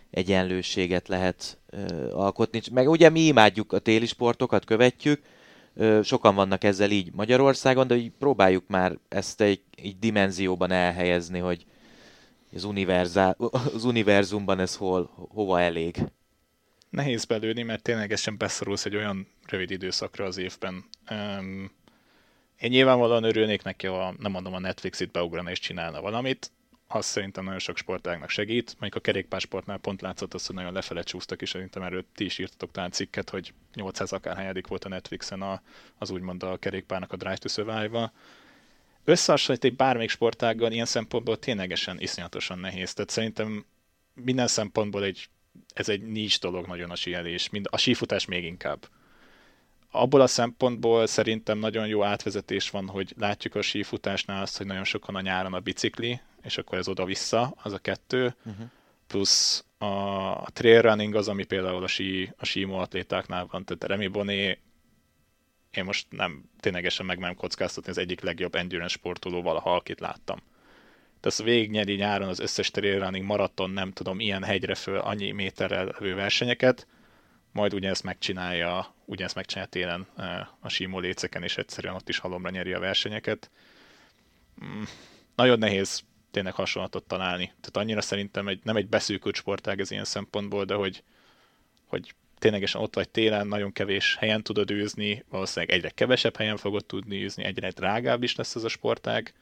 egyenlőséget 0.09 1.07
lehet 1.07 1.57
ö, 1.69 2.11
alkotni. 2.11 2.61
Meg 2.71 2.89
ugye 2.89 3.09
mi 3.09 3.19
imádjuk 3.19 3.73
a 3.73 3.79
téli 3.79 4.05
sportokat, 4.05 4.65
követjük, 4.65 5.21
ö, 5.73 5.99
sokan 6.03 6.35
vannak 6.35 6.63
ezzel 6.63 6.91
így 6.91 7.13
Magyarországon, 7.13 7.87
de 7.87 7.95
így 7.95 8.11
próbáljuk 8.19 8.63
már 8.67 8.97
ezt 9.09 9.41
egy, 9.41 9.61
egy 9.75 9.99
dimenzióban 9.99 10.71
elhelyezni, 10.71 11.39
hogy 11.39 11.65
az, 12.55 12.63
univerzál, 12.63 13.35
az 13.75 13.83
univerzumban 13.83 14.59
ez 14.59 14.75
hol, 14.75 15.09
hova 15.33 15.61
elég 15.61 16.03
nehéz 16.89 17.25
belőni, 17.25 17.63
mert 17.63 17.81
ténylegesen 17.83 18.37
beszorulsz 18.37 18.85
egy 18.85 18.95
olyan 18.95 19.27
rövid 19.45 19.71
időszakra 19.71 20.25
az 20.25 20.37
évben. 20.37 20.85
Um, 21.11 21.71
Én 22.59 22.69
nyilvánvalóan 22.69 23.23
örülnék 23.23 23.63
neki, 23.63 23.87
ha 23.87 24.13
nem 24.19 24.31
mondom 24.31 24.53
a 24.53 24.59
Netflix 24.59 24.99
itt 24.99 25.11
beugrana 25.11 25.51
és 25.51 25.59
csinálna 25.59 26.01
valamit, 26.01 26.51
az 26.91 27.05
szerintem 27.05 27.43
nagyon 27.43 27.59
sok 27.59 27.77
sportágnak 27.77 28.29
segít. 28.29 28.75
Mondjuk 28.79 28.95
a 28.95 29.05
kerékpársportnál 29.05 29.77
pont 29.77 30.01
látszott 30.01 30.33
az, 30.33 30.45
hogy 30.45 30.55
nagyon 30.55 30.73
lefele 30.73 31.01
csúsztak, 31.01 31.41
és 31.41 31.49
szerintem 31.49 31.81
erről 31.83 32.05
ti 32.15 32.25
is 32.25 32.37
írtatok 32.37 32.71
talán 32.71 32.91
cikket, 32.91 33.29
hogy 33.29 33.53
800 33.73 34.11
akár 34.11 34.37
helyedik 34.37 34.67
volt 34.67 34.85
a 34.85 34.89
Netflixen 34.89 35.41
a, 35.41 35.61
az 35.97 36.09
úgymond 36.09 36.43
a 36.43 36.57
kerékpárnak 36.57 37.11
a 37.11 37.15
Drive 37.15 37.37
to 37.37 37.47
Survive-a. 37.47 38.11
Összehasonlítani 39.03 39.73
bármelyik 39.73 40.09
sportággal 40.09 40.71
ilyen 40.71 40.85
szempontból 40.85 41.39
ténylegesen 41.39 41.99
iszonyatosan 41.99 42.59
nehéz. 42.59 42.93
Tehát 42.93 43.09
szerintem 43.09 43.65
minden 44.13 44.47
szempontból 44.47 45.03
egy, 45.03 45.29
ez 45.73 45.89
egy 45.89 46.01
nincs 46.01 46.39
dolog 46.39 46.67
nagyon 46.67 46.89
a 46.89 46.95
síelés, 46.95 47.49
mind, 47.49 47.67
a 47.69 47.77
sífutás 47.77 48.25
még 48.25 48.43
inkább 48.43 48.87
abból 49.91 50.21
a 50.21 50.27
szempontból 50.27 51.07
szerintem 51.07 51.57
nagyon 51.57 51.87
jó 51.87 52.03
átvezetés 52.03 52.69
van, 52.69 52.87
hogy 52.87 53.13
látjuk 53.17 53.55
a 53.55 53.61
sífutásnál 53.61 54.41
azt, 54.41 54.57
hogy 54.57 54.65
nagyon 54.65 54.83
sokan 54.83 55.15
a 55.15 55.21
nyáron 55.21 55.53
a 55.53 55.59
bicikli, 55.59 56.21
és 56.41 56.57
akkor 56.57 56.77
ez 56.77 56.87
oda-vissza, 56.87 57.53
az 57.63 57.73
a 57.73 57.77
kettő, 57.77 58.35
uh-huh. 58.45 58.65
plusz 59.07 59.65
a, 59.77 59.85
a 60.41 60.47
trail 60.53 60.81
running 60.81 61.15
az, 61.15 61.27
ami 61.27 61.43
például 61.43 61.83
a, 61.83 61.87
sí, 61.87 62.31
a 62.37 62.45
símó 62.45 62.77
atlétáknál 62.77 63.47
van, 63.51 63.65
tehát 63.65 63.83
Remy 63.83 64.07
Boné 64.07 64.59
én 65.71 65.83
most 65.83 66.07
nem 66.09 66.43
ténylegesen 66.59 67.05
meg 67.05 67.17
nem 67.19 67.35
kockáztatni 67.35 67.89
az 67.89 67.97
egyik 67.97 68.21
legjobb 68.21 68.55
endurance 68.55 68.93
sportoló 68.93 69.41
valaha, 69.41 69.75
akit 69.75 69.99
láttam. 69.99 70.39
Tehát 71.19 71.43
végignyeri 71.43 71.95
nyáron 71.95 72.27
az 72.27 72.39
összes 72.39 72.71
trail 72.71 72.99
running 72.99 73.25
maraton, 73.25 73.69
nem 73.69 73.91
tudom, 73.91 74.19
ilyen 74.19 74.43
hegyre 74.43 74.75
föl 74.75 74.97
annyi 74.97 75.31
méterrel 75.31 75.85
levő 75.85 76.15
versenyeket, 76.15 76.87
majd 77.51 77.73
ugyanezt 77.73 78.03
megcsinálja, 78.03 78.93
ugyanezt 79.05 79.35
megcsinálja 79.35 79.69
télen 79.69 80.07
a 80.59 80.69
símó 80.69 80.99
léceken, 80.99 81.43
és 81.43 81.57
egyszerűen 81.57 81.95
ott 81.95 82.09
is 82.09 82.17
halomra 82.17 82.49
nyeri 82.49 82.73
a 82.73 82.79
versenyeket. 82.79 83.49
Mm, 84.65 84.83
nagyon 85.35 85.59
nehéz 85.59 86.03
tényleg 86.31 86.53
hasonlatot 86.53 87.03
találni. 87.03 87.45
Tehát 87.45 87.77
annyira 87.77 88.01
szerintem 88.01 88.47
egy, 88.47 88.59
nem 88.63 88.75
egy 88.75 88.87
beszűkült 88.87 89.35
sportág 89.35 89.79
ez 89.79 89.91
ilyen 89.91 90.05
szempontból, 90.05 90.65
de 90.65 90.73
hogy, 90.73 91.03
hogy 91.85 92.13
ténylegesen 92.39 92.81
ott 92.81 92.95
vagy 92.95 93.09
télen, 93.09 93.47
nagyon 93.47 93.71
kevés 93.71 94.15
helyen 94.15 94.43
tudod 94.43 94.71
űzni, 94.71 95.23
valószínűleg 95.29 95.75
egyre 95.75 95.89
kevesebb 95.89 96.35
helyen 96.35 96.57
fogod 96.57 96.85
tudni 96.85 97.23
űzni, 97.23 97.43
egyre 97.43 97.69
drágább 97.69 98.23
is 98.23 98.35
lesz 98.35 98.55
ez 98.55 98.63
a 98.63 98.67
sportág, 98.67 99.33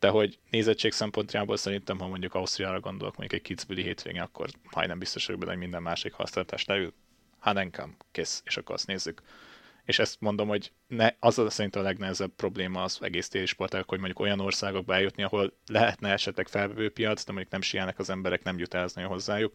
de 0.00 0.08
hogy 0.08 0.38
nézettség 0.50 0.92
szempontjából 0.92 1.56
szerintem, 1.56 1.98
ha 1.98 2.06
mondjuk 2.06 2.34
Ausztriára 2.34 2.80
gondolok, 2.80 3.16
mondjuk 3.16 3.40
egy 3.40 3.46
Kitzbüheli 3.46 3.86
hétvégén, 3.86 4.20
akkor 4.20 4.48
majdnem 4.74 4.98
biztos 4.98 5.26
vagyok 5.26 5.40
benne, 5.40 5.52
hogy 5.52 5.60
minden 5.60 5.82
másik 5.82 6.12
használatás 6.12 6.64
leül. 6.64 6.92
Hanenkam, 7.38 7.96
kész, 8.12 8.42
és 8.44 8.56
akkor 8.56 8.74
azt 8.74 8.86
nézzük. 8.86 9.22
És 9.84 9.98
ezt 9.98 10.20
mondom, 10.20 10.48
hogy 10.48 10.72
ne, 10.86 11.08
az 11.18 11.38
az 11.38 11.52
szerintem 11.52 11.80
a 11.80 11.84
legnehezebb 11.84 12.30
probléma 12.36 12.82
az 12.82 12.98
egész 13.00 13.28
téli 13.28 13.46
sportág, 13.46 13.88
hogy 13.88 13.98
mondjuk 13.98 14.20
olyan 14.20 14.40
országokba 14.40 14.94
eljutni, 14.94 15.22
ahol 15.22 15.52
lehetne 15.66 16.12
esetleg 16.12 16.48
felvevő 16.48 16.90
piac, 16.90 17.24
de 17.24 17.32
mondjuk 17.32 17.52
nem 17.52 17.60
sielnek 17.60 17.98
az 17.98 18.10
emberek, 18.10 18.42
nem 18.42 18.58
jut 18.58 18.74
el 18.74 18.88
nagyon 18.94 19.10
hozzájuk 19.10 19.52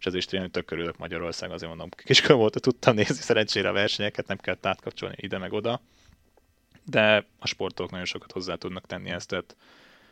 és 0.00 0.06
ezért 0.06 0.22
is 0.22 0.30
tényleg 0.30 0.50
tök 0.50 0.64
körülök 0.64 0.98
Magyarország, 0.98 1.50
azért 1.50 1.68
mondom, 1.68 1.88
kiskor 2.04 2.36
volt, 2.36 2.60
tudtam 2.60 2.94
nézni 2.94 3.14
szerencsére 3.14 3.68
a 3.68 3.72
versenyeket, 3.72 4.26
nem 4.26 4.36
kellett 4.36 4.66
átkapcsolni 4.66 5.14
ide 5.18 5.38
meg 5.38 5.52
oda, 5.52 5.80
de 6.84 7.26
a 7.38 7.46
sportolók 7.46 7.90
nagyon 7.90 8.06
sokat 8.06 8.32
hozzá 8.32 8.54
tudnak 8.54 8.86
tenni 8.86 9.10
ezt, 9.10 9.28
tehát 9.28 9.56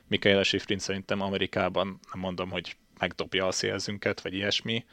Mikaela 0.07 0.43
Schifrin 0.43 0.79
szerintem 0.79 1.21
Amerikában, 1.21 1.87
nem 2.12 2.21
mondom, 2.21 2.51
hogy 2.51 2.77
megdobja 2.99 3.47
a 3.47 3.53
szélzünket, 3.53 4.21
vagy 4.21 4.35
ilyesmi, 4.35 4.85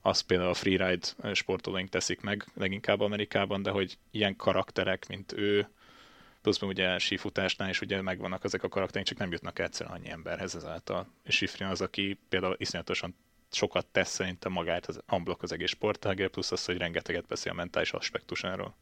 azt 0.00 0.22
például 0.22 0.50
a 0.50 0.54
freeride 0.54 1.06
sportolóink 1.32 1.88
teszik 1.88 2.20
meg 2.20 2.46
leginkább 2.54 3.00
Amerikában, 3.00 3.62
de 3.62 3.70
hogy 3.70 3.98
ilyen 4.10 4.36
karakterek, 4.36 5.08
mint 5.08 5.32
ő, 5.32 5.68
plusz 6.42 6.62
ugye 6.62 6.98
sífutásnál 6.98 7.68
is 7.68 7.80
ugye 7.80 8.02
megvannak 8.02 8.44
ezek 8.44 8.62
a 8.62 8.68
karakterek, 8.68 9.06
csak 9.06 9.18
nem 9.18 9.32
jutnak 9.32 9.58
egyszerűen 9.58 9.96
annyi 9.96 10.10
emberhez 10.10 10.54
ezáltal. 10.54 11.06
És 11.24 11.36
Sifrin 11.36 11.68
az, 11.68 11.80
aki 11.80 12.18
például 12.28 12.56
iszonyatosan 12.58 13.14
sokat 13.52 13.86
tesz 13.86 14.10
szerintem 14.10 14.52
magát 14.52 14.86
az 14.86 15.00
unblock 15.10 15.42
az 15.42 15.52
egész 15.52 15.70
sportágért, 15.70 16.30
plusz 16.30 16.52
az, 16.52 16.64
hogy 16.64 16.76
rengeteget 16.76 17.26
beszél 17.26 17.52
a 17.52 17.54
mentális 17.54 17.92
aspektusáról. 17.92 18.74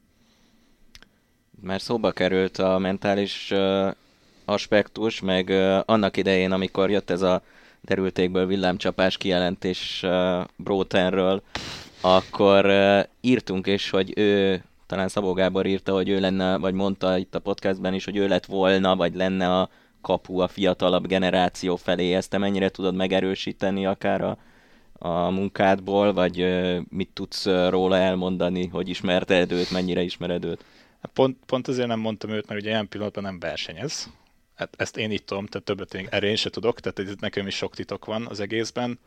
Mert 1.60 1.82
szóba 1.82 2.10
került 2.10 2.58
a 2.58 2.78
mentális 2.78 3.50
uh, 3.50 3.90
aspektus, 4.44 5.20
meg 5.20 5.48
uh, 5.48 5.78
annak 5.84 6.16
idején, 6.16 6.52
amikor 6.52 6.90
jött 6.90 7.10
ez 7.10 7.22
a 7.22 7.42
derültékből 7.80 8.46
villámcsapás 8.46 9.16
kijelentés 9.16 10.02
uh, 10.02 10.44
Brótenről, 10.56 11.42
akkor 12.00 12.66
uh, 12.66 13.00
írtunk 13.20 13.66
is, 13.66 13.90
hogy 13.90 14.12
ő, 14.16 14.62
talán 14.86 15.08
Szabó 15.08 15.32
Gábor 15.32 15.66
írta, 15.66 15.92
hogy 15.92 16.08
ő 16.08 16.20
lenne, 16.20 16.56
vagy 16.56 16.74
mondta 16.74 17.18
itt 17.18 17.34
a 17.34 17.40
podcastben 17.40 17.94
is, 17.94 18.04
hogy 18.04 18.16
ő 18.16 18.28
lett 18.28 18.46
volna, 18.46 18.96
vagy 18.96 19.14
lenne 19.14 19.58
a 19.58 19.68
kapu 20.00 20.38
a 20.38 20.48
fiatalabb 20.48 21.06
generáció 21.06 21.76
felé. 21.76 22.14
Ezt 22.14 22.30
te 22.30 22.38
mennyire 22.38 22.68
tudod 22.68 22.94
megerősíteni 22.94 23.86
akár 23.86 24.20
a, 24.20 24.36
a 24.98 25.30
munkádból, 25.30 26.12
vagy 26.12 26.42
uh, 26.42 26.78
mit 26.88 27.10
tudsz 27.14 27.46
róla 27.68 27.96
elmondani, 27.96 28.66
hogy 28.66 28.88
ismerted 28.88 29.52
őt, 29.52 29.70
mennyire 29.70 30.02
ismered 30.02 30.44
őt? 30.44 30.64
Pont, 31.12 31.36
pont 31.46 31.68
azért 31.68 31.88
nem 31.88 32.00
mondtam 32.00 32.30
őt, 32.30 32.46
mert 32.46 32.60
ugye 32.60 32.70
ilyen 32.70 32.88
pillanatban 32.88 33.22
nem 33.22 33.38
versenyez, 33.38 34.10
hát 34.54 34.74
ezt 34.76 34.96
én 34.96 35.10
itt 35.10 35.26
tudom, 35.26 35.46
tehát 35.46 35.66
többet 35.66 35.94
én, 35.94 36.06
erre 36.10 36.26
én 36.26 36.36
se 36.36 36.50
tudok, 36.50 36.80
tehát 36.80 37.10
itt 37.10 37.20
nekem 37.20 37.46
is 37.46 37.56
sok 37.56 37.74
titok 37.74 38.04
van 38.04 38.26
az 38.26 38.40
egészben, 38.40 38.98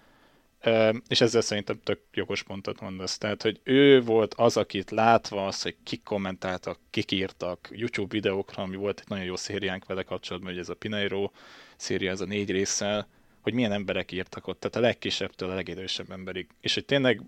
és 1.08 1.22
ezzel 1.22 1.42
szerintem 1.42 1.80
tök 1.84 2.00
jogos 2.14 2.44
pontot 2.44 2.82
mondasz. 2.82 3.18
Tehát, 3.18 3.42
hogy 3.42 3.60
ő 3.64 4.02
volt 4.02 4.34
az, 4.34 4.58
akit 4.58 4.92
látva 4.92 5.48
az, 5.48 5.62
hogy 5.62 5.76
kik 5.84 6.04
kommentáltak, 6.04 6.80
kik 6.89 7.12
írtak 7.12 7.70
YouTube 7.72 8.14
videókra, 8.14 8.64
ami 8.64 8.76
volt 8.76 9.00
egy 9.00 9.10
nagyon 9.10 9.26
jó 9.26 9.36
szériánk 9.36 9.86
vele 9.86 10.04
kapcsolatban, 10.04 10.52
hogy 10.52 10.60
ez 10.60 10.70
a 10.70 10.76
Pineiro 10.76 11.32
széria, 11.76 12.12
ez 12.12 12.22
a 12.22 12.26
négy 12.26 12.52
résszel, 12.52 13.08
hogy 13.42 13.54
milyen 13.54 13.72
emberek 13.72 14.12
írtak 14.12 14.48
ott, 14.48 14.60
tehát 14.60 14.76
a 14.76 14.80
legkisebbtől 14.80 15.50
a 15.50 15.54
legidősebb 15.54 16.12
emberig. 16.12 16.48
És 16.62 16.74
hogy 16.74 16.86
tényleg 16.86 17.22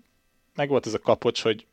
meg 0.54 0.68
volt 0.68 0.86
ez 0.86 0.94
a 0.94 0.98
kapocs, 0.98 1.42
hogy 1.42 1.66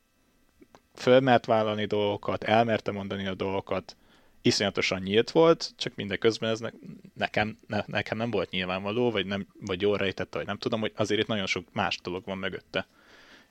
fölmert 0.96 1.46
vállalni 1.46 1.86
dolgokat, 1.86 2.44
elmerte 2.44 2.92
mondani 2.92 3.28
a 3.28 3.34
dolgokat, 3.34 3.96
iszonyatosan 4.42 5.02
nyílt 5.02 5.32
volt, 5.32 5.74
csak 5.78 5.96
mindeközben 5.96 6.50
ez 6.50 6.60
ne, 6.60 6.70
nekem, 7.14 7.58
ne, 7.68 7.84
nekem 7.86 8.18
nem 8.18 8.32
volt 8.32 8.50
nyilvánvaló, 8.50 9.12
vagy, 9.12 9.26
nem, 9.26 9.48
vagy 9.60 9.82
jól 9.82 9.98
rejtette, 9.98 10.38
vagy 10.38 10.48
nem 10.48 10.58
tudom, 10.58 10.80
hogy 10.80 10.92
azért 10.96 11.22
itt 11.22 11.28
nagyon 11.28 11.46
sok 11.46 11.66
más 11.74 12.00
dolog 12.02 12.26
van 12.26 12.38
mögötte. 12.38 12.88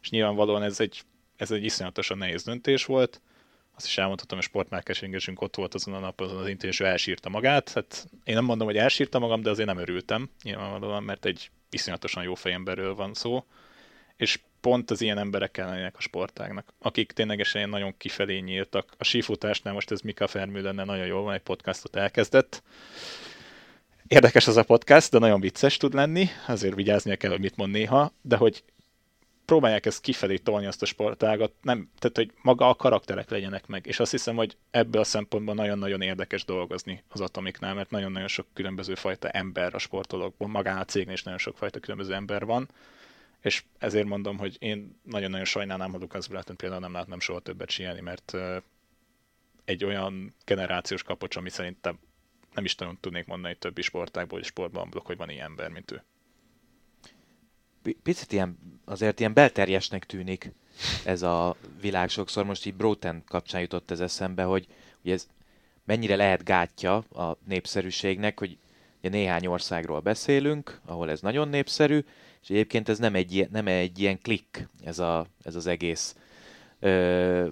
És 0.02 0.10
nyilvánvalóan 0.10 0.62
ez 0.62 0.80
egy, 0.80 1.02
ez 1.36 1.50
egy 1.50 1.64
iszonyatosan 1.64 2.18
nehéz 2.18 2.42
döntés 2.42 2.84
volt. 2.84 3.20
Azt 3.76 3.86
is 3.86 3.98
elmondhatom, 3.98 4.38
a 4.38 4.42
sportmarketingesünk 4.42 5.40
ott 5.40 5.56
volt 5.56 5.74
azon 5.74 5.94
a 5.94 5.98
napon, 5.98 6.26
azon 6.26 6.40
az 6.40 6.48
interjún, 6.48 6.72
és 6.72 6.80
ő 6.80 6.84
elsírta 6.84 7.28
magát. 7.28 7.72
Hát 7.72 8.08
én 8.24 8.34
nem 8.34 8.44
mondom, 8.44 8.66
hogy 8.66 8.76
elsírta 8.76 9.18
magam, 9.18 9.42
de 9.42 9.50
azért 9.50 9.68
nem 9.68 9.78
örültem 9.78 10.30
nyilvánvalóan, 10.42 11.02
mert 11.02 11.24
egy 11.24 11.50
iszonyatosan 11.70 12.22
jó 12.22 12.34
fejemberről 12.34 12.94
van 12.94 13.14
szó. 13.14 13.44
És 14.16 14.40
pont 14.60 14.90
az 14.90 15.00
ilyen 15.00 15.18
emberek 15.18 15.50
kellenek 15.50 15.96
a 15.96 16.00
sportágnak, 16.00 16.74
akik 16.78 17.12
ténylegesen 17.12 17.68
nagyon 17.68 17.96
kifelé 17.96 18.38
nyíltak. 18.38 18.94
A 18.98 19.04
sífutásnál 19.04 19.74
most 19.74 19.90
ez 19.90 20.00
Mika 20.00 20.26
Fermű 20.26 20.60
lenne 20.60 20.84
nagyon 20.84 21.06
jó, 21.06 21.22
van 21.22 21.34
egy 21.34 21.40
podcastot 21.40 21.96
elkezdett. 21.96 22.62
Érdekes 24.06 24.46
az 24.46 24.56
a 24.56 24.62
podcast, 24.62 25.10
de 25.10 25.18
nagyon 25.18 25.40
vicces 25.40 25.76
tud 25.76 25.94
lenni, 25.94 26.28
azért 26.46 26.74
vigyáznia 26.74 27.16
kell, 27.16 27.30
hogy 27.30 27.40
mit 27.40 27.56
mond 27.56 27.72
néha, 27.72 28.12
de 28.22 28.36
hogy 28.36 28.62
próbálják 29.44 29.86
ezt 29.86 30.00
kifelé 30.00 30.36
tolni 30.36 30.66
azt 30.66 30.82
a 30.82 30.86
sportágat, 30.86 31.52
nem, 31.62 31.90
tehát 31.98 32.16
hogy 32.16 32.30
maga 32.42 32.68
a 32.68 32.74
karakterek 32.74 33.30
legyenek 33.30 33.66
meg, 33.66 33.86
és 33.86 34.00
azt 34.00 34.10
hiszem, 34.10 34.36
hogy 34.36 34.56
ebből 34.70 35.00
a 35.00 35.04
szempontból 35.04 35.54
nagyon-nagyon 35.54 36.00
érdekes 36.00 36.44
dolgozni 36.44 37.02
az 37.08 37.20
Atomiknál, 37.20 37.74
mert 37.74 37.90
nagyon-nagyon 37.90 38.28
sok 38.28 38.46
különböző 38.52 38.94
fajta 38.94 39.28
ember 39.28 39.74
a 39.74 39.78
sportolókban, 39.78 40.50
magán 40.50 40.78
a 40.78 40.84
cégnél 40.84 41.14
is 41.14 41.22
nagyon 41.22 41.38
sok 41.38 41.56
fajta 41.56 41.80
különböző 41.80 42.14
ember 42.14 42.44
van, 42.44 42.68
és 43.42 43.64
ezért 43.78 44.06
mondom, 44.06 44.38
hogy 44.38 44.56
én 44.58 45.00
nagyon-nagyon 45.02 45.44
sajnálnám, 45.44 45.92
ha 45.92 45.98
Lukasz 45.98 46.26
Bratton 46.26 46.56
például 46.56 46.80
nem 46.80 46.92
látnám 46.92 47.20
soha 47.20 47.40
többet 47.40 47.70
sielni, 47.70 48.00
mert 48.00 48.36
egy 49.64 49.84
olyan 49.84 50.34
generációs 50.44 51.02
kapocs, 51.02 51.36
ami 51.36 51.50
szerintem 51.50 51.98
nem 52.54 52.64
is 52.64 52.74
nagyon 52.74 52.98
tudnék 53.00 53.26
mondani 53.26 53.56
többi 53.56 53.82
sportágból, 53.82 54.38
hogy 54.38 54.48
sportban 54.48 54.90
blokk, 54.90 55.06
hogy 55.06 55.16
van 55.16 55.30
ilyen 55.30 55.44
ember, 55.44 55.70
mint 55.70 55.90
ő. 55.90 56.02
Picit 58.02 58.32
ilyen, 58.32 58.58
azért 58.84 59.20
ilyen 59.20 59.34
belterjesnek 59.34 60.06
tűnik 60.06 60.52
ez 61.04 61.22
a 61.22 61.56
világ 61.80 62.08
sokszor. 62.08 62.44
Most 62.44 62.66
így 62.66 62.74
Broten 62.74 63.22
kapcsán 63.26 63.60
jutott 63.60 63.90
ez 63.90 64.00
eszembe, 64.00 64.42
hogy 64.42 64.66
hogy 65.02 65.10
ez 65.10 65.28
mennyire 65.84 66.16
lehet 66.16 66.44
gátja 66.44 66.96
a 66.96 67.38
népszerűségnek, 67.46 68.38
hogy 68.38 68.58
ugye 69.00 69.08
néhány 69.08 69.46
országról 69.46 70.00
beszélünk, 70.00 70.80
ahol 70.86 71.10
ez 71.10 71.20
nagyon 71.20 71.48
népszerű, 71.48 72.04
és 72.42 72.50
egyébként 72.50 72.88
ez 72.88 72.98
nem 72.98 73.14
egy, 73.14 73.48
nem 73.50 73.66
egy 73.66 73.98
ilyen 73.98 74.18
klik, 74.22 74.68
ez, 74.84 74.98
a, 74.98 75.26
ez 75.42 75.54
az 75.54 75.66
egész. 75.66 76.16
Ö, 76.80 77.48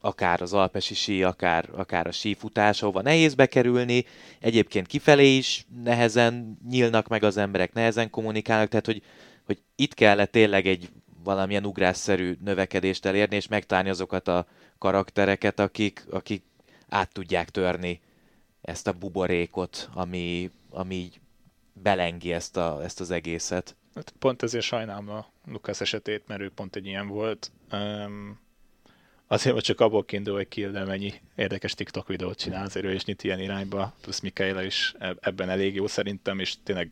akár 0.00 0.42
az 0.42 0.52
alpesi 0.52 0.94
sí, 0.94 1.22
akár, 1.22 1.68
akár 1.72 2.06
a 2.06 2.12
sífutás, 2.12 2.82
ahova 2.82 3.02
nehéz 3.02 3.34
bekerülni, 3.34 4.04
egyébként 4.40 4.86
kifelé 4.86 5.36
is 5.36 5.66
nehezen 5.84 6.58
nyílnak 6.68 7.08
meg 7.08 7.22
az 7.22 7.36
emberek, 7.36 7.72
nehezen 7.72 8.10
kommunikálnak, 8.10 8.68
tehát 8.68 8.86
hogy, 8.86 9.02
hogy 9.44 9.58
itt 9.76 9.94
kellett 9.94 10.30
tényleg 10.30 10.66
egy 10.66 10.88
valamilyen 11.24 11.66
ugrásszerű 11.66 12.36
növekedést 12.44 13.06
elérni, 13.06 13.36
és 13.36 13.48
megtalálni 13.48 13.88
azokat 13.88 14.28
a 14.28 14.46
karaktereket, 14.78 15.60
akik, 15.60 16.04
akik 16.10 16.42
át 16.88 17.12
tudják 17.12 17.50
törni 17.50 18.00
ezt 18.62 18.86
a 18.86 18.92
buborékot, 18.92 19.88
ami, 19.94 20.50
ami 20.70 20.94
így 20.94 21.20
belengi 21.72 22.32
ezt, 22.32 22.56
a, 22.56 22.82
ezt 22.82 23.00
az 23.00 23.10
egészet. 23.10 23.76
Hát 23.94 24.14
pont 24.18 24.42
ezért 24.42 24.64
sajnálom 24.64 25.08
a 25.08 25.26
Lukasz 25.46 25.80
esetét, 25.80 26.26
mert 26.26 26.40
ő 26.40 26.50
pont 26.50 26.76
egy 26.76 26.86
ilyen 26.86 27.08
volt. 27.08 27.50
Um, 27.72 28.40
azért, 29.26 29.54
hogy 29.54 29.64
csak 29.64 29.80
abból 29.80 30.04
kiindul, 30.04 30.34
hogy 30.34 30.70
de 30.70 30.84
mennyi 30.84 31.12
érdekes 31.34 31.74
TikTok 31.74 32.08
videót 32.08 32.38
csinál, 32.38 32.64
azért 32.64 32.84
ő 32.84 32.92
is 32.92 33.04
nyit 33.04 33.24
ilyen 33.24 33.40
irányba, 33.40 33.94
plusz 34.00 34.20
Mikaela 34.20 34.62
is 34.62 34.94
ebben 34.98 35.48
elég 35.48 35.74
jó 35.74 35.86
szerintem, 35.86 36.38
és 36.38 36.54
tényleg 36.62 36.90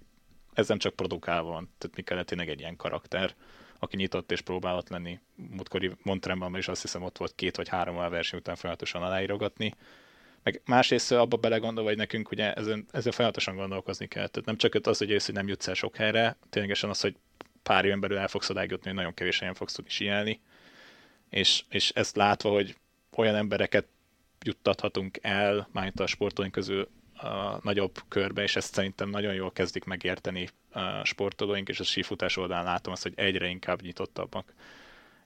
ez 0.53 0.69
nem 0.69 0.79
csak 0.79 0.95
produkálva 0.95 1.51
van, 1.51 1.69
tehát 1.79 1.97
Mikaela 1.97 2.25
tényleg 2.25 2.49
egy 2.49 2.61
ilyen 2.61 2.77
karakter, 2.77 3.35
aki 3.79 3.97
nyitott 3.97 4.33
és 4.33 4.41
próbálott 4.41 4.89
lenni. 4.89 5.19
Múltkori 5.35 5.91
Montremban 6.03 6.57
is 6.57 6.69
azt 6.69 6.83
hiszem 6.83 7.03
ott 7.03 7.19
volt 7.19 7.35
két 7.35 7.57
vagy 7.57 7.69
három 7.69 7.99
a 7.99 8.09
verseny 8.09 8.39
után 8.39 8.57
folyamatosan 8.57 9.03
aláírogatni. 9.03 9.75
Meg 10.43 10.61
másrészt 10.65 11.13
abba 11.13 11.37
belegondolva, 11.37 11.89
hogy 11.89 11.99
nekünk 11.99 12.31
ugye 12.31 12.53
ezen, 12.53 12.87
ezen 12.91 13.13
folyamatosan 13.13 13.57
gondolkozni 13.57 14.07
kell. 14.07 14.27
Tehát 14.27 14.47
nem 14.47 14.57
csak 14.57 14.87
az, 14.87 14.99
hogy 14.99 15.11
ész, 15.11 15.27
hogy 15.27 15.35
nem 15.35 15.49
jutsz 15.49 15.69
el 15.69 15.75
sok 15.75 15.97
helyre, 15.97 16.37
ténylegesen 16.51 16.91
az, 16.91 17.01
hogy 17.01 17.17
pár 17.63 17.85
éven 17.85 18.01
belül 18.01 18.19
el 18.19 18.29
fogsz 18.29 18.51
odáig 18.51 18.71
jutni, 18.71 18.87
hogy 18.87 18.97
nagyon 18.97 19.15
kevés 19.15 19.39
helyen 19.39 19.55
fogsz 19.55 19.73
tudni 19.73 19.91
síelni. 19.91 20.41
És, 21.31 21.63
és 21.69 21.91
ezt 21.91 22.17
látva, 22.17 22.51
hogy 22.51 22.77
olyan 23.17 23.35
embereket 23.35 23.87
juttathatunk 24.45 25.19
el, 25.23 25.69
majd 25.73 26.01
a 26.01 26.07
sportolóink 26.07 26.55
közül 26.55 26.89
a 27.17 27.59
nagyobb 27.63 28.03
körbe, 28.09 28.43
és 28.43 28.57
ezt 28.57 28.75
szerintem 28.75 29.09
nagyon 29.09 29.35
jól 29.35 29.53
kezdik 29.53 29.85
megérteni 29.85 30.49
a 30.71 31.05
sportolóink, 31.05 31.69
és 31.69 31.81
a 31.81 31.85
sífutás 31.85 32.37
oldalán 32.37 32.65
látom 32.65 32.93
azt, 32.93 33.03
hogy 33.03 33.13
egyre 33.17 33.47
inkább 33.47 33.83
nyitottabbak. 33.83 34.55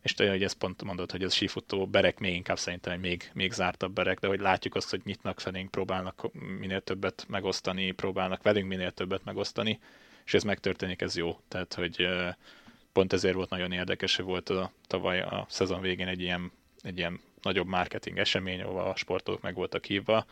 És 0.05 0.15
tényleg, 0.15 0.37
hogy 0.37 0.45
ezt 0.45 0.59
pont 0.59 0.83
mondod, 0.83 1.11
hogy 1.11 1.23
ez 1.23 1.35
sífutó 1.35 1.87
berek 1.87 2.19
még 2.19 2.35
inkább 2.35 2.59
szerintem 2.59 3.01
még, 3.01 3.31
még 3.35 3.53
zártabb 3.53 3.93
berek, 3.93 4.19
de 4.19 4.27
hogy 4.27 4.41
látjuk 4.41 4.75
azt, 4.75 4.91
hogy 4.91 5.01
nyitnak 5.05 5.41
felénk, 5.41 5.71
próbálnak 5.71 6.33
minél 6.59 6.81
többet 6.81 7.25
megosztani, 7.29 7.91
próbálnak 7.91 8.43
velünk 8.43 8.69
minél 8.69 8.91
többet 8.91 9.25
megosztani, 9.25 9.79
és 10.25 10.35
ez 10.35 10.43
megtörténik, 10.43 11.01
ez 11.01 11.17
jó. 11.17 11.39
Tehát, 11.49 11.75
hogy 11.75 12.09
pont 12.93 13.13
ezért 13.13 13.35
volt 13.35 13.51
nagyon 13.51 13.73
érdekes, 13.73 14.17
hogy 14.17 14.25
volt 14.25 14.49
a, 14.49 14.73
tavaly 14.87 15.21
a 15.21 15.47
szezon 15.49 15.81
végén 15.81 16.09
egy 16.09 16.21
ilyen, 16.21 16.53
egy 16.83 16.99
ilyen 16.99 17.21
nagyobb 17.43 17.67
marketing 17.67 18.19
esemény, 18.19 18.63
ahol 18.63 18.81
a 18.81 18.97
sportolók 18.97 19.41
meg 19.41 19.55
voltak 19.55 19.85
hívva, 19.85 20.27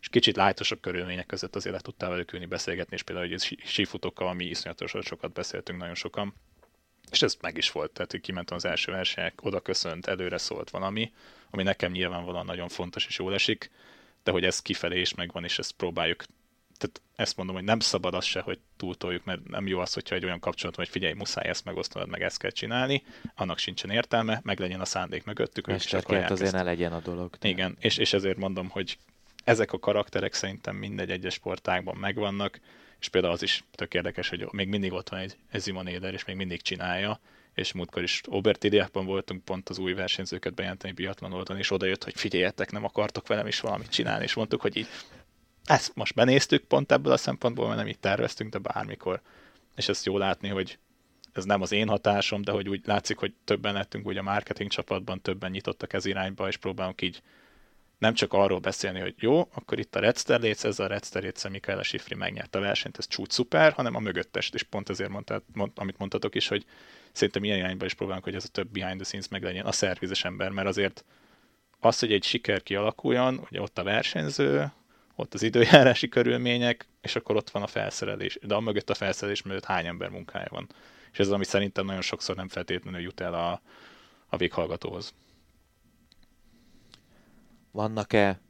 és 0.00 0.08
kicsit 0.08 0.36
lájtosabb 0.36 0.80
körülmények 0.80 1.26
között 1.26 1.56
azért 1.56 1.74
le 1.74 1.80
tudtál 1.80 2.10
velük 2.10 2.32
ülni, 2.32 2.46
beszélgetni, 2.46 2.96
és 2.96 3.02
például 3.02 3.28
hogy 3.28 3.58
sífutókkal, 3.64 4.28
ami 4.28 4.44
iszonyatosan 4.44 5.02
sokat 5.02 5.32
beszéltünk 5.32 5.78
nagyon 5.78 5.94
sokan, 5.94 6.34
és 7.14 7.22
ez 7.22 7.36
meg 7.40 7.56
is 7.56 7.70
volt, 7.70 7.90
tehát 7.90 8.10
hogy 8.10 8.20
kimentem 8.20 8.56
az 8.56 8.64
első 8.64 8.92
versenyek, 8.92 9.44
oda 9.44 9.60
köszönt, 9.60 10.06
előre 10.06 10.38
szólt 10.38 10.70
valami, 10.70 11.12
ami 11.50 11.62
nekem 11.62 11.92
nyilvánvalóan 11.92 12.44
nagyon 12.44 12.68
fontos 12.68 13.06
és 13.06 13.18
jól 13.18 13.34
esik, 13.34 13.70
de 14.22 14.30
hogy 14.30 14.44
ez 14.44 14.62
kifelé 14.62 15.00
is 15.00 15.14
megvan, 15.14 15.44
és 15.44 15.58
ezt 15.58 15.72
próbáljuk 15.72 16.24
tehát 16.78 17.02
ezt 17.16 17.36
mondom, 17.36 17.54
hogy 17.54 17.64
nem 17.64 17.80
szabad 17.80 18.14
az 18.14 18.24
se, 18.24 18.40
hogy 18.40 18.58
túltoljuk, 18.76 19.24
mert 19.24 19.48
nem 19.48 19.66
jó 19.66 19.78
az, 19.78 19.92
hogyha 19.92 20.14
egy 20.14 20.24
olyan 20.24 20.38
kapcsolat, 20.38 20.76
hogy 20.76 20.88
figyelj, 20.88 21.12
muszáj 21.12 21.48
ezt 21.48 21.64
megosztanod, 21.64 22.08
meg 22.08 22.22
ezt 22.22 22.38
kell 22.38 22.50
csinálni, 22.50 23.02
annak 23.34 23.58
sincsen 23.58 23.90
értelme, 23.90 24.40
meg 24.42 24.58
legyen 24.58 24.80
a 24.80 24.84
szándék 24.84 25.24
mögöttük. 25.24 25.66
Mesterként 25.66 26.30
azért 26.30 26.52
ne 26.52 26.62
legyen 26.62 26.92
a 26.92 27.00
dolog. 27.00 27.34
De. 27.40 27.48
Igen, 27.48 27.76
és, 27.80 27.96
és 27.96 28.12
ezért 28.12 28.36
mondom, 28.36 28.68
hogy 28.68 28.98
ezek 29.44 29.72
a 29.72 29.78
karakterek 29.78 30.34
szerintem 30.34 30.76
mindegy 30.76 31.10
egyes 31.10 31.34
sportágban 31.34 31.96
megvannak, 31.96 32.60
és 33.04 33.10
például 33.10 33.32
az 33.32 33.42
is 33.42 33.64
tök 33.74 33.94
érdekes, 33.94 34.28
hogy 34.28 34.46
még 34.50 34.68
mindig 34.68 34.92
ott 34.92 35.08
van 35.08 35.20
egy, 35.20 35.36
egy 35.50 35.62
Simon 35.62 35.86
Éder, 35.86 36.14
és 36.14 36.24
még 36.24 36.36
mindig 36.36 36.62
csinálja, 36.62 37.20
és 37.54 37.72
múltkor 37.72 38.02
is 38.02 38.20
Obertidiában 38.26 39.06
voltunk 39.06 39.44
pont 39.44 39.68
az 39.68 39.78
új 39.78 39.92
versenyzőket 39.92 40.54
bejelenteni 40.54 40.92
biatlan 40.92 41.32
oldalon, 41.32 41.62
és 41.62 41.70
oda 41.70 41.86
jött, 41.86 42.04
hogy 42.04 42.14
figyeljetek, 42.16 42.70
nem 42.70 42.84
akartok 42.84 43.26
velem 43.26 43.46
is 43.46 43.60
valamit 43.60 43.90
csinálni, 43.90 44.24
és 44.24 44.34
mondtuk, 44.34 44.60
hogy 44.60 44.76
így 44.76 44.86
ezt 45.64 45.94
most 45.94 46.14
benéztük 46.14 46.64
pont 46.64 46.92
ebből 46.92 47.12
a 47.12 47.16
szempontból, 47.16 47.66
mert 47.66 47.78
nem 47.78 47.88
így 47.88 47.98
terveztünk, 47.98 48.50
de 48.50 48.58
bármikor. 48.58 49.20
És 49.76 49.88
ezt 49.88 50.06
jó 50.06 50.18
látni, 50.18 50.48
hogy 50.48 50.78
ez 51.32 51.44
nem 51.44 51.62
az 51.62 51.72
én 51.72 51.88
hatásom, 51.88 52.42
de 52.42 52.52
hogy 52.52 52.68
úgy 52.68 52.82
látszik, 52.84 53.16
hogy 53.16 53.32
többen 53.44 53.72
lettünk 53.72 54.06
úgy 54.06 54.16
a 54.16 54.22
marketing 54.22 54.70
csapatban, 54.70 55.20
többen 55.20 55.50
nyitottak 55.50 55.92
ez 55.92 56.04
irányba, 56.04 56.48
és 56.48 56.56
próbálunk 56.56 57.02
így 57.02 57.22
nem 57.98 58.14
csak 58.14 58.32
arról 58.32 58.58
beszélni, 58.58 59.00
hogy 59.00 59.14
jó, 59.18 59.48
akkor 59.54 59.78
itt 59.78 59.96
a 59.96 60.00
Redster 60.00 60.40
létsz, 60.40 60.64
ez 60.64 60.78
a 60.78 60.86
Redster 60.86 61.22
létsz, 61.22 61.48
Mikael 61.48 61.82
Sifri 61.82 62.14
megnyerte 62.14 62.58
a 62.58 62.60
versenyt, 62.60 62.98
ez 62.98 63.06
csúcs 63.06 63.32
szuper, 63.32 63.72
hanem 63.72 63.94
a 63.94 63.98
mögöttest, 63.98 64.54
és 64.54 64.62
pont 64.62 64.88
ezért 64.88 65.10
mondtad, 65.10 65.42
mond, 65.52 65.70
amit 65.74 65.98
mondtatok 65.98 66.34
is, 66.34 66.48
hogy 66.48 66.64
szerintem 67.12 67.44
ilyen 67.44 67.58
irányba 67.58 67.84
is 67.84 67.94
próbálunk, 67.94 68.24
hogy 68.24 68.34
ez 68.34 68.44
a 68.44 68.48
több 68.48 68.68
behind 68.68 68.96
the 68.96 69.04
scenes 69.04 69.28
meg 69.28 69.42
legyen, 69.42 69.66
a 69.66 69.72
szervizes 69.72 70.24
ember, 70.24 70.50
mert 70.50 70.68
azért 70.68 71.04
az, 71.80 71.98
hogy 71.98 72.12
egy 72.12 72.24
siker 72.24 72.62
kialakuljon, 72.62 73.40
ugye 73.50 73.60
ott 73.60 73.78
a 73.78 73.82
versenyző, 73.82 74.72
ott 75.16 75.34
az 75.34 75.42
időjárási 75.42 76.08
körülmények, 76.08 76.88
és 77.00 77.16
akkor 77.16 77.36
ott 77.36 77.50
van 77.50 77.62
a 77.62 77.66
felszerelés, 77.66 78.38
de 78.42 78.54
a 78.54 78.60
mögött 78.60 78.90
a 78.90 78.94
felszerelés 78.94 79.42
mögött 79.42 79.64
hány 79.64 79.86
ember 79.86 80.08
munkája 80.08 80.48
van. 80.50 80.68
És 81.12 81.18
ez 81.18 81.26
az, 81.26 81.32
ami 81.32 81.44
szerintem 81.44 81.84
nagyon 81.86 82.02
sokszor 82.02 82.36
nem 82.36 82.48
feltétlenül 82.48 83.00
jut 83.00 83.20
el 83.20 83.34
a, 83.34 83.60
a 84.26 84.36
véghallgatóhoz. 84.36 85.14
Vannak-e 87.74 88.40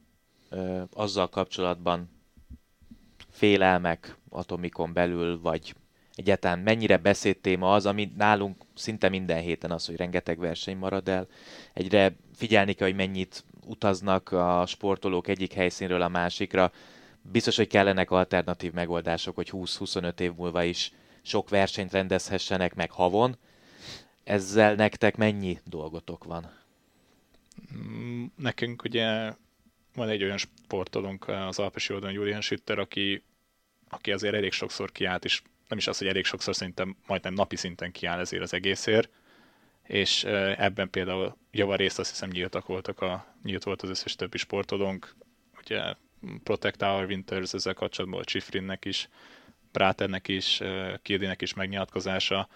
ö, 0.49 0.81
azzal 0.93 1.29
kapcsolatban 1.29 2.09
félelmek 3.29 4.17
atomikon 4.29 4.93
belül, 4.93 5.41
vagy 5.41 5.75
egyáltalán 6.15 6.59
mennyire 6.59 6.97
beszédtéma 6.97 7.73
az, 7.73 7.85
ami 7.85 8.11
nálunk 8.17 8.63
szinte 8.75 9.09
minden 9.09 9.41
héten 9.41 9.71
az, 9.71 9.85
hogy 9.85 9.95
rengeteg 9.95 10.39
verseny 10.39 10.77
marad 10.77 11.07
el. 11.07 11.27
Egyre 11.73 12.15
figyelni 12.35 12.73
kell, 12.73 12.87
hogy 12.87 12.95
mennyit 12.95 13.43
utaznak 13.65 14.31
a 14.31 14.63
sportolók 14.65 15.27
egyik 15.27 15.53
helyszínről 15.53 16.01
a 16.01 16.07
másikra. 16.07 16.71
Biztos, 17.21 17.55
hogy 17.55 17.67
kellenek 17.67 18.11
alternatív 18.11 18.73
megoldások, 18.73 19.35
hogy 19.35 19.49
20-25 19.51 20.19
év 20.19 20.33
múlva 20.35 20.63
is 20.63 20.91
sok 21.21 21.49
versenyt 21.49 21.91
rendezhessenek 21.91 22.75
meg 22.75 22.91
havon. 22.91 23.37
Ezzel 24.23 24.75
nektek 24.75 25.15
mennyi 25.15 25.59
dolgotok 25.63 26.23
van? 26.23 26.64
Mm, 27.77 28.25
nekünk 28.35 28.83
ugye 28.83 29.33
van 29.95 30.09
egy 30.09 30.23
olyan 30.23 30.37
sportolónk 30.37 31.27
az 31.27 31.59
Alpesi 31.59 31.93
oldalon, 31.93 32.15
Julian 32.15 32.41
Schütter, 32.41 32.79
aki, 32.79 33.23
aki 33.89 34.11
azért 34.11 34.33
elég 34.33 34.51
sokszor 34.51 34.91
kiállt, 34.91 35.25
és 35.25 35.41
nem 35.67 35.77
is 35.77 35.87
az, 35.87 35.97
hogy 35.97 36.07
elég 36.07 36.25
sokszor 36.25 36.55
szerintem 36.55 36.97
majdnem 37.07 37.33
napi 37.33 37.55
szinten 37.55 37.91
kiáll 37.91 38.19
ezért 38.19 38.43
az 38.43 38.53
egészért, 38.53 39.09
és 39.83 40.23
ebben 40.57 40.89
például 40.89 41.37
javarészt 41.51 41.99
azt 41.99 42.09
hiszem 42.09 42.29
nyíltak 42.29 42.65
voltak 42.65 43.01
a, 43.01 43.35
nyílt 43.43 43.63
volt 43.63 43.81
az 43.81 43.89
összes 43.89 44.15
többi 44.15 44.37
sportolónk, 44.37 45.15
ugye 45.63 45.93
Protect 46.43 46.81
Our 46.81 47.05
Winters 47.05 47.53
ezzel 47.53 47.73
kapcsolatban 47.73 48.19
volt 48.19 48.29
Chifrinnek 48.29 48.85
is, 48.85 49.09
Bráternek 49.71 50.27
is, 50.27 50.61
Kirdinek 51.01 51.41
is 51.41 51.53
megnyilatkozása, 51.53 52.47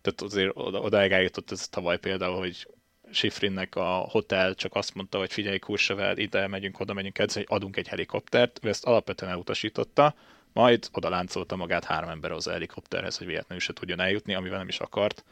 tehát 0.00 0.20
azért 0.20 0.50
oda, 0.54 0.80
odáig 0.80 1.12
ez 1.50 1.68
tavaly 1.68 1.98
például, 1.98 2.38
hogy 2.38 2.66
Sifrinnek 3.10 3.74
a 3.74 4.06
hotel 4.10 4.54
csak 4.54 4.74
azt 4.74 4.94
mondta, 4.94 5.18
hogy 5.18 5.32
figyelj 5.32 5.58
Kursevel, 5.58 6.18
ide 6.18 6.46
megyünk, 6.46 6.80
oda 6.80 6.92
megyünk, 6.92 7.16
hogy 7.16 7.46
adunk 7.48 7.76
egy 7.76 7.88
helikoptert, 7.88 8.60
ő 8.62 8.68
ezt 8.68 8.84
alapvetően 8.84 9.32
elutasította, 9.32 10.14
majd 10.52 10.88
oda 10.92 11.08
láncolta 11.08 11.56
magát 11.56 11.84
három 11.84 12.08
ember 12.08 12.32
az 12.32 12.46
helikopterhez, 12.46 13.18
hogy 13.18 13.26
véletlenül 13.26 13.64
se 13.64 13.72
tudjon 13.72 14.00
eljutni, 14.00 14.34
amivel 14.34 14.58
nem 14.58 14.68
is 14.68 14.78
akart. 14.78 15.24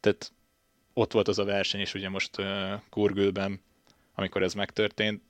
Tehát 0.00 0.32
ott 0.92 1.12
volt 1.12 1.28
az 1.28 1.38
a 1.38 1.44
verseny, 1.44 1.80
és 1.80 1.94
ugye 1.94 2.08
most 2.08 2.38
uh, 2.38 2.72
Kurgülben, 2.90 3.60
amikor 4.14 4.42
ez 4.42 4.54
megtörtént, 4.54 5.22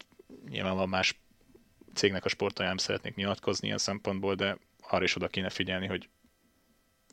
nyilván 0.49 0.76
van 0.76 0.88
más 0.88 1.20
cégnek 1.94 2.24
a 2.24 2.28
sportolja 2.28 2.70
nem 2.70 2.78
szeretnék 2.78 3.14
nyilatkozni 3.14 3.66
ilyen 3.66 3.78
szempontból, 3.78 4.34
de 4.34 4.59
arra 4.80 5.05
is 5.05 5.16
oda 5.16 5.28
kéne 5.28 5.51
figyelni, 5.51 5.86
hogy 5.86 6.09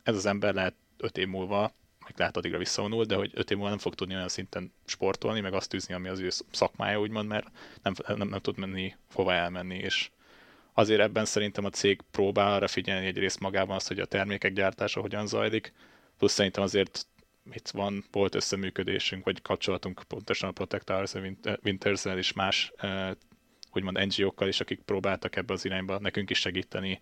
ez 0.02 0.16
az 0.16 0.26
ember 0.26 0.54
lehet 0.54 0.74
öt 0.96 1.18
év 1.18 1.28
múlva, 1.28 1.72
meg 2.04 2.12
lehet 2.16 2.36
addigra 2.36 2.58
visszavonul, 2.58 3.04
de 3.04 3.14
hogy 3.14 3.30
öt 3.34 3.50
év 3.50 3.56
múlva 3.56 3.70
nem 3.70 3.78
fog 3.78 3.94
tudni 3.94 4.14
olyan 4.14 4.28
szinten 4.28 4.72
sportolni, 4.84 5.40
meg 5.40 5.54
azt 5.54 5.68
tűzni, 5.68 5.94
ami 5.94 6.08
az 6.08 6.18
ő 6.18 6.28
szakmája, 6.50 7.00
úgymond, 7.00 7.28
mert 7.28 7.46
nem, 7.82 7.94
nem, 8.16 8.28
nem 8.28 8.40
tud 8.40 8.58
menni, 8.58 8.94
hova 9.12 9.32
elmenni, 9.32 9.76
és 9.76 10.10
azért 10.72 11.00
ebben 11.00 11.24
szerintem 11.24 11.64
a 11.64 11.70
cég 11.70 12.00
próbál 12.10 12.52
arra 12.52 12.68
figyelni 12.68 13.06
egyrészt 13.06 13.40
magában 13.40 13.76
azt, 13.76 13.88
hogy 13.88 13.98
a 13.98 14.06
termékek 14.06 14.52
gyártása 14.52 15.00
hogyan 15.00 15.26
zajlik, 15.26 15.72
plusz 16.18 16.32
szerintem 16.32 16.62
azért 16.62 17.06
itt 17.52 17.68
van, 17.68 18.04
volt 18.10 18.34
összeműködésünk, 18.34 19.24
vagy 19.24 19.42
kapcsolatunk 19.42 20.02
pontosan 20.08 20.48
a 20.48 20.52
Protect 20.52 20.90
Ours, 20.90 21.14
winters 21.62 22.04
és 22.04 22.32
más 22.32 22.72
úgymond 23.72 24.06
NGO-kkal 24.06 24.48
is, 24.48 24.60
akik 24.60 24.80
próbáltak 24.80 25.36
ebbe 25.36 25.52
az 25.52 25.64
irányba 25.64 25.98
nekünk 25.98 26.30
is 26.30 26.38
segíteni, 26.38 27.00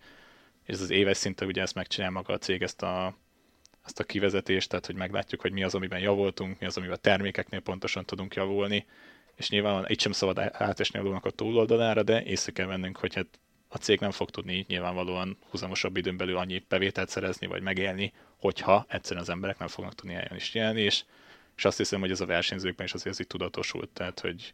és 0.64 0.74
az 0.80 0.90
éves 0.90 1.16
szinten 1.16 1.48
ugye 1.48 1.62
ezt 1.62 1.74
megcsinál 1.74 2.10
maga 2.10 2.32
a 2.32 2.38
cég, 2.38 2.62
ezt 2.62 2.82
a, 2.82 3.16
ezt 3.84 4.00
a 4.00 4.04
kivezetést, 4.04 4.68
tehát 4.68 4.86
hogy 4.86 4.94
meglátjuk, 4.94 5.40
hogy 5.40 5.52
mi 5.52 5.62
az, 5.62 5.74
amiben 5.74 6.00
javultunk, 6.00 6.58
mi 6.58 6.66
az, 6.66 6.76
amivel 6.76 6.94
a 6.94 6.98
termékeknél 6.98 7.60
pontosan 7.60 8.04
tudunk 8.04 8.34
javulni, 8.34 8.86
és 9.36 9.50
nyilván 9.50 9.84
itt 9.88 10.00
sem 10.00 10.12
szabad 10.12 10.38
átesni 10.52 10.98
a 10.98 11.20
a 11.22 11.30
túloldalára, 11.30 12.02
de 12.02 12.24
észre 12.24 12.52
kell 12.52 12.66
vennünk, 12.66 12.96
hogy 12.96 13.14
hát 13.14 13.38
a 13.68 13.76
cég 13.76 14.00
nem 14.00 14.10
fog 14.10 14.30
tudni 14.30 14.64
nyilvánvalóan 14.68 15.36
húzamosabb 15.50 15.96
időn 15.96 16.16
belül 16.16 16.36
annyi 16.36 16.64
bevételt 16.68 17.08
szerezni, 17.08 17.46
vagy 17.46 17.62
megélni, 17.62 18.12
hogyha 18.36 18.86
egyszerűen 18.88 19.22
az 19.22 19.28
emberek 19.28 19.58
nem 19.58 19.68
fognak 19.68 19.94
tudni 19.94 20.14
eljönni 20.14 20.36
is 20.36 20.54
élni, 20.54 20.80
és, 20.80 21.04
és 21.56 21.64
azt 21.64 21.76
hiszem, 21.76 22.00
hogy 22.00 22.10
ez 22.10 22.20
a 22.20 22.26
versenyzőkben 22.26 22.86
is 22.86 22.92
azért 22.94 23.20
így 23.20 23.26
tudatosult, 23.26 23.88
tehát 23.88 24.20
hogy 24.20 24.52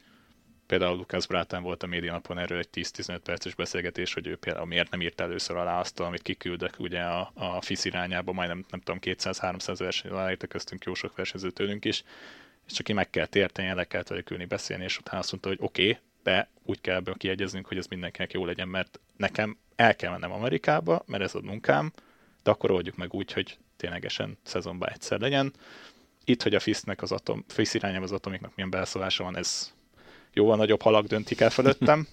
például 0.68 0.96
Lukász 0.96 1.26
Brátán 1.26 1.62
volt 1.62 1.82
a 1.82 1.86
médianapon 1.86 2.38
erről 2.38 2.58
egy 2.58 2.68
10-15 2.74 3.18
perces 3.24 3.54
beszélgetés, 3.54 4.14
hogy 4.14 4.26
ő 4.26 4.36
például 4.36 4.66
miért 4.66 4.90
nem 4.90 5.00
írt 5.00 5.20
először 5.20 5.56
alá 5.56 5.80
azt, 5.80 6.00
amit 6.00 6.22
kiküldök 6.22 6.74
ugye 6.78 7.00
a, 7.00 7.32
a 7.34 7.60
FISZ 7.60 7.84
irányába, 7.84 8.32
majdnem 8.32 8.64
nem 8.70 8.80
tudom 8.80 9.00
200-300 9.02 9.74
verseny 9.78 10.10
aláírta 10.10 10.46
köztünk 10.46 10.84
jó 10.84 10.94
sok 10.94 11.16
versenyző 11.16 11.50
tőlünk 11.50 11.84
is, 11.84 12.04
és 12.66 12.72
csak 12.72 12.86
ki 12.86 12.92
meg 12.92 13.10
kell 13.10 13.26
érteni, 13.32 13.68
el 13.68 13.86
kell 13.86 14.02
velük 14.08 14.30
ülni, 14.30 14.44
beszélni, 14.44 14.84
és 14.84 14.98
utána 14.98 15.18
azt 15.18 15.30
mondta, 15.30 15.48
hogy 15.48 15.58
oké, 15.60 15.88
okay, 15.88 15.98
de 16.22 16.50
úgy 16.62 16.80
kell 16.80 16.96
ebből 16.96 17.14
kiegyeznünk, 17.14 17.66
hogy 17.66 17.76
ez 17.76 17.86
mindenkinek 17.86 18.32
jó 18.32 18.44
legyen, 18.44 18.68
mert 18.68 19.00
nekem 19.16 19.58
el 19.76 19.96
kell 19.96 20.10
mennem 20.10 20.32
Amerikába, 20.32 21.02
mert 21.06 21.22
ez 21.22 21.34
a 21.34 21.40
munkám, 21.40 21.92
de 22.42 22.50
akkor 22.50 22.70
oldjuk 22.70 22.96
meg 22.96 23.14
úgy, 23.14 23.32
hogy 23.32 23.58
ténylegesen 23.76 24.38
szezonban 24.42 24.88
egyszer 24.88 25.20
legyen. 25.20 25.52
Itt, 26.24 26.42
hogy 26.42 26.54
a 26.54 26.60
FISZ-nek 26.60 27.02
az 27.02 27.12
atom, 27.12 27.44
FISZ 27.48 27.74
irányában 27.74 28.02
az 28.02 28.12
atomiknak 28.12 28.54
milyen 28.54 28.70
beleszólása 28.70 29.24
van, 29.24 29.36
ez 29.36 29.76
jóval 30.32 30.56
nagyobb 30.56 30.82
halak 30.82 31.06
döntik 31.06 31.40
el 31.40 31.50
fölöttem, 31.50 32.06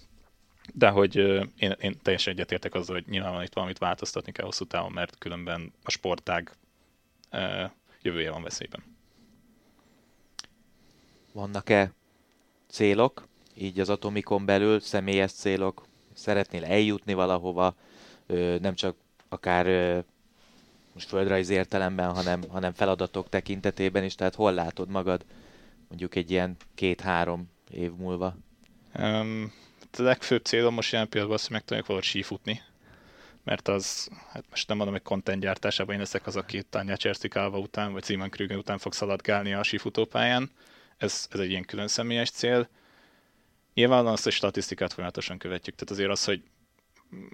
de 0.73 0.89
hogy 0.89 1.15
én, 1.57 1.75
én 1.79 1.99
teljesen 2.01 2.33
egyetértek 2.33 2.73
azzal, 2.73 2.95
hogy 2.95 3.07
nyilván 3.07 3.43
itt 3.43 3.53
valamit 3.53 3.77
változtatni 3.77 4.31
kell 4.31 4.45
hosszú 4.45 4.65
távon, 4.65 4.91
mert 4.91 5.17
különben 5.17 5.73
a 5.83 5.91
sportág 5.91 6.51
jövője 8.01 8.31
van 8.31 8.43
veszélyben. 8.43 8.83
Vannak-e 11.33 11.91
célok, 12.67 13.27
így 13.53 13.79
az 13.79 13.89
Atomikon 13.89 14.45
belül, 14.45 14.79
személyes 14.79 15.31
célok, 15.31 15.85
szeretnél 16.13 16.63
eljutni 16.65 17.13
valahova, 17.13 17.75
nem 18.59 18.75
csak 18.75 18.95
akár 19.29 19.65
most 20.93 21.07
földrajzi 21.07 21.53
értelemben, 21.53 22.13
hanem, 22.13 22.43
hanem 22.49 22.73
feladatok 22.73 23.29
tekintetében 23.29 24.03
is, 24.03 24.15
tehát 24.15 24.35
hol 24.35 24.53
látod 24.53 24.89
magad 24.89 25.25
mondjuk 25.87 26.15
egy 26.15 26.31
ilyen 26.31 26.55
két-három 26.75 27.49
év 27.69 27.91
múlva? 27.91 28.35
Um, 28.99 29.53
a 29.97 30.01
legfőbb 30.01 30.45
célom 30.45 30.73
most 30.73 30.91
ilyen 30.91 31.09
pillanatban 31.09 31.39
az, 31.39 31.47
hogy 31.47 31.55
meg 31.55 31.65
tudjak 31.65 31.85
valahogy 31.85 32.07
sífutni. 32.07 32.61
Mert 33.43 33.67
az, 33.67 34.09
hát 34.31 34.43
most 34.49 34.67
nem 34.67 34.77
mondom, 34.77 34.95
hogy 34.95 35.03
content 35.03 35.41
gyártásában 35.41 35.93
én 35.93 35.99
leszek 35.99 36.27
az, 36.27 36.35
aki 36.35 36.63
Tanya 36.63 36.97
Cserszikálva 36.97 37.57
után, 37.57 37.91
vagy 37.91 38.03
Simon 38.03 38.29
Krüger 38.29 38.57
után 38.57 38.77
fog 38.77 38.93
szaladgálni 38.93 39.53
a 39.53 39.63
sífutópályán. 39.63 40.51
Ez, 40.97 41.27
ez 41.31 41.39
egy 41.39 41.49
ilyen 41.49 41.65
külön 41.65 41.87
személyes 41.87 42.29
cél. 42.29 42.69
Nyilvánvalóan 43.73 44.13
azt, 44.13 44.23
hogy 44.23 44.33
statisztikát 44.33 44.93
folyamatosan 44.93 45.37
követjük. 45.37 45.75
Tehát 45.75 45.91
azért 45.91 46.09
az, 46.09 46.23
hogy 46.23 46.43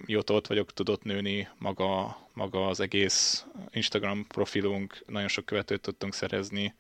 mióta 0.06 0.34
ott 0.34 0.48
vagyok, 0.48 0.74
tudott 0.74 1.04
nőni 1.04 1.48
maga, 1.58 2.18
maga 2.34 2.68
az 2.68 2.80
egész 2.80 3.46
Instagram 3.72 4.28
profilunk, 4.28 5.04
nagyon 5.08 5.28
sok 5.28 5.46
követőt 5.46 5.82
tudtunk 5.82 6.14
szerezni, 6.14 6.74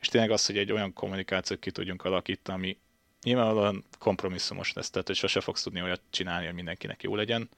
és 0.00 0.08
tényleg 0.08 0.30
az, 0.30 0.46
hogy 0.46 0.58
egy 0.58 0.72
olyan 0.72 0.92
kommunikációt 0.92 1.60
ki 1.60 1.70
tudjunk 1.70 2.04
alakítani, 2.04 2.58
ami 2.58 2.78
nyilvánvalóan 3.22 3.84
kompromisszumos 3.98 4.72
lesz, 4.72 4.90
tehát 4.90 5.06
hogy 5.06 5.16
sose 5.16 5.40
fogsz 5.40 5.62
tudni 5.62 5.82
olyat 5.82 6.00
csinálni, 6.10 6.44
hogy 6.46 6.54
mindenkinek 6.54 7.02
jó 7.02 7.16
legyen, 7.16 7.48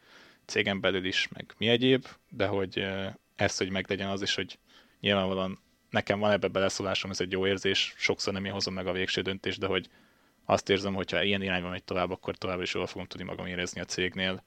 cégen 0.45 0.80
belül 0.80 1.05
is, 1.05 1.28
meg 1.28 1.55
mi 1.59 1.68
egyéb, 1.68 2.07
de 2.28 2.47
hogy 2.47 2.86
ez, 3.36 3.57
hogy 3.57 3.70
meglegyen 3.70 4.09
az 4.09 4.22
is, 4.22 4.34
hogy 4.34 4.59
nyilvánvalóan 5.01 5.59
nekem 5.91 6.18
van 6.18 6.30
ebbe 6.30 6.49
beleszólásom, 6.49 7.11
ez 7.11 7.20
egy 7.20 7.30
jó 7.30 7.47
érzés, 7.47 7.95
sokszor 7.97 8.32
nem 8.32 8.45
én 8.45 8.53
hozom 8.53 8.74
meg 8.74 8.86
a 8.86 8.93
végső 8.93 9.20
döntést, 9.20 9.59
de 9.59 9.66
hogy 9.66 9.88
azt 10.45 10.68
érzem, 10.68 10.95
hogy 10.95 11.11
ha 11.11 11.22
ilyen 11.22 11.43
irányba 11.43 11.68
megy 11.68 11.84
tovább, 11.84 12.11
akkor 12.11 12.36
tovább 12.36 12.61
is 12.61 12.74
jól 12.74 12.86
fogom 12.86 13.07
tudni 13.07 13.26
magam 13.26 13.47
érezni 13.47 13.80
a 13.80 13.84
cégnél. 13.84 14.43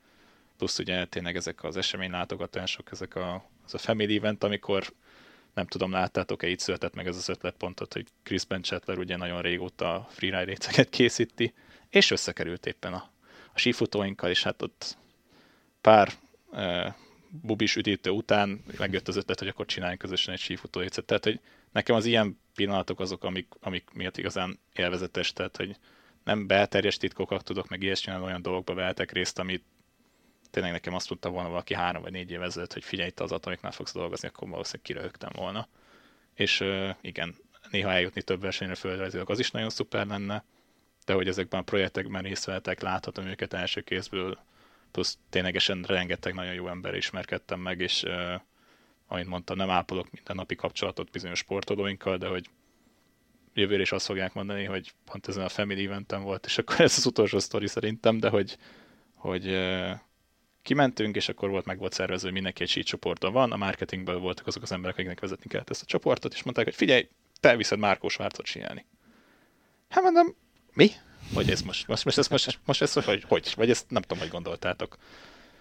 Plusz 0.58 0.80
ugye 0.80 1.06
tényleg 1.06 1.36
ezek 1.36 1.64
az 1.64 1.78
esemény 1.78 2.12
látogatások, 2.12 2.92
ezek 2.92 3.16
a, 3.16 3.50
az 3.66 3.74
a 3.74 3.78
family 3.78 4.16
event, 4.16 4.44
amikor 4.44 4.94
nem 5.54 5.66
tudom, 5.66 5.92
láttátok-e, 5.92 6.48
itt 6.48 6.60
született 6.60 6.94
meg 6.94 7.08
ez 7.08 7.18
az 7.18 7.30
ötletpontot, 7.30 7.94
hogy 7.94 8.08
Chris 8.24 8.46
Benchettler 8.46 8.98
ugye 8.98 9.18
nagyon 9.18 9.42
régóta 9.42 9.94
a 9.94 10.08
freeride 10.10 10.44
réceket 10.44 10.90
készíti, 10.90 11.54
és 11.90 12.12
összekerült 12.12 12.66
éppen 12.66 12.94
a, 12.94 13.12
a 13.54 13.60
sífutóinkkal, 13.60 14.30
és 14.30 14.44
hát 14.44 14.62
ott 14.62 14.98
pár 15.82 16.14
e, 16.52 16.96
bubis 17.42 17.76
üdítő 17.76 18.10
után 18.10 18.64
megjött 18.78 19.08
az 19.08 19.16
ötlet, 19.16 19.40
hogy 19.40 19.48
akkor 19.48 19.66
csináljunk 19.66 20.02
közösen 20.02 20.34
egy 20.34 20.40
sífutó 20.40 20.80
récet. 20.80 21.06
Tehát, 21.06 21.24
hogy 21.24 21.40
nekem 21.72 21.96
az 21.96 22.06
ilyen 22.06 22.40
pillanatok 22.56 23.00
azok, 23.00 23.24
amik, 23.24 23.48
amik 23.60 23.90
miatt 23.94 24.18
igazán 24.18 24.60
élvezetes, 24.74 25.34
tehát, 25.34 25.58
hogy 25.58 25.76
nem 26.24 26.48
belterjes 26.48 26.98
titkokat 26.98 27.44
tudok, 27.44 27.68
meg 27.68 27.84
ilyesmi 27.84 28.14
olyan 28.14 28.42
dolgokba 28.42 28.74
vehetek 28.74 29.12
részt, 29.12 29.40
amit 29.40 29.64
tényleg 30.54 30.72
nekem 30.72 30.94
azt 30.94 31.10
mondta 31.10 31.30
volna 31.30 31.50
valaki 31.50 31.74
három 31.74 32.02
vagy 32.02 32.12
négy 32.12 32.32
év 32.32 32.42
ezelőtt, 32.42 32.74
hogy 32.74 32.84
figyelj, 32.84 33.10
te 33.10 33.24
az 33.24 33.32
atomiknál 33.32 33.72
fogsz 33.72 33.94
dolgozni, 33.94 34.28
akkor 34.28 34.50
valószínűleg 34.50 34.86
kiröhögtem 34.86 35.32
volna. 35.36 35.68
És 36.34 36.64
igen, 37.02 37.36
néha 37.72 37.92
eljutni 37.92 38.22
több 38.22 38.42
versenyre 38.42 38.76
földrajzilag 38.76 39.30
az 39.30 39.40
is 39.40 39.52
nagyon 39.52 39.70
szuper 39.70 40.08
lenne, 40.08 40.44
de 41.06 41.14
hogy 41.14 41.28
ezekben 41.28 41.60
a 41.60 41.64
projektekben 41.64 42.22
részt 42.22 42.46
vettek, 42.46 42.82
láthatom 42.82 43.26
őket 43.26 43.54
első 43.54 43.82
kézből, 43.82 44.40
plusz 44.92 45.18
ténylegesen 45.30 45.84
rengeteg 45.88 46.34
nagyon 46.34 46.54
jó 46.54 46.68
ember 46.68 46.96
ismerkedtem 46.96 47.60
meg, 47.60 47.80
és 47.80 48.04
uh, 48.04 48.34
ahogy 49.08 49.26
mondtam, 49.26 49.58
nem 49.58 49.70
ápolok 49.70 50.12
minden 50.12 50.36
napi 50.36 50.56
kapcsolatot 50.56 51.12
bizonyos 51.12 51.40
sportolóinkkal, 51.40 52.18
de 52.18 52.28
hogy 52.28 52.50
jövőre 53.54 53.82
is 53.82 53.92
azt 53.92 54.06
fogják 54.06 54.34
mondani, 54.34 54.64
hogy 54.64 54.94
pont 55.06 55.28
ezen 55.28 55.44
a 55.44 55.50
family 55.50 55.86
eventen 55.86 56.24
volt, 56.24 56.46
és 56.46 56.58
akkor 56.58 56.80
ez 56.82 56.98
az 56.98 57.06
utolsó 57.06 57.40
sztori 57.40 57.68
szerintem, 57.68 58.20
de 58.20 58.30
hogy, 58.30 58.58
hogy 59.14 59.48
kimentünk, 60.64 61.16
és 61.16 61.30
akkor 61.30 61.50
volt 61.50 61.66
meg 61.66 61.78
volt 61.78 61.94
szervezve, 61.94 62.24
hogy 62.24 62.34
mindenki 62.34 62.64
egy 62.64 62.86
csoporton 62.86 63.34
van, 63.34 63.52
a 63.52 63.58
marketingből 63.58 64.20
voltak 64.20 64.48
azok 64.48 64.64
az 64.64 64.72
emberek, 64.72 64.96
akiknek 64.96 65.20
vezetni 65.20 65.50
kellett 65.50 65.70
ezt 65.70 65.82
a 65.82 65.86
csoportot, 65.86 66.34
és 66.34 66.44
mondták, 66.44 66.66
hogy 66.66 66.76
figyelj, 66.76 67.08
te 67.40 67.56
viszed 67.56 67.80
Márkó 67.80 68.10
Svárcot 68.10 68.46
csinálni. 68.46 68.86
Hát 69.90 70.04
mondom, 70.04 70.36
mi? 70.74 70.92
Vagy 71.34 71.50
ez 71.50 71.62
most, 71.62 71.88
most, 71.88 72.06
most, 72.06 72.18
ez, 72.18 72.28
most, 72.28 72.60
most 72.66 72.82
ez, 72.82 72.94
hogy, 72.94 73.24
hogy, 73.28 73.54
vagy 73.56 73.70
ezt 73.70 73.90
nem 73.90 74.02
tudom, 74.02 74.18
hogy 74.18 74.30
gondoltátok. 74.30 74.98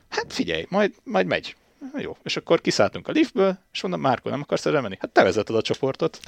Hát 0.08 0.32
figyelj, 0.32 0.66
majd, 0.68 0.94
majd 1.04 1.26
megy. 1.26 1.56
Jó, 1.98 2.16
és 2.22 2.36
akkor 2.36 2.60
kiszálltunk 2.60 3.08
a 3.08 3.12
liftből, 3.12 3.58
és 3.72 3.82
mondom, 3.82 4.00
Márko, 4.00 4.28
nem 4.28 4.40
akarsz 4.40 4.66
erre 4.66 4.80
menni? 4.80 4.96
Hát 5.00 5.10
te 5.10 5.22
vezeted 5.22 5.56
a 5.56 5.62
csoportot. 5.62 6.20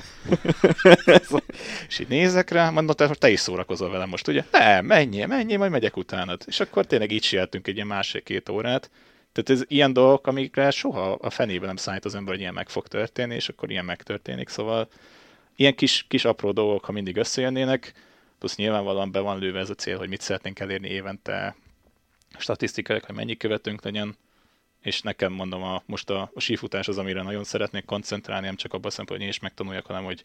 és 1.88 1.98
így 1.98 2.08
nézek 2.08 2.50
rá, 2.50 2.70
mondom, 2.70 2.96
te, 2.96 3.08
te 3.08 3.30
is 3.30 3.40
szórakozol 3.40 3.90
velem 3.90 4.08
most, 4.08 4.28
ugye? 4.28 4.44
Nem, 4.50 4.84
menjél, 4.84 5.26
menjél, 5.26 5.58
majd 5.58 5.70
megyek 5.70 5.96
utánad. 5.96 6.42
És 6.46 6.60
akkor 6.60 6.86
tényleg 6.86 7.10
így 7.10 7.22
sieltünk 7.22 7.66
egy 7.66 7.74
ilyen 7.74 7.86
másik-két 7.86 8.48
órát. 8.48 8.90
Tehát 9.32 9.60
ez 9.60 9.66
ilyen 9.68 9.92
dolgok, 9.92 10.26
amikre 10.26 10.70
soha 10.70 11.12
a 11.12 11.30
fenében 11.30 11.66
nem 11.66 11.76
számít 11.76 12.04
az 12.04 12.14
ember, 12.14 12.32
hogy 12.32 12.40
ilyen 12.40 12.54
meg 12.54 12.68
fog 12.68 12.88
történni, 12.88 13.34
és 13.34 13.48
akkor 13.48 13.70
ilyen 13.70 13.84
megtörténik. 13.84 14.48
Szóval 14.48 14.88
ilyen 15.56 15.74
kis, 15.74 16.04
kis 16.08 16.24
apró 16.24 16.52
dolgok, 16.52 16.84
ha 16.84 16.92
mindig 16.92 17.16
összejönnének, 17.16 17.92
plusz 18.38 18.56
nyilvánvalóan 18.56 19.10
be 19.10 19.20
van 19.20 19.38
lőve 19.38 19.58
ez 19.58 19.70
a 19.70 19.74
cél, 19.74 19.98
hogy 19.98 20.08
mit 20.08 20.20
szeretnénk 20.20 20.60
elérni 20.60 20.88
évente, 20.88 21.56
statisztikák, 22.38 23.04
hogy 23.04 23.14
mennyi 23.14 23.36
követünk 23.36 23.84
legyen, 23.84 24.16
és 24.84 25.02
nekem 25.02 25.32
mondom, 25.32 25.62
a, 25.62 25.82
most 25.86 26.10
a, 26.10 26.30
a 26.34 26.40
sífutás 26.40 26.88
az, 26.88 26.98
amire 26.98 27.22
nagyon 27.22 27.44
szeretnék 27.44 27.84
koncentrálni, 27.84 28.46
nem 28.46 28.56
csak 28.56 28.72
abban 28.72 28.86
a 28.86 28.90
szempontból, 28.90 29.16
hogy 29.16 29.26
én 29.26 29.32
is 29.32 29.40
megtanuljak, 29.40 29.86
hanem 29.86 30.04
hogy 30.04 30.24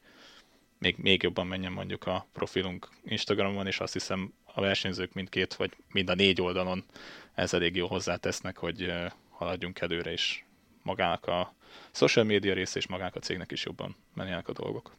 még, 0.78 0.96
még 0.98 1.24
jobban 1.24 1.48
menjen 1.48 1.72
mondjuk 1.72 2.08
a 2.08 2.28
profilunk 2.34 2.90
Instagramon, 3.04 3.68
és 3.68 3.80
azt 3.80 3.94
hiszem 3.94 4.34
a 4.54 4.62
versenyzők 4.62 5.14
mindkét, 5.14 5.54
vagy 5.54 5.72
mind 5.92 6.10
a 6.10 6.14
négy 6.14 6.42
oldalon 6.42 6.84
ez 7.34 7.54
elég 7.54 7.76
jó 7.76 7.88
hozzátesznek, 7.88 8.58
hogy 8.58 8.94
haladjunk 9.30 9.80
előre, 9.80 10.12
és 10.12 10.44
magának 10.84 11.26
a 11.26 11.54
social 11.92 12.26
media 12.26 12.54
része 12.54 12.80
és 12.80 12.88
magának 12.88 13.16
a 13.16 13.20
cégnek 13.20 13.52
is 13.52 13.66
jobban 13.66 13.96
menjenek 14.14 14.48
a 14.48 14.54
dolgok. 14.54 14.96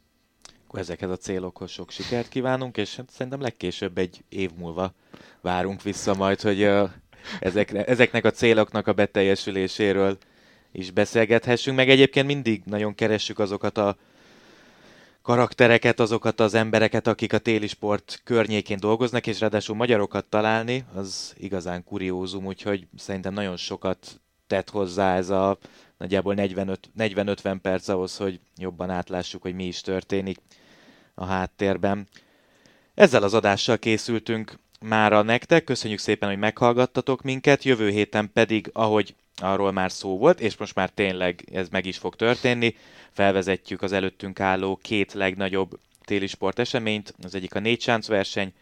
Akkor 0.67 0.79
ezekhez 0.81 1.11
a 1.11 1.17
célokhoz 1.17 1.71
sok 1.71 1.91
sikert 1.91 2.29
kívánunk, 2.29 2.77
és 2.77 2.97
hát 2.97 3.11
szerintem 3.11 3.41
legkésőbb 3.41 3.99
egy 3.99 4.25
év 4.29 4.51
múlva 4.57 4.95
várunk 5.41 5.83
vissza 5.83 6.15
majd, 6.15 6.41
hogy 6.41 6.69
ezekre, 7.41 7.85
ezeknek 7.85 8.25
a 8.25 8.31
céloknak 8.31 8.87
a 8.87 8.93
beteljesüléséről 8.93 10.19
is 10.73 10.91
beszélgethessünk, 10.91 11.77
meg 11.77 11.91
egyébként 11.91 12.27
mindig 12.27 12.63
nagyon 12.65 12.95
keressük 12.95 13.39
azokat 13.39 13.79
a 13.79 13.97
karaktereket, 15.23 16.01
azokat 16.01 16.41
az 16.41 16.55
embereket, 16.55 17.07
akik 17.07 17.33
a 17.33 17.39
téli 17.39 17.67
sport 17.67 18.21
környékén 18.25 18.79
dolgoznak, 18.81 19.27
és 19.27 19.41
ráadásul 19.41 19.77
magyarokat 19.77 20.25
találni, 20.25 20.85
az 20.95 21.35
igazán 21.39 21.85
kuriózum, 21.85 22.47
úgyhogy 22.47 22.87
szerintem 22.97 23.33
nagyon 23.33 23.57
sokat 23.57 24.21
tett 24.47 24.71
hozzá 24.71 25.17
ez 25.17 25.31
a 25.31 25.59
nagyjából 25.99 26.35
40-50 26.39 27.59
perc 27.63 27.89
ahhoz, 27.89 28.17
hogy 28.17 28.41
jobban 28.57 28.91
átlássuk, 28.91 29.43
hogy 29.43 29.55
mi 29.55 29.67
is 29.67 29.81
történik 29.81 30.39
a 31.15 31.25
háttérben. 31.25 32.09
Ezzel 32.95 33.23
az 33.23 33.35
adással 33.35 33.79
készültünk 33.79 34.59
mára 34.87 35.23
nektek. 35.23 35.65
Köszönjük 35.65 35.99
szépen, 35.99 36.29
hogy 36.29 36.39
meghallgattatok 36.39 37.23
minket. 37.23 37.65
Jövő 37.65 37.91
héten 37.91 38.31
pedig, 38.33 38.71
ahogy 38.73 39.15
arról 39.37 39.73
már 39.73 39.93
szó 39.93 40.19
volt, 40.19 40.41
és 40.41 40.57
most 40.57 40.75
már 40.75 40.91
tényleg 40.91 41.45
ez 41.53 41.69
meg 41.69 41.87
is 41.87 41.99
fog 41.99 42.17
történni, 42.17 42.75
felvezetjük 43.11 43.83
az 43.83 43.93
előttünk 43.93 44.41
álló 44.41 44.79
két 44.83 45.13
legnagyobb 45.13 45.79
téli 46.05 46.27
sport 46.27 46.59
eseményt. 46.59 47.15
Az 47.23 47.35
egyik 47.35 47.55
a 47.55 47.59
négy 47.61 47.91
verseny, 48.07 48.53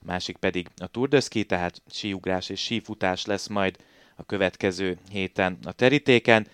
a 0.00 0.04
másik 0.04 0.36
pedig 0.36 0.68
a 0.76 0.86
Tour 0.86 1.08
de 1.08 1.20
Ski, 1.20 1.44
tehát 1.44 1.82
síugrás 1.90 2.48
és 2.48 2.60
sífutás 2.60 3.24
lesz 3.26 3.46
majd 3.46 3.76
a 4.16 4.24
következő 4.24 4.98
héten 5.10 5.58
a 5.64 5.72
terítéken, 5.72 6.46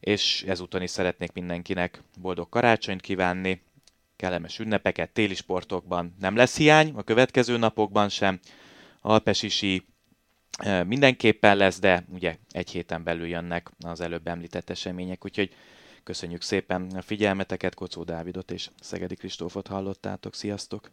és 0.00 0.44
ezúton 0.46 0.82
is 0.82 0.90
szeretnék 0.90 1.32
mindenkinek 1.32 2.02
boldog 2.20 2.48
karácsonyt 2.48 3.00
kívánni, 3.00 3.60
kellemes 4.16 4.58
ünnepeket 4.58 5.10
téli 5.10 5.34
sportokban 5.34 6.14
nem 6.20 6.36
lesz 6.36 6.56
hiány, 6.56 6.92
a 6.94 7.02
következő 7.02 7.56
napokban 7.56 8.08
sem. 8.08 8.40
Alpesisi 9.00 9.86
mindenképpen 10.86 11.56
lesz, 11.56 11.78
de 11.78 12.04
ugye 12.08 12.36
egy 12.50 12.70
héten 12.70 13.02
belül 13.02 13.26
jönnek 13.26 13.70
az 13.80 14.00
előbb 14.00 14.26
említett 14.26 14.70
események, 14.70 15.24
úgyhogy 15.24 15.54
köszönjük 16.02 16.42
szépen 16.42 16.90
a 16.96 17.02
figyelmeteket, 17.02 17.74
Kocó 17.74 18.02
Dávidot 18.02 18.50
és 18.50 18.70
Szegedi 18.80 19.14
Kristófot 19.14 19.66
hallottátok, 19.66 20.34
sziasztok! 20.34 20.90